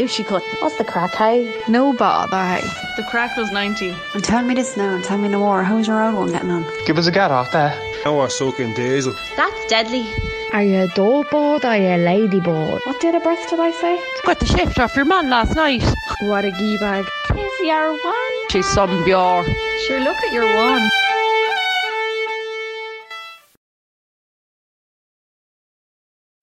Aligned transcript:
how 0.00 0.06
she 0.06 0.24
cut? 0.24 0.42
What's 0.60 0.76
the 0.76 0.84
crack, 0.84 1.14
hey? 1.14 1.50
No 1.68 1.92
bother, 1.92 2.36
hey. 2.36 2.68
The 2.96 3.02
crack 3.04 3.36
was 3.36 3.50
90. 3.50 3.94
And 4.14 4.22
tell 4.22 4.44
me 4.44 4.54
this 4.54 4.76
now, 4.76 4.94
and 4.94 5.02
tell 5.02 5.16
me 5.16 5.28
no 5.28 5.38
more. 5.38 5.62
How's 5.62 5.86
your 5.86 6.02
old 6.02 6.14
one 6.14 6.32
getting 6.32 6.50
on? 6.50 6.66
Give 6.86 6.98
us 6.98 7.06
a 7.06 7.10
get 7.10 7.30
off 7.30 7.50
there. 7.52 7.74
Now 8.04 8.18
we're 8.18 8.28
soaking 8.28 8.74
diesel. 8.74 9.14
That's 9.36 9.66
deadly. 9.66 10.06
Are 10.52 10.62
you 10.62 10.82
a 10.84 10.88
dollboard 10.88 11.64
or 11.64 11.68
are 11.68 11.76
you 11.76 11.88
a 11.88 11.98
ladybird? 11.98 12.80
What 12.84 13.00
did 13.00 13.14
of 13.14 13.24
birth 13.24 13.48
did 13.48 13.58
I 13.58 13.70
say? 13.72 14.00
Got 14.24 14.38
the 14.38 14.46
shift 14.46 14.78
off 14.78 14.94
your 14.94 15.04
man 15.04 15.30
last 15.30 15.56
night. 15.56 15.82
What 16.20 16.44
a 16.44 16.50
gee 16.52 16.76
bag. 16.78 17.06
Tis 17.28 17.60
your 17.62 17.92
one. 17.92 18.48
She's 18.50 18.66
some 18.66 19.04
bure. 19.04 19.44
Sure, 19.86 20.00
look 20.00 20.16
at 20.16 20.32
your 20.32 20.46
one. 20.56 20.88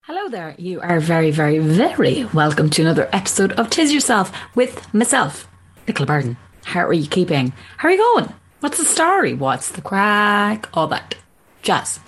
Hello 0.06 0.28
there. 0.28 0.54
You 0.58 0.82
are 0.82 1.00
very, 1.00 1.30
very, 1.30 1.58
very 1.60 2.26
welcome 2.26 2.68
to 2.68 2.82
another 2.82 3.08
episode 3.14 3.52
of 3.52 3.70
Tis 3.70 3.90
Yourself 3.90 4.30
with 4.54 4.92
myself, 4.92 5.48
Nicola 5.88 6.06
Burden. 6.06 6.36
How 6.62 6.84
are 6.84 6.92
you 6.92 7.08
keeping? 7.08 7.54
How 7.78 7.88
are 7.88 7.92
you 7.92 7.96
going? 7.96 8.34
What's 8.60 8.76
the 8.76 8.84
story? 8.84 9.32
What's 9.32 9.70
the 9.70 9.80
crack? 9.80 10.68
All 10.74 10.88
that 10.88 11.14
jazz. 11.62 12.00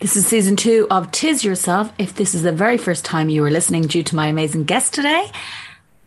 This 0.00 0.16
is 0.16 0.26
season 0.26 0.56
two 0.56 0.88
of 0.90 1.12
Tis 1.12 1.44
Yourself. 1.44 1.92
If 1.96 2.16
this 2.16 2.34
is 2.34 2.42
the 2.42 2.50
very 2.50 2.76
first 2.76 3.04
time 3.04 3.28
you 3.28 3.44
are 3.44 3.52
listening 3.52 3.82
due 3.82 4.02
to 4.02 4.16
my 4.16 4.26
amazing 4.26 4.64
guest 4.64 4.92
today, 4.92 5.30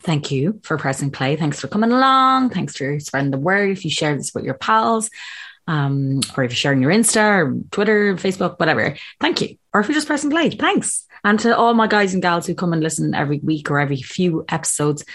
thank 0.02 0.32
you 0.32 0.60
for 0.64 0.78
pressing 0.78 1.12
play. 1.12 1.38
Thanks 1.38 1.62
for 1.62 1.70
coming 1.70 1.94
along. 1.94 2.50
Thanks 2.50 2.76
for 2.76 3.00
spreading 3.00 3.32
the 3.32 3.38
word. 3.38 3.70
If 3.70 3.86
you 3.86 3.90
share 3.90 4.18
this 4.18 4.34
with 4.34 4.44
your 4.44 4.56
pals, 4.56 5.10
um, 5.66 6.20
or 6.36 6.44
if 6.44 6.52
you're 6.52 6.58
sharing 6.58 6.82
your 6.82 6.92
Insta 6.92 7.46
or 7.46 7.58
Twitter, 7.72 8.16
Facebook, 8.16 8.60
whatever, 8.60 8.98
thank 9.22 9.40
you. 9.40 9.56
Or 9.74 9.80
if 9.80 9.88
you're 9.88 9.96
just 9.96 10.08
pressing 10.08 10.30
play, 10.30 10.50
thanks. 10.50 11.08
And 11.24 11.40
to 11.42 11.56
all 11.56 11.74
my 11.74 11.88
guys 11.88 12.14
and 12.14 12.22
gals 12.22 12.48
who 12.48 12.56
come 12.56 12.74
and 12.74 12.82
listen 12.82 13.14
every 13.14 13.40
week 13.40 13.70
or 13.70 13.80
every 13.80 14.02
few 14.02 14.46
episodes, 14.50 15.06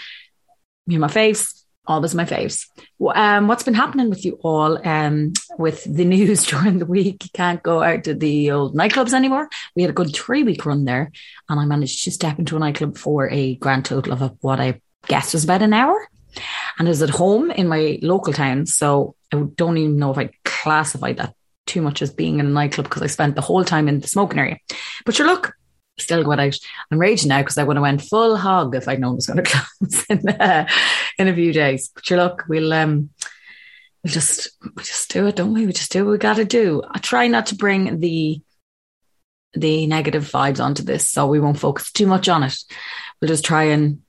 you're 0.85 1.01
my 1.01 1.07
faves, 1.07 1.63
always 1.85 2.15
my 2.15 2.25
faves. 2.25 2.67
Um, 3.01 3.47
what's 3.47 3.63
been 3.63 3.73
happening 3.73 4.09
with 4.09 4.25
you 4.25 4.39
all 4.41 4.85
um, 4.87 5.33
with 5.57 5.83
the 5.83 6.05
news 6.15 6.45
during 6.45 6.79
the 6.79 6.85
week? 6.85 7.25
You 7.25 7.29
can't 7.33 7.63
go 7.63 7.81
out 7.81 8.05
to 8.05 8.13
the 8.13 8.51
old 8.51 8.75
nightclubs 8.75 9.13
anymore. 9.13 9.49
We 9.75 9.81
had 9.83 9.91
a 9.91 9.95
good 9.95 10.13
three 10.13 10.43
week 10.43 10.65
run 10.65 10.85
there, 10.85 11.11
and 11.49 11.59
I 11.59 11.65
managed 11.65 12.03
to 12.05 12.11
step 12.11 12.39
into 12.39 12.55
a 12.55 12.59
nightclub 12.59 12.97
for 12.97 13.29
a 13.29 13.55
grand 13.55 13.85
total 13.85 14.13
of 14.13 14.37
what 14.41 14.59
I 14.59 14.81
guessed 15.07 15.33
was 15.33 15.43
about 15.43 15.61
an 15.61 15.73
hour. 15.73 16.07
And 16.77 16.87
I 16.87 16.89
was 16.89 17.01
at 17.01 17.09
home 17.09 17.49
in 17.51 17.67
my 17.67 17.99
local 18.01 18.33
town, 18.33 18.65
so 18.65 19.15
I 19.33 19.41
don't 19.55 19.77
even 19.77 19.97
know 19.97 20.11
if 20.11 20.17
I 20.17 20.29
classified 20.45 21.17
that 21.17 21.33
too 21.65 21.81
much 21.81 22.01
as 22.01 22.13
being 22.13 22.39
in 22.39 22.45
a 22.45 22.49
nightclub 22.49 22.85
because 22.85 23.01
I 23.01 23.07
spent 23.07 23.35
the 23.35 23.41
whole 23.41 23.63
time 23.63 23.87
in 23.87 23.99
the 23.99 24.07
smoking 24.07 24.39
area. 24.39 24.57
But 25.05 25.15
sure, 25.15 25.25
look, 25.25 25.53
still 25.99 26.23
going 26.23 26.39
out. 26.39 26.57
I'm 26.91 26.99
raging 26.99 27.29
now 27.29 27.41
because 27.41 27.57
I 27.57 27.63
would 27.63 27.75
have 27.75 27.81
went 27.81 28.01
full 28.01 28.37
hog 28.37 28.75
if 28.75 28.87
I'd 28.87 28.99
known 28.99 29.13
it 29.13 29.15
was 29.15 29.27
going 29.27 29.43
to 29.43 29.51
close 29.51 30.05
in, 30.09 30.29
uh, 30.29 30.67
in 31.17 31.27
a 31.27 31.35
few 31.35 31.53
days. 31.53 31.89
But 31.93 32.05
sure, 32.05 32.17
look, 32.17 32.45
we'll 32.47 32.73
um, 32.73 33.09
we'll 34.03 34.13
just 34.13 34.49
we 34.61 34.83
just 34.83 35.11
do 35.11 35.27
it, 35.27 35.35
don't 35.35 35.53
we? 35.53 35.65
We 35.65 35.73
just 35.73 35.91
do 35.91 36.05
what 36.05 36.11
we 36.11 36.17
got 36.17 36.37
to 36.37 36.45
do. 36.45 36.83
I 36.89 36.99
try 36.99 37.27
not 37.27 37.47
to 37.47 37.55
bring 37.55 37.99
the 37.99 38.41
the 39.53 39.87
negative 39.87 40.23
vibes 40.23 40.63
onto 40.63 40.83
this, 40.83 41.09
so 41.09 41.27
we 41.27 41.39
won't 41.39 41.59
focus 41.59 41.91
too 41.91 42.07
much 42.07 42.29
on 42.29 42.43
it. 42.43 42.55
We'll 43.21 43.29
just 43.29 43.45
try 43.45 43.65
and 43.65 44.01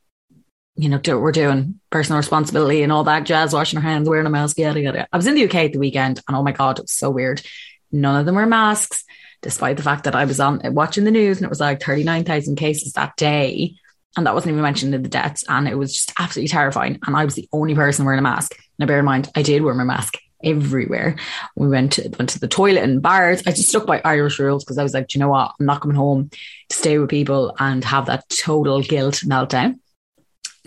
you 0.77 0.89
know 0.89 0.98
do 0.98 1.14
what 1.14 1.22
we're 1.22 1.33
doing, 1.33 1.81
personal 1.91 2.19
responsibility 2.19 2.83
and 2.83 2.92
all 2.92 3.05
that 3.05 3.25
jazz, 3.25 3.53
washing 3.53 3.78
our 3.78 3.83
hands, 3.83 4.09
wearing 4.09 4.27
a 4.27 4.31
mask, 4.31 4.59
yada 4.59 4.81
yada. 4.81 5.09
I 5.12 5.16
was 5.16 5.27
in 5.27 5.34
the 5.34 5.44
UK 5.44 5.54
at 5.56 5.72
the 5.72 5.78
weekend, 5.78 6.21
and 6.28 6.37
oh 6.37 6.43
my 6.43 6.53
god, 6.53 6.78
it 6.78 6.82
was 6.82 6.93
so 6.93 7.10
weird. 7.10 7.43
None 7.91 8.21
of 8.21 8.27
them 8.27 8.34
were 8.34 8.44
masks 8.44 9.04
despite 9.43 9.76
the 9.76 9.82
fact 9.82 10.04
that 10.04 10.15
I 10.15 10.25
was 10.25 10.41
on 10.41 10.60
watching 10.75 11.04
the 11.04 11.10
news 11.10 11.38
and 11.38 11.44
it 11.44 11.50
was 11.50 11.60
like 11.60 11.82
39,000 11.82 12.56
cases 12.56 12.93
that 12.94 13.16
day. 13.16 13.75
And 14.16 14.26
that 14.26 14.34
wasn't 14.34 14.53
even 14.53 14.62
mentioned 14.62 14.94
in 14.94 15.03
the 15.03 15.09
deaths. 15.09 15.44
And 15.49 15.69
it 15.69 15.76
was 15.76 15.93
just 15.93 16.12
absolutely 16.19 16.49
terrifying. 16.49 16.99
And 17.06 17.16
I 17.16 17.25
was 17.25 17.34
the 17.34 17.48
only 17.53 17.75
person 17.75 18.04
wearing 18.04 18.19
a 18.19 18.22
mask. 18.22 18.59
Now, 18.78 18.87
bear 18.87 18.98
in 18.98 19.04
mind, 19.04 19.31
I 19.37 19.43
did 19.43 19.62
wear 19.62 19.75
my 19.75 19.84
mask 19.84 20.19
everywhere. 20.43 21.16
We 21.56 21.69
went 21.69 21.93
to, 21.94 22.09
went 22.19 22.31
to 22.31 22.41
the 22.41 22.48
toilet 22.48 22.82
and 22.82 23.03
bars. 23.03 23.43
I 23.47 23.50
just 23.50 23.69
stuck 23.69 23.87
by 23.87 24.00
Irish 24.04 24.38
rules 24.38 24.65
because 24.65 24.78
I 24.78 24.82
was 24.82 24.94
like, 24.94 25.15
you 25.15 25.21
know 25.21 25.28
what? 25.28 25.53
I'm 25.59 25.66
not 25.66 25.82
coming 25.82 25.97
home 25.97 26.31
to 26.69 26.77
stay 26.77 26.98
with 26.98 27.10
people 27.10 27.54
and 27.59 27.84
have 27.84 28.06
that 28.06 28.28
total 28.28 28.82
guilt 28.82 29.22
meltdown. 29.27 29.78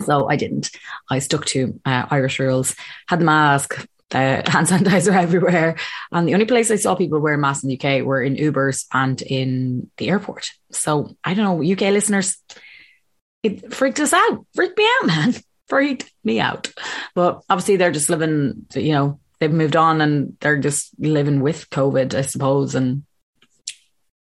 So 0.04 0.28
I 0.28 0.36
didn't. 0.36 0.70
I 1.10 1.18
stuck 1.18 1.44
to 1.46 1.78
uh, 1.84 2.06
Irish 2.10 2.38
rules, 2.38 2.74
had 3.08 3.20
the 3.20 3.24
mask, 3.24 3.86
uh, 4.14 4.42
hand 4.46 4.66
sanitizer 4.66 5.12
everywhere. 5.22 5.76
And 6.10 6.28
the 6.28 6.34
only 6.34 6.46
place 6.46 6.70
I 6.70 6.76
saw 6.76 6.94
people 6.94 7.20
wearing 7.20 7.40
masks 7.40 7.64
in 7.64 7.68
the 7.68 7.78
UK 7.78 8.04
were 8.04 8.22
in 8.22 8.36
Ubers 8.36 8.86
and 8.92 9.20
in 9.22 9.90
the 9.96 10.08
airport. 10.08 10.50
So 10.70 11.16
I 11.24 11.34
don't 11.34 11.44
know, 11.44 11.72
UK 11.72 11.92
listeners, 11.92 12.36
it 13.42 13.74
freaked 13.74 14.00
us 14.00 14.12
out, 14.12 14.46
freaked 14.54 14.78
me 14.78 14.88
out, 15.00 15.06
man, 15.06 15.34
freaked 15.68 16.12
me 16.24 16.40
out. 16.40 16.72
But 17.14 17.42
obviously, 17.48 17.76
they're 17.76 17.92
just 17.92 18.10
living, 18.10 18.66
you 18.74 18.92
know, 18.92 19.20
they've 19.40 19.50
moved 19.50 19.76
on 19.76 20.00
and 20.00 20.36
they're 20.40 20.58
just 20.58 20.90
living 20.98 21.40
with 21.40 21.68
COVID, 21.70 22.14
I 22.14 22.22
suppose. 22.22 22.74
And 22.74 23.04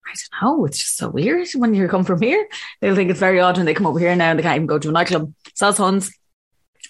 I 0.05 0.13
don't 0.41 0.59
know, 0.59 0.65
it's 0.65 0.79
just 0.79 0.97
so 0.97 1.09
weird 1.09 1.47
when 1.55 1.73
you 1.73 1.87
come 1.87 2.03
from 2.03 2.21
here. 2.21 2.47
They'll 2.81 2.95
think 2.95 3.09
it's 3.09 3.19
very 3.19 3.39
odd 3.39 3.57
when 3.57 3.65
they 3.65 3.73
come 3.73 3.87
over 3.87 3.99
here 3.99 4.15
now 4.15 4.31
and 4.31 4.39
they 4.39 4.43
can't 4.43 4.57
even 4.57 4.67
go 4.67 4.79
to 4.79 4.89
a 4.89 4.91
nightclub, 4.91 5.33
sells 5.53 5.77
huns, 5.77 6.11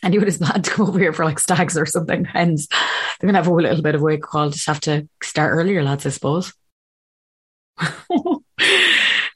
and 0.03 0.13
he 0.13 0.19
would 0.19 0.31
to 0.31 0.61
come 0.71 0.87
over 0.87 0.99
here 0.99 1.13
for 1.13 1.25
like 1.25 1.39
stags 1.39 1.77
or 1.77 1.85
something. 1.85 2.27
And 2.33 2.57
they're 2.57 3.27
gonna 3.27 3.37
have 3.37 3.47
a 3.47 3.53
little 3.53 3.81
bit 3.81 3.95
of 3.95 4.01
wake 4.01 4.21
call. 4.21 4.49
Just 4.49 4.67
have 4.67 4.81
to 4.81 5.07
start 5.23 5.53
earlier, 5.53 5.83
lads, 5.83 6.05
I 6.05 6.09
suppose. 6.09 6.53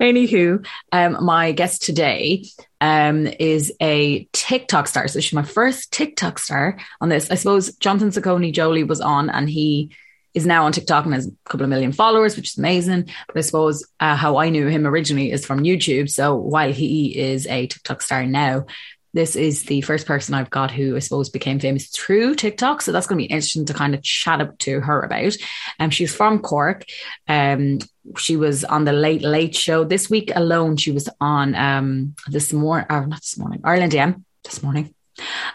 Anywho, 0.01 0.65
um, 0.93 1.25
my 1.25 1.51
guest 1.51 1.83
today 1.83 2.45
um, 2.79 3.27
is 3.39 3.73
a 3.81 4.29
TikTok 4.31 4.87
star. 4.87 5.09
So 5.09 5.19
she's 5.19 5.33
my 5.33 5.43
first 5.43 5.91
TikTok 5.91 6.39
star 6.39 6.79
on 7.01 7.09
this. 7.09 7.29
I 7.29 7.35
suppose 7.35 7.75
Jonathan 7.75 8.09
Saccone 8.09 8.53
Joly 8.53 8.83
was 8.85 9.01
on, 9.01 9.29
and 9.29 9.49
he 9.49 9.91
is 10.33 10.45
now 10.45 10.65
on 10.65 10.71
TikTok 10.71 11.03
and 11.03 11.13
has 11.13 11.27
a 11.27 11.31
couple 11.43 11.65
of 11.65 11.69
million 11.69 11.91
followers, 11.91 12.37
which 12.37 12.51
is 12.51 12.57
amazing. 12.57 13.09
But 13.27 13.37
I 13.37 13.41
suppose 13.41 13.85
uh, 13.99 14.15
how 14.15 14.37
I 14.37 14.49
knew 14.49 14.67
him 14.67 14.87
originally 14.87 15.31
is 15.31 15.45
from 15.45 15.63
YouTube. 15.63 16.09
So 16.09 16.35
while 16.35 16.71
he 16.71 17.17
is 17.17 17.45
a 17.47 17.67
TikTok 17.67 18.01
star 18.01 18.25
now, 18.25 18.65
this 19.13 19.35
is 19.35 19.63
the 19.63 19.81
first 19.81 20.05
person 20.05 20.33
I've 20.33 20.49
got 20.49 20.71
who 20.71 20.95
I 20.95 20.99
suppose 20.99 21.29
became 21.29 21.59
famous 21.59 21.87
through 21.87 22.35
TikTok. 22.35 22.81
So 22.81 22.91
that's 22.91 23.07
going 23.07 23.17
to 23.19 23.27
be 23.27 23.31
interesting 23.31 23.65
to 23.65 23.73
kind 23.73 23.95
of 23.95 24.03
chat 24.03 24.41
up 24.41 24.57
to 24.59 24.79
her 24.81 25.01
about. 25.01 25.35
Um, 25.79 25.89
she's 25.89 26.13
from 26.13 26.39
Cork. 26.39 26.85
Um, 27.27 27.79
she 28.17 28.35
was 28.35 28.63
on 28.63 28.85
the 28.85 28.93
Late 28.93 29.21
Late 29.21 29.55
Show 29.55 29.83
this 29.83 30.09
week 30.09 30.31
alone. 30.35 30.77
She 30.77 30.91
was 30.91 31.09
on 31.19 31.55
um 31.55 32.15
this 32.27 32.53
morning, 32.53 32.87
or 32.89 33.05
not 33.07 33.21
this 33.21 33.37
morning, 33.37 33.61
Ireland 33.63 33.95
AM 33.95 34.25
this 34.43 34.63
morning. 34.63 34.93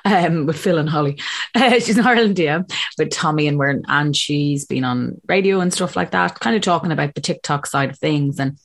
Um, 0.04 0.44
with 0.44 0.58
Phil 0.58 0.78
and 0.78 0.88
Holly. 0.88 1.18
Uh, 1.56 1.78
she's 1.78 1.96
in 1.96 2.04
Ireland 2.04 2.38
AM 2.40 2.66
with 2.98 3.10
Tommy 3.10 3.46
and 3.46 3.58
Wern, 3.58 3.82
and 3.86 4.14
she's 4.14 4.66
been 4.66 4.82
on 4.82 5.20
radio 5.28 5.60
and 5.60 5.72
stuff 5.72 5.94
like 5.94 6.10
that, 6.10 6.40
kind 6.40 6.56
of 6.56 6.62
talking 6.62 6.90
about 6.90 7.14
the 7.14 7.20
TikTok 7.20 7.64
side 7.66 7.90
of 7.90 7.98
things 7.98 8.40
and 8.40 8.58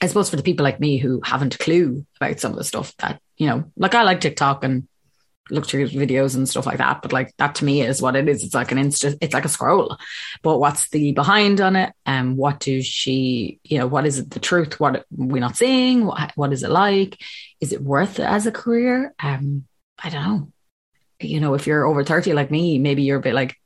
I 0.00 0.06
suppose 0.06 0.30
for 0.30 0.36
the 0.36 0.42
people 0.42 0.64
like 0.64 0.80
me 0.80 0.98
who 0.98 1.20
haven't 1.24 1.56
a 1.56 1.58
clue 1.58 2.06
about 2.20 2.38
some 2.38 2.52
of 2.52 2.58
the 2.58 2.64
stuff 2.64 2.94
that, 2.98 3.20
you 3.38 3.46
know, 3.46 3.70
like 3.76 3.94
I 3.94 4.02
like 4.02 4.20
TikTok 4.20 4.64
and 4.64 4.88
look 5.50 5.66
through 5.66 5.88
videos 5.88 6.36
and 6.36 6.48
stuff 6.48 6.66
like 6.66 6.78
that. 6.78 7.02
But 7.02 7.12
like 7.12 7.34
that 7.38 7.54
to 7.56 7.64
me 7.64 7.82
is 7.82 8.02
what 8.02 8.16
it 8.16 8.28
is. 8.28 8.44
It's 8.44 8.54
like 8.54 8.72
an 8.72 8.78
insta, 8.78 9.16
it's 9.20 9.34
like 9.34 9.44
a 9.44 9.48
scroll. 9.48 9.96
But 10.42 10.58
what's 10.58 10.90
the 10.90 11.12
behind 11.12 11.60
on 11.60 11.76
it? 11.76 11.92
And 12.04 12.30
um, 12.30 12.36
what 12.36 12.60
does 12.60 12.86
she, 12.86 13.60
you 13.62 13.78
know, 13.78 13.86
what 13.86 14.06
is 14.06 14.18
it 14.18 14.30
the 14.30 14.40
truth? 14.40 14.78
What 14.78 15.06
we're 15.10 15.40
not 15.40 15.56
seeing? 15.56 16.04
What, 16.04 16.32
what 16.34 16.52
is 16.52 16.62
it 16.62 16.70
like? 16.70 17.20
Is 17.60 17.72
it 17.72 17.82
worth 17.82 18.18
it 18.18 18.26
as 18.26 18.46
a 18.46 18.52
career? 18.52 19.14
Um, 19.20 19.64
I 20.02 20.10
don't 20.10 20.22
know. 20.22 20.52
You 21.20 21.40
know, 21.40 21.54
if 21.54 21.66
you're 21.66 21.86
over 21.86 22.04
30 22.04 22.32
like 22.34 22.50
me, 22.50 22.78
maybe 22.78 23.02
you're 23.02 23.18
a 23.18 23.22
bit 23.22 23.34
like, 23.34 23.56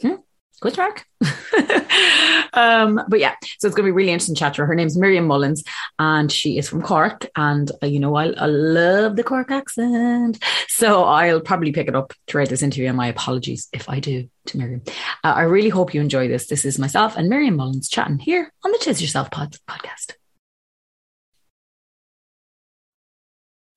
hmm, 0.00 0.14
question 0.60 0.84
mark. 0.84 1.04
um, 2.52 3.00
but 3.08 3.20
yeah, 3.20 3.34
so 3.58 3.66
it's 3.66 3.74
going 3.74 3.86
to 3.86 3.92
be 3.92 3.96
really 3.96 4.10
interesting 4.10 4.34
chat 4.34 4.54
to 4.54 4.62
her. 4.62 4.66
Her 4.66 4.74
name's 4.74 4.96
Miriam 4.96 5.26
Mullins 5.26 5.64
and 5.98 6.30
she 6.30 6.58
is 6.58 6.68
from 6.68 6.82
Cork. 6.82 7.26
And, 7.36 7.70
uh, 7.82 7.86
you 7.86 8.00
know, 8.00 8.14
I, 8.16 8.26
I 8.30 8.46
love 8.46 9.16
the 9.16 9.24
Cork 9.24 9.50
accent. 9.50 10.42
So 10.68 11.04
I'll 11.04 11.40
probably 11.40 11.72
pick 11.72 11.88
it 11.88 11.96
up 11.96 12.12
throughout 12.26 12.48
this 12.48 12.62
interview. 12.62 12.88
And 12.88 12.96
my 12.96 13.08
apologies 13.08 13.68
if 13.72 13.88
I 13.88 14.00
do 14.00 14.28
to 14.46 14.58
Miriam. 14.58 14.82
Uh, 15.24 15.32
I 15.36 15.42
really 15.42 15.68
hope 15.68 15.94
you 15.94 16.00
enjoy 16.00 16.28
this. 16.28 16.46
This 16.46 16.64
is 16.64 16.78
myself 16.78 17.16
and 17.16 17.28
Miriam 17.28 17.56
Mullins 17.56 17.88
chatting 17.88 18.18
here 18.18 18.52
on 18.64 18.72
the 18.72 18.78
Tis 18.78 19.00
Yourself 19.02 19.30
pod- 19.30 19.56
podcast. 19.68 20.14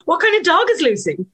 What 0.05 0.19
kind 0.19 0.35
of 0.35 0.43
dog 0.43 0.67
is 0.71 0.81
Lucy? 0.81 1.25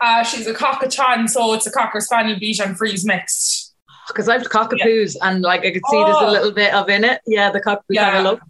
Uh, 0.00 0.24
she's 0.24 0.46
a 0.46 0.54
cockatoo, 0.54 1.28
so 1.28 1.52
it's 1.52 1.66
a 1.66 1.70
cocker 1.70 2.00
spaniel 2.00 2.38
Bichon 2.38 2.76
Frise 2.76 3.04
mixed. 3.04 3.69
Because 4.12 4.28
I've 4.28 4.48
cockatoos 4.48 5.16
yeah. 5.16 5.28
and 5.28 5.42
like 5.42 5.60
I 5.60 5.70
could 5.70 5.82
see 5.90 5.96
oh. 5.96 6.04
there's 6.04 6.16
a 6.16 6.26
oh. 6.26 6.32
little 6.32 6.52
bit 6.52 6.74
of 6.74 6.88
in 6.88 7.04
it. 7.04 7.20
Yeah, 7.26 7.50
the 7.50 7.60
cockatoos 7.60 7.94
yeah. 7.94 8.10
have 8.10 8.24
a 8.24 8.28
look. 8.28 8.40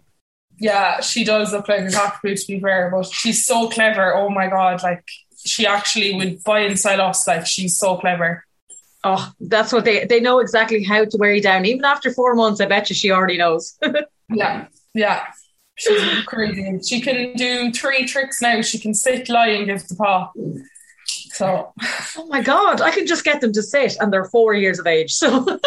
Yeah, 0.59 1.01
she 1.01 1.23
does 1.23 1.53
look 1.53 1.67
like 1.67 1.81
a 1.81 1.87
cockapoo 1.87 2.39
to 2.39 2.47
be 2.47 2.59
fair, 2.59 2.91
but 2.91 3.07
she's 3.07 3.45
so 3.45 3.69
clever. 3.69 4.15
Oh 4.15 4.29
my 4.29 4.47
god, 4.47 4.83
like 4.83 5.03
she 5.43 5.65
actually 5.65 6.13
would 6.13 6.43
buy 6.43 6.59
and 6.59 6.79
sell 6.79 7.01
us. 7.01 7.27
Like 7.27 7.47
she's 7.47 7.77
so 7.77 7.97
clever. 7.97 8.45
Oh, 9.03 9.31
that's 9.39 9.73
what 9.73 9.85
they 9.85 10.05
they 10.05 10.19
know 10.19 10.39
exactly 10.39 10.83
how 10.83 11.05
to 11.05 11.17
wear 11.17 11.33
you 11.33 11.41
down. 11.41 11.65
Even 11.65 11.85
after 11.85 12.13
four 12.13 12.35
months, 12.35 12.61
I 12.61 12.67
bet 12.67 12.89
you 12.89 12.95
she 12.95 13.11
already 13.11 13.37
knows. 13.37 13.77
Yeah, 14.33 14.67
yeah. 14.93 15.25
She's 15.75 16.23
crazy. 16.25 16.79
She 16.87 17.01
can 17.01 17.33
do 17.33 17.71
three 17.71 18.05
tricks 18.05 18.41
now. 18.41 18.61
She 18.61 18.79
can 18.79 18.93
sit, 18.93 19.29
lie, 19.29 19.47
and 19.47 19.65
give 19.65 19.87
the 19.87 19.95
paw. 19.95 20.31
So, 21.41 21.73
oh 22.17 22.27
my 22.27 22.43
god, 22.43 22.81
I 22.81 22.91
can 22.91 23.07
just 23.07 23.23
get 23.23 23.41
them 23.41 23.51
to 23.53 23.63
sit, 23.63 23.97
and 23.99 24.13
they're 24.13 24.25
four 24.25 24.53
years 24.53 24.77
of 24.77 24.85
age. 24.85 25.11
So, 25.11 25.43
come 25.43 25.59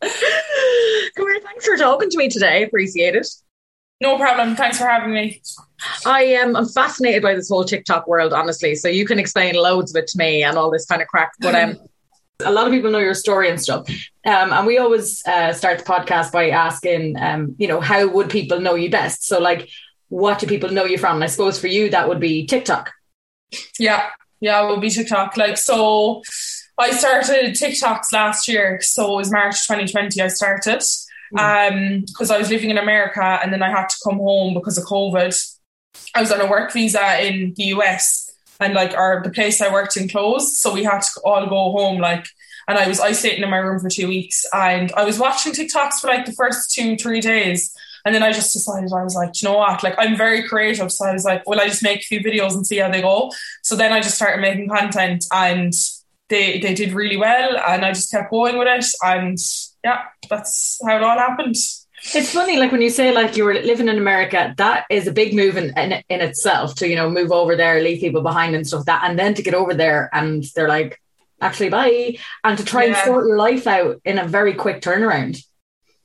here. 0.00 1.40
Thanks 1.42 1.66
for 1.66 1.76
talking 1.76 2.08
to 2.08 2.16
me 2.16 2.28
today. 2.28 2.62
Appreciate 2.62 3.16
it. 3.16 3.26
no 4.00 4.16
problem. 4.16 4.54
Thanks 4.54 4.78
for 4.78 4.86
having 4.86 5.12
me. 5.12 5.42
I 6.06 6.22
am 6.22 6.54
I'm 6.54 6.68
fascinated 6.68 7.24
by 7.24 7.34
this 7.34 7.48
whole 7.48 7.64
TikTok 7.64 8.06
world, 8.06 8.32
honestly. 8.32 8.76
So 8.76 8.86
you 8.86 9.04
can 9.04 9.18
explain 9.18 9.56
loads 9.56 9.92
of 9.92 10.00
it 10.00 10.06
to 10.08 10.18
me 10.18 10.44
and 10.44 10.56
all 10.56 10.70
this 10.70 10.86
kind 10.86 11.02
of 11.02 11.08
crack. 11.08 11.32
But 11.40 11.56
um, 11.56 11.76
a 12.44 12.52
lot 12.52 12.68
of 12.68 12.72
people 12.72 12.92
know 12.92 13.00
your 13.00 13.14
story 13.14 13.50
and 13.50 13.60
stuff. 13.60 13.88
Um, 14.24 14.52
and 14.52 14.64
we 14.64 14.78
always 14.78 15.26
uh, 15.26 15.52
start 15.52 15.78
the 15.80 15.84
podcast 15.84 16.30
by 16.30 16.50
asking, 16.50 17.16
um, 17.18 17.56
you 17.58 17.66
know, 17.66 17.80
how 17.80 18.06
would 18.06 18.30
people 18.30 18.60
know 18.60 18.76
you 18.76 18.90
best? 18.90 19.26
So, 19.26 19.40
like, 19.40 19.68
what 20.08 20.38
do 20.38 20.46
people 20.46 20.70
know 20.70 20.84
you 20.84 20.98
from? 20.98 21.16
And 21.16 21.24
I 21.24 21.26
suppose 21.26 21.58
for 21.58 21.66
you, 21.66 21.90
that 21.90 22.08
would 22.08 22.20
be 22.20 22.46
TikTok. 22.46 22.92
Yeah, 23.78 24.10
yeah, 24.40 24.62
it 24.62 24.68
will 24.68 24.80
be 24.80 24.90
TikTok. 24.90 25.36
Like, 25.36 25.56
so 25.56 26.22
I 26.78 26.90
started 26.92 27.54
TikToks 27.54 28.12
last 28.12 28.48
year. 28.48 28.80
So 28.80 29.14
it 29.14 29.16
was 29.16 29.32
March 29.32 29.66
2020 29.66 30.20
I 30.20 30.28
started 30.28 30.82
um 31.36 32.04
because 32.06 32.30
I 32.30 32.38
was 32.38 32.50
living 32.50 32.70
in 32.70 32.78
America 32.78 33.38
and 33.42 33.52
then 33.52 33.62
I 33.62 33.70
had 33.70 33.88
to 33.88 33.96
come 34.02 34.16
home 34.16 34.54
because 34.54 34.78
of 34.78 34.84
COVID. 34.84 35.36
I 36.14 36.20
was 36.20 36.32
on 36.32 36.40
a 36.40 36.46
work 36.46 36.72
visa 36.72 37.22
in 37.26 37.52
the 37.56 37.64
US 37.64 38.30
and 38.60 38.74
like 38.74 38.94
our 38.94 39.22
the 39.22 39.30
place 39.30 39.60
I 39.60 39.72
worked 39.72 39.96
in 39.96 40.08
closed, 40.08 40.56
so 40.56 40.72
we 40.72 40.84
had 40.84 41.00
to 41.00 41.20
all 41.24 41.46
go 41.46 41.72
home 41.72 42.00
like 42.00 42.26
and 42.66 42.78
I 42.78 42.86
was 42.86 43.00
isolating 43.00 43.42
in 43.42 43.50
my 43.50 43.58
room 43.58 43.80
for 43.80 43.88
two 43.88 44.08
weeks 44.08 44.44
and 44.52 44.92
I 44.92 45.04
was 45.04 45.18
watching 45.18 45.52
TikToks 45.52 46.00
for 46.00 46.06
like 46.06 46.26
the 46.26 46.32
first 46.32 46.70
two, 46.70 46.96
three 46.96 47.20
days. 47.20 47.74
And 48.04 48.14
then 48.14 48.22
I 48.22 48.32
just 48.32 48.52
decided 48.52 48.92
I 48.92 49.04
was 49.04 49.14
like, 49.14 49.40
you 49.40 49.48
know 49.48 49.58
what? 49.58 49.82
Like 49.82 49.94
I'm 49.98 50.16
very 50.16 50.46
creative. 50.46 50.90
So 50.92 51.06
I 51.06 51.12
was 51.12 51.24
like, 51.24 51.48
well, 51.48 51.60
I 51.60 51.68
just 51.68 51.82
make 51.82 52.00
a 52.00 52.02
few 52.02 52.20
videos 52.20 52.54
and 52.54 52.66
see 52.66 52.78
how 52.78 52.90
they 52.90 53.02
go. 53.02 53.30
So 53.62 53.76
then 53.76 53.92
I 53.92 54.00
just 54.00 54.16
started 54.16 54.40
making 54.40 54.68
content 54.68 55.24
and 55.32 55.72
they 56.28 56.60
they 56.60 56.74
did 56.74 56.92
really 56.92 57.16
well 57.16 57.56
and 57.56 57.84
I 57.84 57.92
just 57.92 58.10
kept 58.10 58.30
going 58.30 58.58
with 58.58 58.68
it 58.68 58.84
and 59.02 59.38
yeah, 59.84 60.02
that's 60.28 60.78
how 60.86 60.96
it 60.96 61.02
all 61.02 61.18
happened. 61.18 61.56
It's 62.14 62.32
funny, 62.32 62.58
like 62.58 62.70
when 62.70 62.82
you 62.82 62.90
say 62.90 63.12
like 63.12 63.36
you 63.36 63.44
were 63.44 63.54
living 63.54 63.88
in 63.88 63.98
America, 63.98 64.54
that 64.56 64.86
is 64.88 65.06
a 65.06 65.12
big 65.12 65.34
move 65.34 65.56
in, 65.56 65.76
in 65.76 66.02
in 66.08 66.20
itself 66.20 66.76
to 66.76 66.88
you 66.88 66.94
know 66.94 67.10
move 67.10 67.32
over 67.32 67.56
there, 67.56 67.82
leave 67.82 68.00
people 68.00 68.22
behind 68.22 68.54
and 68.54 68.66
stuff. 68.66 68.84
That 68.84 69.02
and 69.04 69.18
then 69.18 69.34
to 69.34 69.42
get 69.42 69.54
over 69.54 69.74
there 69.74 70.08
and 70.12 70.44
they're 70.54 70.68
like, 70.68 71.00
actually, 71.40 71.70
bye, 71.70 72.18
and 72.44 72.56
to 72.56 72.64
try 72.64 72.84
and 72.84 72.96
sort 72.96 73.26
your 73.26 73.36
life 73.36 73.66
out 73.66 74.00
in 74.04 74.18
a 74.18 74.28
very 74.28 74.54
quick 74.54 74.80
turnaround. 74.80 75.42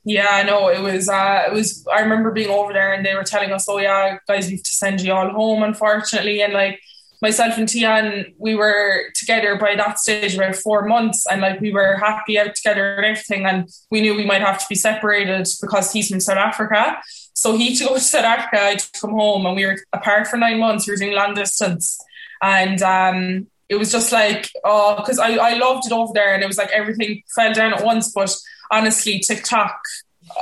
Yeah, 0.06 0.28
I 0.30 0.44
know 0.44 0.70
it 0.70 0.82
was. 0.82 1.08
Uh, 1.08 1.44
it 1.48 1.54
was. 1.54 1.86
I 1.92 2.02
remember 2.02 2.32
being 2.32 2.50
over 2.50 2.74
there, 2.74 2.92
and 2.94 3.06
they 3.06 3.16
were 3.16 3.24
telling 3.24 3.52
us, 3.54 3.68
"Oh 3.70 3.78
yeah, 3.78 4.18
guys, 4.28 4.48
we 4.48 4.56
have 4.56 4.64
to 4.64 4.76
send 4.76 5.02
you 5.02 5.14
all 5.14 5.30
home." 5.30 5.64
Unfortunately, 5.64 6.42
and 6.42 6.52
like 6.54 6.82
myself 7.22 7.58
and 7.58 7.70
Tian, 7.70 8.34
we 8.38 8.54
were 8.54 9.06
together 9.16 9.56
by 9.56 9.76
that 9.76 9.98
stage 9.98 10.36
about 10.36 10.58
four 10.58 10.86
months, 10.86 11.26
and 11.26 11.40
like 11.40 11.62
we 11.62 11.72
were 11.72 11.96
happy 11.96 12.38
out 12.38 12.54
together 12.54 12.96
and 12.96 13.06
everything. 13.06 13.46
And 13.46 13.70
we 13.92 14.02
knew 14.02 14.14
we 14.14 14.26
might 14.26 14.42
have 14.42 14.60
to 14.60 14.66
be 14.68 14.76
separated 14.76 15.48
because 15.62 15.94
he's 15.94 16.10
from 16.10 16.20
South 16.20 16.38
Africa. 16.38 16.98
So 17.34 17.56
he 17.56 17.74
to 17.78 17.86
go 17.86 17.94
to 17.94 18.00
South 18.02 18.26
Africa, 18.26 18.62
I 18.62 18.76
to 18.76 18.90
come 19.00 19.12
home, 19.12 19.46
and 19.46 19.56
we 19.56 19.66
were 19.66 19.78
apart 19.94 20.28
for 20.28 20.36
nine 20.36 20.60
months. 20.60 20.86
We 20.86 20.94
were 20.94 20.98
doing 20.98 21.14
long 21.14 21.34
distance, 21.34 21.98
and 22.42 22.82
um, 22.84 23.48
it 23.70 23.76
was 23.76 23.90
just 23.90 24.12
like, 24.12 24.52
oh, 24.66 24.98
because 24.98 25.18
I 25.18 25.36
I 25.36 25.54
loved 25.58 25.86
it 25.86 25.94
over 25.94 26.12
there, 26.14 26.34
and 26.34 26.44
it 26.44 26.48
was 26.48 26.58
like 26.58 26.72
everything 26.72 27.24
fell 27.34 27.54
down 27.54 27.74
at 27.74 27.86
once, 27.86 28.12
but 28.12 28.36
honestly, 28.74 29.20
TikTok, 29.20 29.80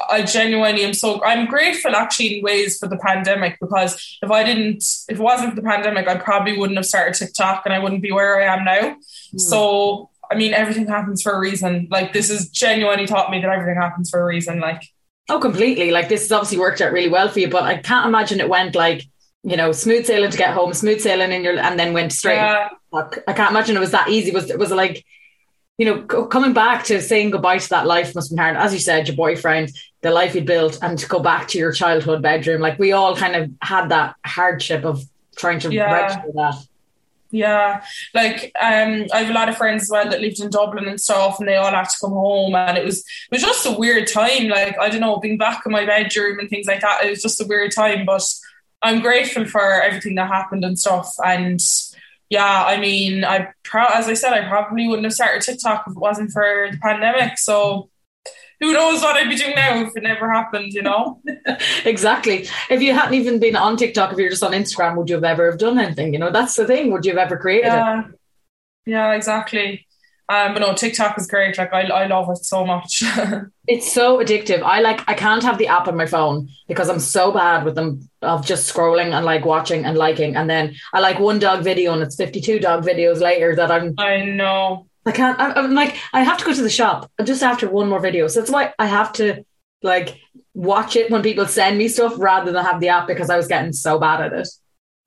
I 0.10 0.24
genuinely 0.24 0.84
am 0.84 0.94
so 0.94 1.24
I'm 1.24 1.48
grateful 1.48 1.96
actually 1.96 2.38
in 2.38 2.44
ways 2.44 2.78
for 2.78 2.88
the 2.88 2.98
pandemic 2.98 3.58
because 3.60 4.18
if 4.22 4.32
I 4.32 4.44
didn't 4.44 4.84
if 5.10 5.20
it 5.20 5.20
wasn't 5.20 5.50
for 5.50 5.56
the 5.56 5.68
pandemic, 5.68 6.08
I 6.08 6.18
probably 6.18 6.58
wouldn't 6.58 6.78
have 6.78 6.86
started 6.86 7.14
TikTok 7.14 7.64
and 7.66 7.74
I 7.74 7.80
wouldn't 7.80 8.02
be 8.02 8.12
where 8.12 8.40
I 8.40 8.56
am 8.56 8.64
now. 8.64 8.96
Hmm. 9.32 9.38
So 9.38 10.10
I 10.32 10.36
mean 10.36 10.54
everything 10.54 10.88
happens 10.88 11.22
for 11.22 11.34
a 11.34 11.40
reason. 11.40 11.88
Like 11.92 12.14
this 12.14 12.30
has 12.30 12.50
genuinely 12.50 13.06
taught 13.06 13.32
me 13.32 13.42
that 13.42 13.50
everything 13.50 13.76
happens 13.76 14.10
for 14.10 14.22
a 14.22 14.26
reason. 14.26 14.60
Like 14.60 14.84
Oh, 15.30 15.40
completely. 15.40 15.92
Like 15.92 16.10
this 16.10 16.24
has 16.24 16.32
obviously 16.32 16.60
worked 16.60 16.82
out 16.82 16.92
really 16.92 17.10
well 17.10 17.30
for 17.30 17.40
you, 17.40 17.50
but 17.50 17.64
I 17.64 17.78
can't 17.78 18.08
imagine 18.08 18.40
it 18.40 18.50
went 18.50 18.76
like 18.76 19.04
you 19.44 19.58
know 19.58 19.72
smooth 19.72 20.06
sailing 20.06 20.32
to 20.32 20.38
get 20.38 20.54
home, 20.54 20.74
smooth 20.74 21.02
sailing 21.02 21.32
in 21.32 21.44
your 21.44 21.58
and 21.58 21.80
then 21.80 21.94
went 21.94 22.14
straight. 22.14 22.36
yeah, 22.36 22.70
I 22.94 23.34
can't 23.34 23.52
imagine 23.52 23.78
it 23.78 23.80
was 23.80 23.92
that 23.92 24.10
easy. 24.10 24.32
Was 24.32 24.50
it 24.50 24.60
was 24.60 24.72
it 24.72 24.76
like, 24.76 25.06
you 25.82 25.88
know, 25.88 26.04
co- 26.04 26.28
coming 26.28 26.54
back 26.54 26.84
to 26.84 27.02
saying 27.02 27.32
goodbye 27.32 27.58
to 27.58 27.70
that 27.70 27.88
life 27.88 28.14
must 28.14 28.30
been 28.30 28.38
hard. 28.38 28.56
As 28.56 28.72
you 28.72 28.78
said, 28.80 29.08
your 29.08 29.18
boyfriend, 29.18 29.72
the 30.02 30.12
life 30.12 30.36
you'd 30.36 30.46
built, 30.46 30.78
and 30.84 31.00
to 31.00 31.08
go 31.08 31.20
back 31.20 31.48
to 31.48 31.58
your 31.58 31.72
childhood 31.72 32.22
bedroom. 32.22 32.62
Like 32.62 32.78
we 32.78 32.92
all 32.92 33.16
kind 33.16 33.36
of 33.36 33.50
had 33.64 33.90
that 33.90 34.16
hardship 34.24 34.86
of 34.86 35.02
trying 35.36 35.60
to 35.62 35.74
Yeah. 35.74 35.92
register 35.92 36.32
that. 36.36 36.54
Yeah, 37.32 37.84
like 38.14 38.52
um, 38.62 39.08
I 39.12 39.24
have 39.24 39.30
a 39.32 39.34
lot 39.34 39.50
of 39.50 39.58
friends 39.58 39.84
as 39.84 39.90
well 39.90 40.08
that 40.08 40.22
lived 40.22 40.40
in 40.40 40.52
Dublin 40.52 40.88
and 40.88 41.02
stuff, 41.02 41.40
and 41.40 41.48
they 41.48 41.56
all 41.56 41.72
had 41.72 41.90
to 41.90 41.98
come 42.00 42.12
home, 42.12 42.54
and 42.54 42.78
it 42.78 42.86
was 42.86 43.00
it 43.00 43.32
was 43.32 43.42
just 43.42 43.66
a 43.66 43.72
weird 43.72 44.08
time. 44.08 44.50
Like 44.50 44.78
I 44.78 44.88
don't 44.90 45.02
know, 45.02 45.18
being 45.18 45.40
back 45.40 45.64
in 45.66 45.72
my 45.72 45.84
bedroom 45.84 46.38
and 46.38 46.48
things 46.48 46.68
like 46.68 46.82
that. 46.82 47.04
It 47.04 47.10
was 47.10 47.24
just 47.24 47.42
a 47.42 47.48
weird 47.48 47.72
time, 47.72 48.06
but 48.06 48.22
I'm 48.84 49.02
grateful 49.02 49.46
for 49.46 49.82
everything 49.82 50.14
that 50.16 50.28
happened 50.28 50.64
and 50.64 50.78
stuff. 50.78 51.12
And 51.26 51.60
yeah, 52.32 52.64
I 52.64 52.80
mean, 52.80 53.26
I 53.26 53.50
pro- 53.64 53.94
as 53.94 54.08
I 54.08 54.14
said, 54.14 54.32
I 54.32 54.48
probably 54.48 54.88
wouldn't 54.88 55.04
have 55.04 55.14
started 55.14 55.42
TikTok 55.42 55.84
if 55.86 55.92
it 55.92 56.00
wasn't 56.00 56.32
for 56.32 56.70
the 56.72 56.78
pandemic. 56.78 57.38
So 57.38 57.90
who 58.62 58.72
knows 58.72 59.02
what 59.02 59.18
I'd 59.18 59.30
be 59.30 59.36
doing 59.36 59.54
now 59.54 59.82
if 59.82 59.98
it 59.98 60.04
never 60.04 60.32
happened, 60.32 60.72
you 60.72 60.82
know? 60.82 61.22
Exactly. 61.84 62.48
If 62.70 62.82
you 62.82 62.94
hadn't 62.94 63.16
even 63.16 63.40
been 63.40 63.58
on 63.58 63.76
TikTok, 63.76 64.14
if 64.14 64.18
you're 64.18 64.30
just 64.30 64.44
on 64.44 64.54
Instagram, 64.54 64.96
would 64.96 65.10
you 65.10 65.16
have 65.16 65.26
ever 65.26 65.52
have 65.52 65.60
done 65.60 65.78
anything? 65.78 66.14
You 66.14 66.20
know, 66.20 66.32
that's 66.32 66.56
the 66.56 66.66
thing. 66.66 66.92
Would 66.92 67.06
you 67.06 67.12
have 67.12 67.26
ever 67.26 67.38
created 67.38 67.68
it? 67.68 67.72
Yeah, 67.72 68.04
yeah, 68.86 69.12
exactly. 69.14 69.86
Um, 70.32 70.54
but 70.54 70.60
no, 70.60 70.74
TikTok 70.74 71.18
is 71.18 71.28
great. 71.28 71.58
Like 71.58 71.74
I, 71.74 71.82
I 71.82 72.08
love 72.08 72.30
it 72.30 72.46
so 72.46 72.66
much. 72.66 73.04
It's 73.68 73.90
so 73.90 74.18
addictive. 74.18 74.64
I 74.64 74.82
like 74.82 75.08
I 75.08 75.14
can't 75.14 75.44
have 75.44 75.58
the 75.58 75.68
app 75.68 75.88
on 75.88 75.96
my 75.96 76.06
phone 76.06 76.50
because 76.68 76.90
I'm 76.90 77.00
so 77.00 77.32
bad 77.32 77.64
with 77.64 77.76
them 77.76 78.10
of 78.22 78.46
just 78.46 78.74
scrolling 78.74 79.14
and 79.14 79.24
like 79.24 79.46
watching 79.46 79.86
and 79.86 79.98
liking. 79.98 80.36
And 80.36 80.50
then 80.50 80.76
I 80.94 81.00
like 81.00 81.20
one 81.20 81.40
dog 81.40 81.64
video 81.64 81.94
and 81.94 82.02
it's 82.02 82.16
52 82.16 82.60
dog 82.60 82.84
videos 82.84 83.22
later 83.22 83.56
that 83.56 83.72
I'm 83.72 83.94
I 83.98 84.26
know. 84.26 84.88
I 85.06 85.12
can't 85.12 85.40
I, 85.40 85.54
I'm 85.54 85.74
like 85.74 85.96
I 86.12 86.24
have 86.24 86.38
to 86.40 86.46
go 86.46 86.54
to 86.54 86.62
the 86.62 86.70
shop 86.70 87.10
just 87.24 87.44
after 87.44 87.70
one 87.70 87.88
more 87.88 88.02
video. 88.02 88.28
So 88.28 88.40
that's 88.40 88.52
why 88.52 88.74
I 88.78 88.88
have 88.88 89.14
to 89.14 89.46
like 89.84 90.20
watch 90.54 90.96
it 90.96 91.12
when 91.12 91.22
people 91.22 91.46
send 91.46 91.78
me 91.78 91.88
stuff 91.88 92.16
rather 92.18 92.52
than 92.52 92.66
have 92.66 92.82
the 92.82 92.90
app 92.90 93.08
because 93.08 93.30
I 93.30 93.38
was 93.38 93.48
getting 93.48 93.74
so 93.74 94.00
bad 94.00 94.22
at 94.22 94.34
it. 94.34 94.48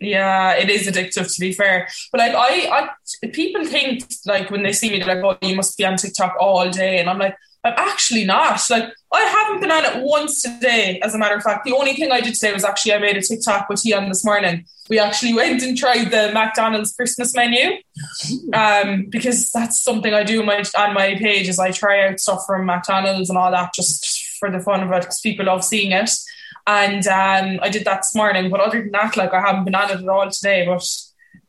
Yeah, 0.00 0.54
it 0.54 0.68
is 0.68 0.86
addictive 0.86 1.32
to 1.32 1.40
be 1.40 1.52
fair. 1.52 1.88
But 2.12 2.18
like 2.18 2.34
I, 2.34 2.88
I 3.22 3.26
people 3.28 3.64
think 3.64 4.04
like 4.26 4.50
when 4.50 4.62
they 4.62 4.72
see 4.72 4.90
me, 4.90 4.98
they're 4.98 5.14
like, 5.14 5.38
"Oh, 5.42 5.46
you 5.46 5.56
must 5.56 5.78
be 5.78 5.84
on 5.86 5.96
TikTok 5.96 6.36
all 6.38 6.68
day," 6.68 6.98
and 6.98 7.08
I'm 7.08 7.18
like, 7.18 7.36
I'm 7.64 7.74
actually 7.76 8.24
not. 8.24 8.60
Like 8.68 8.92
I 9.12 9.20
haven't 9.20 9.60
been 9.60 9.70
on 9.70 9.84
it 9.84 10.04
once 10.04 10.42
today. 10.42 11.00
As 11.02 11.14
a 11.14 11.18
matter 11.18 11.34
of 11.34 11.42
fact, 11.42 11.64
the 11.64 11.72
only 11.72 11.94
thing 11.94 12.12
I 12.12 12.20
did 12.20 12.34
today 12.34 12.52
was 12.52 12.64
actually 12.64 12.92
I 12.92 12.98
made 12.98 13.16
a 13.16 13.22
TikTok 13.22 13.68
with 13.70 13.84
Ian 13.86 14.10
this 14.10 14.24
morning. 14.24 14.66
We 14.90 14.98
actually 14.98 15.32
went 15.42 15.62
and 15.62 15.76
tried 15.76 16.10
the 16.10 16.30
McDonald's 16.34 16.94
Christmas 16.94 17.34
menu 17.34 17.78
um, 18.52 19.06
because 19.08 19.50
that's 19.50 19.82
something 19.82 20.12
I 20.12 20.24
do 20.24 20.40
on 20.40 20.46
my, 20.46 20.62
on 20.76 20.92
my 20.92 21.14
page. 21.14 21.48
Is 21.48 21.58
I 21.58 21.70
try 21.70 22.06
out 22.06 22.20
stuff 22.20 22.44
from 22.46 22.66
McDonald's 22.66 23.30
and 23.30 23.38
all 23.38 23.50
that 23.50 23.72
just 23.74 24.36
for 24.38 24.50
the 24.50 24.60
fun 24.60 24.82
of 24.82 24.92
it 24.92 25.00
because 25.00 25.20
people 25.20 25.46
love 25.46 25.64
seeing 25.64 25.92
it. 25.92 26.10
And 26.66 27.06
um, 27.06 27.60
I 27.62 27.68
did 27.68 27.84
that 27.84 27.98
this 27.98 28.14
morning. 28.14 28.50
But 28.50 28.60
other 28.60 28.80
than 28.80 28.92
that, 28.92 29.16
like 29.16 29.34
I 29.34 29.40
haven't 29.40 29.64
been 29.64 29.74
on 29.74 29.90
it 29.90 30.00
at 30.00 30.08
all 30.08 30.30
today. 30.30 30.64
But 30.66 30.86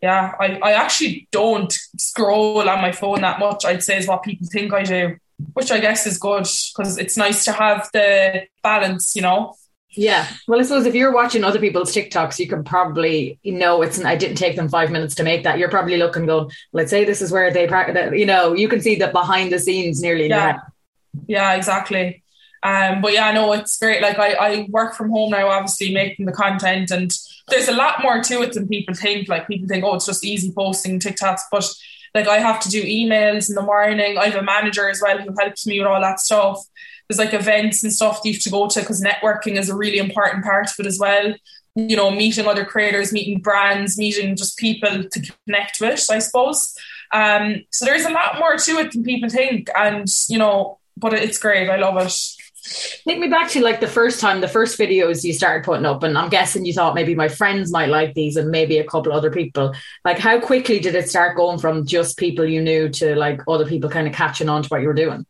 yeah, 0.02 0.34
I, 0.40 0.60
I 0.62 0.72
actually 0.74 1.28
don't 1.32 1.74
scroll 1.98 2.68
on 2.68 2.82
my 2.82 2.92
phone 2.92 3.22
that 3.22 3.40
much. 3.40 3.66
I'd 3.66 3.84
say 3.84 3.98
is 3.98 4.08
what 4.08 4.24
people 4.24 4.48
think 4.52 4.74
I 4.74 4.84
do, 4.84 5.18
which 5.54 5.72
I 5.72 5.80
guess 5.80 6.06
is 6.06 6.18
good 6.18 6.48
because 6.76 6.98
it's 6.98 7.18
nice 7.18 7.46
to 7.46 7.52
have 7.54 7.90
the 7.94 8.48
balance, 8.62 9.16
you 9.16 9.22
know. 9.22 9.56
Yeah. 9.98 10.28
Well, 10.48 10.60
I 10.60 10.64
suppose 10.64 10.86
if 10.86 10.94
you're 10.96 11.14
watching 11.14 11.46
other 11.46 11.60
people's 11.60 11.96
TikToks, 11.96 12.38
you 12.38 12.48
can 12.48 12.66
probably 12.66 13.40
you 13.44 13.54
know 13.54 13.82
it's. 13.82 14.04
I 14.04 14.18
didn't 14.18 14.36
take 14.36 14.58
them 14.58 14.68
five 14.68 14.92
minutes 14.92 15.16
to 15.16 15.24
make 15.24 15.44
that. 15.44 15.58
You're 15.58 15.70
probably 15.70 15.96
looking, 15.96 16.26
going, 16.26 16.52
let's 16.74 16.90
say 16.90 17.06
this 17.06 17.22
is 17.22 17.32
where 17.32 17.52
they, 17.52 17.64
you 18.18 18.26
know, 18.26 18.54
you 18.54 18.68
can 18.68 18.82
see 18.82 18.96
the 18.96 19.08
behind 19.08 19.54
the 19.54 19.60
scenes 19.60 20.02
nearly. 20.02 20.28
Yeah. 20.28 20.52
head. 20.52 20.56
Yeah, 21.28 21.54
exactly. 21.54 22.24
Um, 22.66 23.02
but 23.02 23.14
yeah, 23.14 23.32
no, 23.32 23.54
it's 23.54 23.78
great. 23.78 24.02
Like 24.02 24.18
I, 24.18 24.34
I 24.34 24.68
work 24.72 24.96
from 24.96 25.12
home 25.12 25.30
now, 25.30 25.50
obviously 25.50 25.94
making 25.94 26.26
the 26.26 26.32
content, 26.32 26.90
and 26.90 27.12
there's 27.48 27.68
a 27.68 27.74
lot 27.74 28.02
more 28.02 28.24
to 28.24 28.42
it 28.42 28.54
than 28.54 28.68
people 28.68 28.96
think. 28.96 29.28
Like 29.30 29.48
people 29.48 29.68
think, 29.68 29.84
oh, 29.84 29.96
it's 29.96 30.08
just 30.08 30.26
easy 30.26 30.52
posting 30.52 31.00
TikToks, 31.00 31.42
but 31.52 31.66
Like 32.16 32.28
I 32.28 32.38
have 32.38 32.62
to 32.62 32.70
do 32.70 32.82
emails 32.82 33.50
in 33.50 33.56
the 33.56 33.62
morning. 33.62 34.18
I 34.18 34.28
have 34.28 34.42
a 34.42 34.42
manager 34.42 34.90
as 34.90 35.02
well 35.04 35.18
who 35.18 35.36
helps 35.38 35.68
me 35.68 35.80
with 35.80 35.88
all 35.88 36.02
that 36.02 36.22
stuff. 36.22 36.66
There's 37.08 37.20
like 37.20 37.34
events 37.34 37.84
and 37.84 37.94
stuff 37.94 38.24
that 38.24 38.30
you 38.30 38.34
have 38.34 38.42
to 38.44 38.50
go 38.50 38.68
to 38.68 38.80
because 38.80 39.04
networking 39.04 39.58
is 39.60 39.70
a 39.70 39.76
really 39.76 39.98
important 39.98 40.44
part 40.44 40.68
of 40.68 40.76
it 40.80 40.88
as 40.88 40.98
well. 40.98 41.36
You 41.76 41.98
know, 41.98 42.10
meeting 42.10 42.48
other 42.48 42.64
creators, 42.64 43.12
meeting 43.12 43.42
brands, 43.42 43.98
meeting 43.98 44.38
just 44.38 44.58
people 44.58 45.04
to 45.04 45.34
connect 45.46 45.82
with, 45.82 46.08
I 46.10 46.20
suppose. 46.20 46.74
Um, 47.12 47.66
so 47.70 47.84
there's 47.84 48.06
a 48.06 48.12
lot 48.12 48.40
more 48.40 48.56
to 48.56 48.72
it 48.80 48.94
than 48.94 49.04
people 49.04 49.30
think. 49.30 49.70
And, 49.76 50.08
you 50.30 50.38
know, 50.40 50.80
but 50.96 51.14
it's 51.14 51.38
great. 51.38 51.70
I 51.70 51.76
love 51.76 51.98
it. 51.98 52.18
Take 53.08 53.20
me 53.20 53.28
back 53.28 53.50
to 53.52 53.62
like 53.62 53.80
the 53.80 53.88
first 53.88 54.20
time, 54.20 54.42
the 54.42 54.48
first 54.48 54.80
videos 54.80 55.24
you 55.24 55.34
started 55.34 55.64
putting 55.64 55.86
up, 55.86 56.04
and 56.04 56.18
I'm 56.18 56.30
guessing 56.30 56.66
you 56.66 56.74
thought 56.74 56.96
maybe 56.96 57.16
my 57.16 57.28
friends 57.28 57.72
might 57.72 57.90
like 57.90 58.14
these 58.14 58.38
and 58.38 58.50
maybe 58.50 58.78
a 58.80 58.84
couple 58.84 59.14
other 59.14 59.32
people. 59.32 59.74
Like, 60.04 60.18
how 60.18 60.40
quickly 60.40 60.80
did 60.80 60.96
it 60.96 61.10
start 61.10 61.38
going 61.38 61.60
from 61.60 61.86
just 61.86 62.18
people 62.18 62.46
you 62.46 62.62
knew 62.62 62.90
to 62.90 63.16
like 63.16 63.42
other 63.48 63.66
people 63.66 63.90
kind 63.90 64.08
of 64.08 64.14
catching 64.14 64.50
on 64.50 64.64
to 64.64 64.70
what 64.70 64.82
you 64.82 64.88
were 64.88 64.94
doing? 64.94 65.26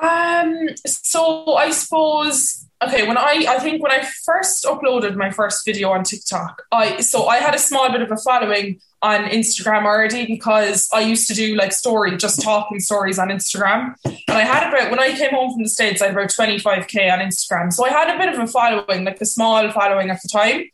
Um, 0.00 0.68
so 0.86 1.54
I 1.54 1.70
suppose 1.70 2.66
okay 2.82 3.06
when 3.06 3.18
i 3.18 3.44
i 3.48 3.58
think 3.58 3.82
when 3.82 3.92
i 3.92 4.02
first 4.24 4.64
uploaded 4.64 5.14
my 5.14 5.30
first 5.30 5.64
video 5.66 5.90
on 5.90 6.02
tiktok 6.02 6.62
i 6.72 7.00
so 7.00 7.26
i 7.26 7.36
had 7.36 7.54
a 7.54 7.58
small 7.58 7.90
bit 7.92 8.00
of 8.00 8.10
a 8.10 8.16
following 8.16 8.80
on 9.02 9.24
instagram 9.24 9.84
already 9.84 10.26
because 10.26 10.88
i 10.92 11.00
used 11.00 11.26
to 11.26 11.34
do 11.34 11.54
like 11.54 11.72
story 11.72 12.16
just 12.16 12.42
talking 12.42 12.78
stories 12.78 13.18
on 13.18 13.28
instagram 13.28 13.94
and 14.04 14.38
i 14.38 14.42
had 14.42 14.68
about 14.68 14.90
when 14.90 15.00
i 15.00 15.10
came 15.12 15.30
home 15.30 15.52
from 15.52 15.62
the 15.62 15.68
states 15.68 16.02
i 16.02 16.06
had 16.06 16.14
about 16.14 16.28
25k 16.28 17.12
on 17.12 17.18
instagram 17.20 17.72
so 17.72 17.84
i 17.84 17.88
had 17.88 18.14
a 18.14 18.18
bit 18.18 18.32
of 18.32 18.38
a 18.38 18.46
following 18.46 19.04
like 19.04 19.20
a 19.20 19.26
small 19.26 19.70
following 19.70 20.10
at 20.10 20.20
the 20.22 20.28
time 20.28 20.64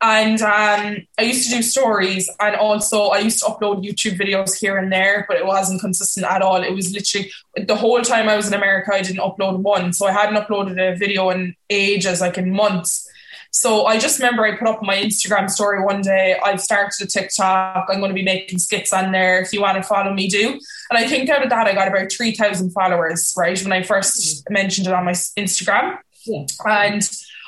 and 0.00 0.40
um, 0.42 0.96
I 1.18 1.22
used 1.22 1.48
to 1.50 1.56
do 1.56 1.62
stories, 1.62 2.30
and 2.38 2.54
also 2.54 3.06
I 3.06 3.18
used 3.18 3.40
to 3.40 3.46
upload 3.46 3.84
YouTube 3.84 4.16
videos 4.16 4.56
here 4.56 4.76
and 4.76 4.92
there, 4.92 5.24
but 5.26 5.36
it 5.36 5.44
wasn't 5.44 5.80
consistent 5.80 6.24
at 6.24 6.40
all. 6.40 6.62
It 6.62 6.72
was 6.72 6.92
literally 6.92 7.32
the 7.56 7.74
whole 7.74 8.00
time 8.02 8.28
I 8.28 8.36
was 8.36 8.46
in 8.46 8.54
America, 8.54 8.94
I 8.94 9.02
didn't 9.02 9.18
upload 9.20 9.58
one, 9.58 9.92
so 9.92 10.06
I 10.06 10.12
hadn't 10.12 10.36
uploaded 10.36 10.78
a 10.78 10.96
video 10.96 11.30
in 11.30 11.56
ages, 11.68 12.20
like 12.20 12.38
in 12.38 12.52
months. 12.52 13.08
So 13.50 13.86
I 13.86 13.98
just 13.98 14.18
remember 14.18 14.44
I 14.44 14.56
put 14.56 14.68
up 14.68 14.82
my 14.82 14.96
Instagram 14.96 15.50
story 15.50 15.82
one 15.82 16.02
day. 16.02 16.38
I've 16.44 16.60
started 16.60 16.92
a 17.00 17.06
TikTok. 17.06 17.86
I'm 17.88 17.98
going 17.98 18.10
to 18.10 18.14
be 18.14 18.22
making 18.22 18.58
skits 18.58 18.92
on 18.92 19.10
there. 19.10 19.40
If 19.40 19.52
you 19.52 19.60
want 19.60 19.76
to 19.76 19.82
follow 19.82 20.12
me, 20.12 20.28
do. 20.28 20.58
And 20.90 20.98
I 20.98 21.08
think 21.08 21.28
out 21.28 21.42
of 21.42 21.50
that, 21.50 21.66
I 21.66 21.74
got 21.74 21.88
about 21.88 22.12
3,000 22.12 22.70
followers, 22.70 23.34
right? 23.36 23.60
When 23.62 23.72
I 23.72 23.82
first 23.82 24.44
mm. 24.44 24.52
mentioned 24.52 24.86
it 24.86 24.92
on 24.92 25.04
my 25.04 25.12
Instagram. 25.12 25.98
Yeah. 26.24 26.44
And 26.66 27.02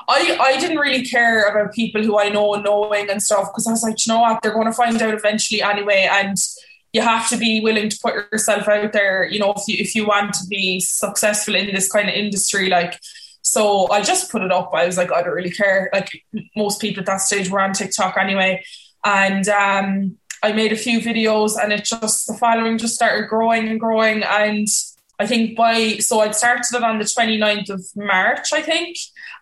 I, 0.09 0.37
I 0.41 0.59
didn't 0.59 0.79
really 0.79 1.05
care 1.05 1.49
about 1.49 1.75
people 1.75 2.03
who 2.03 2.19
I 2.19 2.31
know 2.31 2.55
and 2.55 2.65
knowing 2.65 3.09
and 3.11 3.23
stuff 3.23 3.49
because 3.51 3.67
I 3.67 3.71
was 3.71 3.83
like, 3.83 4.05
you 4.05 4.13
know 4.13 4.21
what, 4.21 4.43
they're 4.43 4.55
going 4.55 4.67
to 4.67 4.73
find 4.73 5.01
out 5.01 5.15
eventually 5.15 5.63
anyway. 5.63 6.09
And 6.11 6.37
you 6.93 7.03
have 7.03 7.29
to 7.29 7.37
be 7.37 7.61
willing 7.61 7.89
to 7.89 7.99
put 8.03 8.15
yourself 8.33 8.67
out 8.67 8.93
there, 8.93 9.25
you 9.25 9.39
know, 9.39 9.53
if 9.57 9.69
you 9.69 9.77
if 9.79 9.95
you 9.95 10.07
want 10.07 10.35
to 10.35 10.47
be 10.49 10.81
successful 10.81 11.55
in 11.55 11.73
this 11.73 11.91
kind 11.91 12.09
of 12.09 12.15
industry, 12.15 12.69
like 12.69 12.99
so 13.43 13.91
I 13.91 14.03
just 14.03 14.31
put 14.31 14.43
it 14.43 14.53
up. 14.53 14.71
I 14.75 14.87
was 14.87 14.97
like, 14.97 15.13
I 15.13 15.23
don't 15.23 15.35
really 15.35 15.51
care. 15.51 15.91
Like 15.93 16.11
most 16.57 16.81
people 16.81 17.01
at 17.01 17.07
that 17.07 17.21
stage 17.21 17.51
were 17.51 17.61
on 17.61 17.73
TikTok 17.73 18.17
anyway. 18.17 18.63
And 19.05 19.49
um 19.49 20.19
I 20.43 20.53
made 20.53 20.73
a 20.73 20.77
few 20.77 21.01
videos 21.01 21.57
and 21.63 21.73
it 21.73 21.85
just 21.85 22.27
the 22.27 22.35
following 22.35 22.79
just 22.79 22.95
started 22.95 23.29
growing 23.29 23.69
and 23.69 23.79
growing 23.79 24.23
and 24.23 24.67
I 25.19 25.27
think 25.27 25.55
by 25.55 25.99
so 25.99 26.21
I'd 26.21 26.35
started 26.35 26.65
it 26.75 26.83
on 26.83 26.99
the 26.99 27.05
29th 27.05 27.69
of 27.69 27.85
March, 27.95 28.55
I 28.55 28.63
think. 28.63 28.97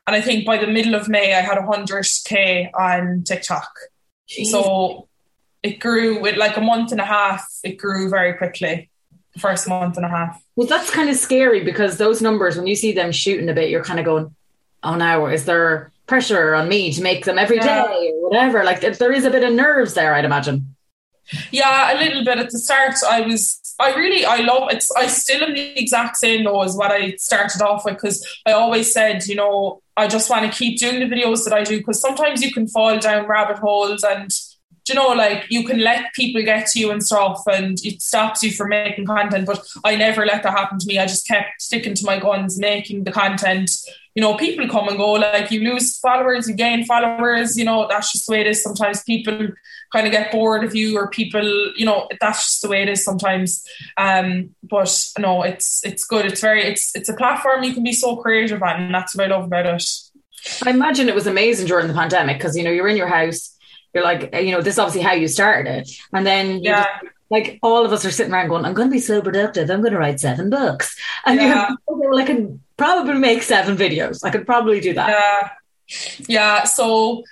And 0.09 0.17
I 0.17 0.21
think 0.21 0.45
by 0.45 0.57
the 0.59 0.67
middle 0.67 0.97
of 0.97 1.09
May, 1.09 1.35
I 1.35 1.40
had 1.40 1.57
100k 1.57 2.71
on 2.75 3.23
TikTok. 3.23 3.71
Jeez. 4.28 4.47
So 4.47 5.07
it 5.62 5.78
grew 5.78 6.21
with 6.21 6.37
like 6.37 6.57
a 6.57 6.61
month 6.61 6.90
and 6.90 7.00
a 7.00 7.05
half, 7.05 7.47
it 7.62 7.78
grew 7.78 8.11
very 8.11 8.35
quickly. 8.35 8.90
First 9.38 9.68
month 9.68 9.97
and 9.97 10.04
a 10.04 10.09
half. 10.09 10.42
Well, 10.57 10.66
that's 10.66 10.90
kind 10.90 11.09
of 11.09 11.16
scary 11.16 11.64
because 11.64 11.97
those 11.97 12.21
numbers, 12.21 12.57
when 12.57 12.66
you 12.66 12.76
see 12.76 12.92
them 12.92 13.12
shooting 13.12 13.49
a 13.49 13.54
bit, 13.54 13.71
you're 13.71 13.85
kind 13.85 13.99
of 13.99 14.04
going, 14.04 14.35
oh, 14.83 14.97
now 14.97 15.26
is 15.26 15.45
there 15.45 15.92
pressure 16.07 16.54
on 16.54 16.68
me 16.68 16.92
to 16.92 17.02
make 17.02 17.25
them 17.25 17.38
every 17.38 17.57
yeah. 17.57 17.87
day 17.87 18.12
or 18.14 18.28
whatever? 18.28 18.64
Like 18.64 18.80
there 18.80 19.12
is 19.12 19.25
a 19.25 19.30
bit 19.30 19.45
of 19.45 19.52
nerves 19.52 19.95
there, 19.95 20.14
I'd 20.14 20.25
imagine. 20.25 20.75
Yeah, 21.50 21.92
a 21.92 21.97
little 21.99 22.25
bit 22.25 22.38
at 22.38 22.50
the 22.50 22.59
start. 22.59 22.95
I 23.09 23.21
was 23.21 23.61
I 23.78 23.95
really 23.95 24.25
I 24.25 24.38
love 24.38 24.71
it's 24.71 24.90
I 24.92 25.07
still 25.07 25.45
am 25.45 25.54
the 25.54 25.78
exact 25.78 26.16
same 26.16 26.45
though 26.45 26.62
as 26.62 26.75
what 26.75 26.90
I 26.90 27.16
started 27.16 27.62
off 27.62 27.85
with 27.85 27.95
because 27.95 28.26
I 28.47 28.52
always 28.52 28.92
said, 28.92 29.26
you 29.26 29.35
know, 29.35 29.83
I 29.97 30.09
just 30.09 30.30
want 30.30 30.50
to 30.50 30.59
keep 30.59 30.78
doing 30.78 31.00
the 31.00 31.14
videos 31.14 31.45
that 31.45 31.52
I 31.52 31.64
do 31.64 31.78
because 31.78 32.00
sometimes 32.00 32.42
you 32.42 32.52
can 32.52 32.66
fall 32.66 32.99
down 32.99 33.26
rabbit 33.26 33.59
holes 33.59 34.02
and 34.02 34.30
you 34.88 34.95
know, 34.95 35.09
like 35.09 35.47
you 35.49 35.64
can 35.64 35.80
let 35.80 36.12
people 36.14 36.42
get 36.42 36.66
to 36.68 36.78
you 36.78 36.90
and 36.90 37.04
stuff 37.04 37.42
and 37.47 37.78
it 37.85 38.02
stops 38.02 38.42
you 38.42 38.50
from 38.50 38.71
making 38.71 39.07
content. 39.07 39.47
But 39.47 39.66
I 39.85 39.97
never 39.97 40.25
let 40.26 40.42
that 40.42 40.52
happen 40.52 40.78
to 40.78 40.87
me. 40.87 40.99
I 40.99 41.07
just 41.07 41.26
kept 41.26 41.61
sticking 41.61 41.95
to 41.95 42.04
my 42.04 42.18
guns, 42.18 42.59
making 42.59 43.04
the 43.04 43.12
content. 43.12 43.71
You 44.14 44.23
know, 44.23 44.37
people 44.37 44.68
come 44.68 44.88
and 44.88 44.99
go, 44.99 45.12
like 45.12 45.50
you 45.50 45.61
lose 45.61 45.99
followers, 45.99 46.49
you 46.49 46.54
gain 46.54 46.85
followers, 46.85 47.57
you 47.57 47.64
know, 47.64 47.87
that's 47.88 48.12
just 48.12 48.26
the 48.26 48.33
way 48.33 48.40
it 48.40 48.49
is. 48.49 48.62
Sometimes 48.62 49.02
people 49.04 49.49
kind 49.92 50.07
of 50.07 50.12
get 50.12 50.33
bored 50.33 50.64
of 50.64 50.75
you 50.75 50.97
or 50.99 51.09
people, 51.09 51.73
you 51.76 51.87
know, 51.87 52.09
that's 52.21 52.45
just 52.45 52.62
the 52.62 52.68
way 52.68 52.83
it 52.83 52.88
is 52.88 53.04
sometimes. 53.04 53.64
Um, 53.97 54.54
but 54.62 55.09
no, 55.18 55.42
it's 55.42 55.85
it's 55.85 56.04
good. 56.04 56.26
It's 56.26 56.40
very 56.40 56.64
it's 56.64 56.95
it's 56.97 57.09
a 57.09 57.14
platform 57.14 57.62
you 57.62 57.75
can 57.75 57.85
be 57.85 57.92
so 57.92 58.16
creative 58.16 58.62
on 58.62 58.83
and 58.83 58.95
that's 58.95 59.14
what 59.14 59.30
I 59.30 59.35
love 59.35 59.45
about 59.45 59.66
it. 59.66 59.85
I 60.64 60.71
imagine 60.71 61.09
it 61.09 61.14
was 61.14 61.26
amazing 61.26 61.66
during 61.66 61.88
the 61.88 61.95
pandemic 61.95 62.38
because 62.38 62.57
you 62.57 62.64
know 62.64 62.71
you're 62.71 62.88
in 62.88 62.97
your 62.97 63.09
house, 63.09 63.57
you're 63.95 64.04
like 64.04 64.30
eh, 64.33 64.40
you 64.40 64.52
know 64.52 64.61
this 64.61 64.75
is 64.75 64.78
obviously 64.78 65.02
how 65.02 65.12
you 65.12 65.28
started 65.28 65.71
it, 65.71 65.90
and 66.12 66.26
then 66.26 66.62
yeah. 66.62 66.87
Just, 67.02 67.14
like 67.30 67.59
all 67.62 67.85
of 67.85 67.92
us 67.92 68.07
are 68.07 68.11
sitting 68.11 68.33
around 68.33 68.49
going, 68.49 68.64
I'm 68.64 68.73
going 68.73 68.88
to 68.88 68.92
be 68.92 69.00
so 69.00 69.21
productive. 69.21 69.68
I'm 69.68 69.83
going 69.83 69.92
to 69.92 69.99
write 69.99 70.18
seven 70.18 70.49
books, 70.49 70.97
and 71.26 71.38
yeah. 71.38 71.68
you're 71.88 72.14
like, 72.14 72.25
I 72.25 72.33
can 72.33 72.62
probably 72.78 73.14
make 73.14 73.42
seven 73.42 73.76
videos. 73.76 74.25
I 74.25 74.30
could 74.30 74.47
probably 74.47 74.80
do 74.80 74.95
that. 74.95 75.11
Yeah, 75.11 75.50
yeah. 76.26 76.64
So 76.64 77.25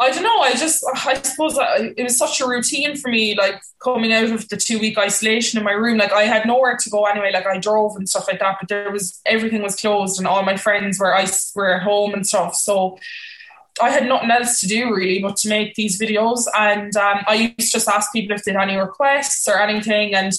I 0.00 0.10
don't 0.10 0.22
know. 0.22 0.38
I 0.38 0.52
just, 0.52 0.82
I 1.04 1.20
suppose 1.20 1.58
uh, 1.58 1.90
it 1.94 2.02
was 2.02 2.16
such 2.16 2.40
a 2.40 2.48
routine 2.48 2.96
for 2.96 3.10
me, 3.10 3.36
like 3.36 3.60
coming 3.84 4.10
out 4.12 4.30
of 4.30 4.48
the 4.48 4.56
two 4.56 4.78
week 4.78 4.96
isolation 4.96 5.58
in 5.58 5.64
my 5.64 5.72
room. 5.72 5.98
Like 5.98 6.12
I 6.12 6.22
had 6.22 6.46
nowhere 6.46 6.78
to 6.80 6.90
go 6.90 7.04
anyway. 7.04 7.32
Like 7.32 7.46
I 7.46 7.58
drove 7.58 7.96
and 7.96 8.08
stuff 8.08 8.26
like 8.26 8.38
that, 8.40 8.56
but 8.58 8.68
there 8.70 8.90
was 8.90 9.20
everything 9.26 9.62
was 9.62 9.76
closed, 9.76 10.18
and 10.18 10.26
all 10.26 10.42
my 10.42 10.56
friends 10.56 10.98
were 10.98 11.14
I 11.14 11.26
were 11.54 11.74
at 11.74 11.82
home 11.82 12.14
and 12.14 12.26
stuff. 12.26 12.54
So 12.54 12.98
I 13.80 13.90
had 13.90 14.06
nothing 14.06 14.30
else 14.30 14.60
to 14.60 14.68
do 14.68 14.94
really 14.94 15.20
but 15.20 15.36
to 15.38 15.48
make 15.48 15.74
these 15.74 16.00
videos. 16.00 16.44
And 16.58 16.94
um, 16.96 17.20
I 17.26 17.34
used 17.34 17.72
to 17.72 17.78
just 17.78 17.88
ask 17.88 18.12
people 18.12 18.36
if 18.36 18.44
they 18.44 18.52
had 18.52 18.68
any 18.68 18.76
requests 18.76 19.48
or 19.48 19.60
anything. 19.60 20.14
And 20.14 20.32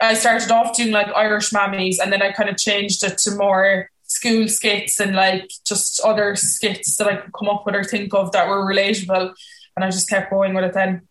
I 0.00 0.14
started 0.14 0.50
off 0.50 0.76
doing 0.76 0.92
like 0.92 1.08
Irish 1.08 1.50
mammies, 1.50 1.96
and 2.00 2.12
then 2.12 2.22
I 2.22 2.32
kind 2.32 2.48
of 2.48 2.56
changed 2.56 3.02
it 3.02 3.18
to 3.18 3.32
more 3.32 3.90
school 4.04 4.48
skits 4.48 5.00
and 5.00 5.14
like 5.14 5.50
just 5.66 6.00
other 6.00 6.34
skits 6.34 6.96
that 6.96 7.08
I 7.08 7.16
could 7.16 7.32
come 7.32 7.48
up 7.48 7.66
with 7.66 7.74
or 7.74 7.84
think 7.84 8.14
of 8.14 8.32
that 8.32 8.48
were 8.48 8.64
relatable. 8.64 9.34
And 9.76 9.84
I 9.84 9.90
just 9.90 10.08
kept 10.08 10.30
going 10.30 10.54
with 10.54 10.64
it 10.64 10.74
then. 10.74 11.02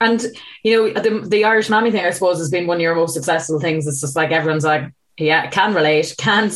And 0.00 0.24
you 0.64 0.92
know, 0.92 1.00
the, 1.00 1.28
the 1.28 1.44
Irish 1.44 1.70
mammy 1.70 1.90
thing, 1.90 2.04
I 2.04 2.10
suppose, 2.10 2.38
has 2.38 2.50
been 2.50 2.66
one 2.66 2.78
of 2.78 2.80
your 2.80 2.94
most 2.94 3.14
successful 3.14 3.60
things. 3.60 3.86
It's 3.86 4.00
just 4.00 4.16
like 4.16 4.32
everyone's 4.32 4.64
like, 4.64 4.92
yeah, 5.16 5.48
can 5.48 5.74
relate, 5.74 6.14
can 6.18 6.50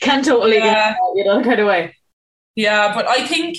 can 0.00 0.22
totally 0.22 0.56
yeah. 0.56 0.96
you 1.14 1.24
know, 1.24 1.42
kind 1.42 1.60
of 1.60 1.66
way. 1.66 1.96
Yeah, 2.54 2.94
but 2.94 3.06
I 3.08 3.26
think 3.26 3.58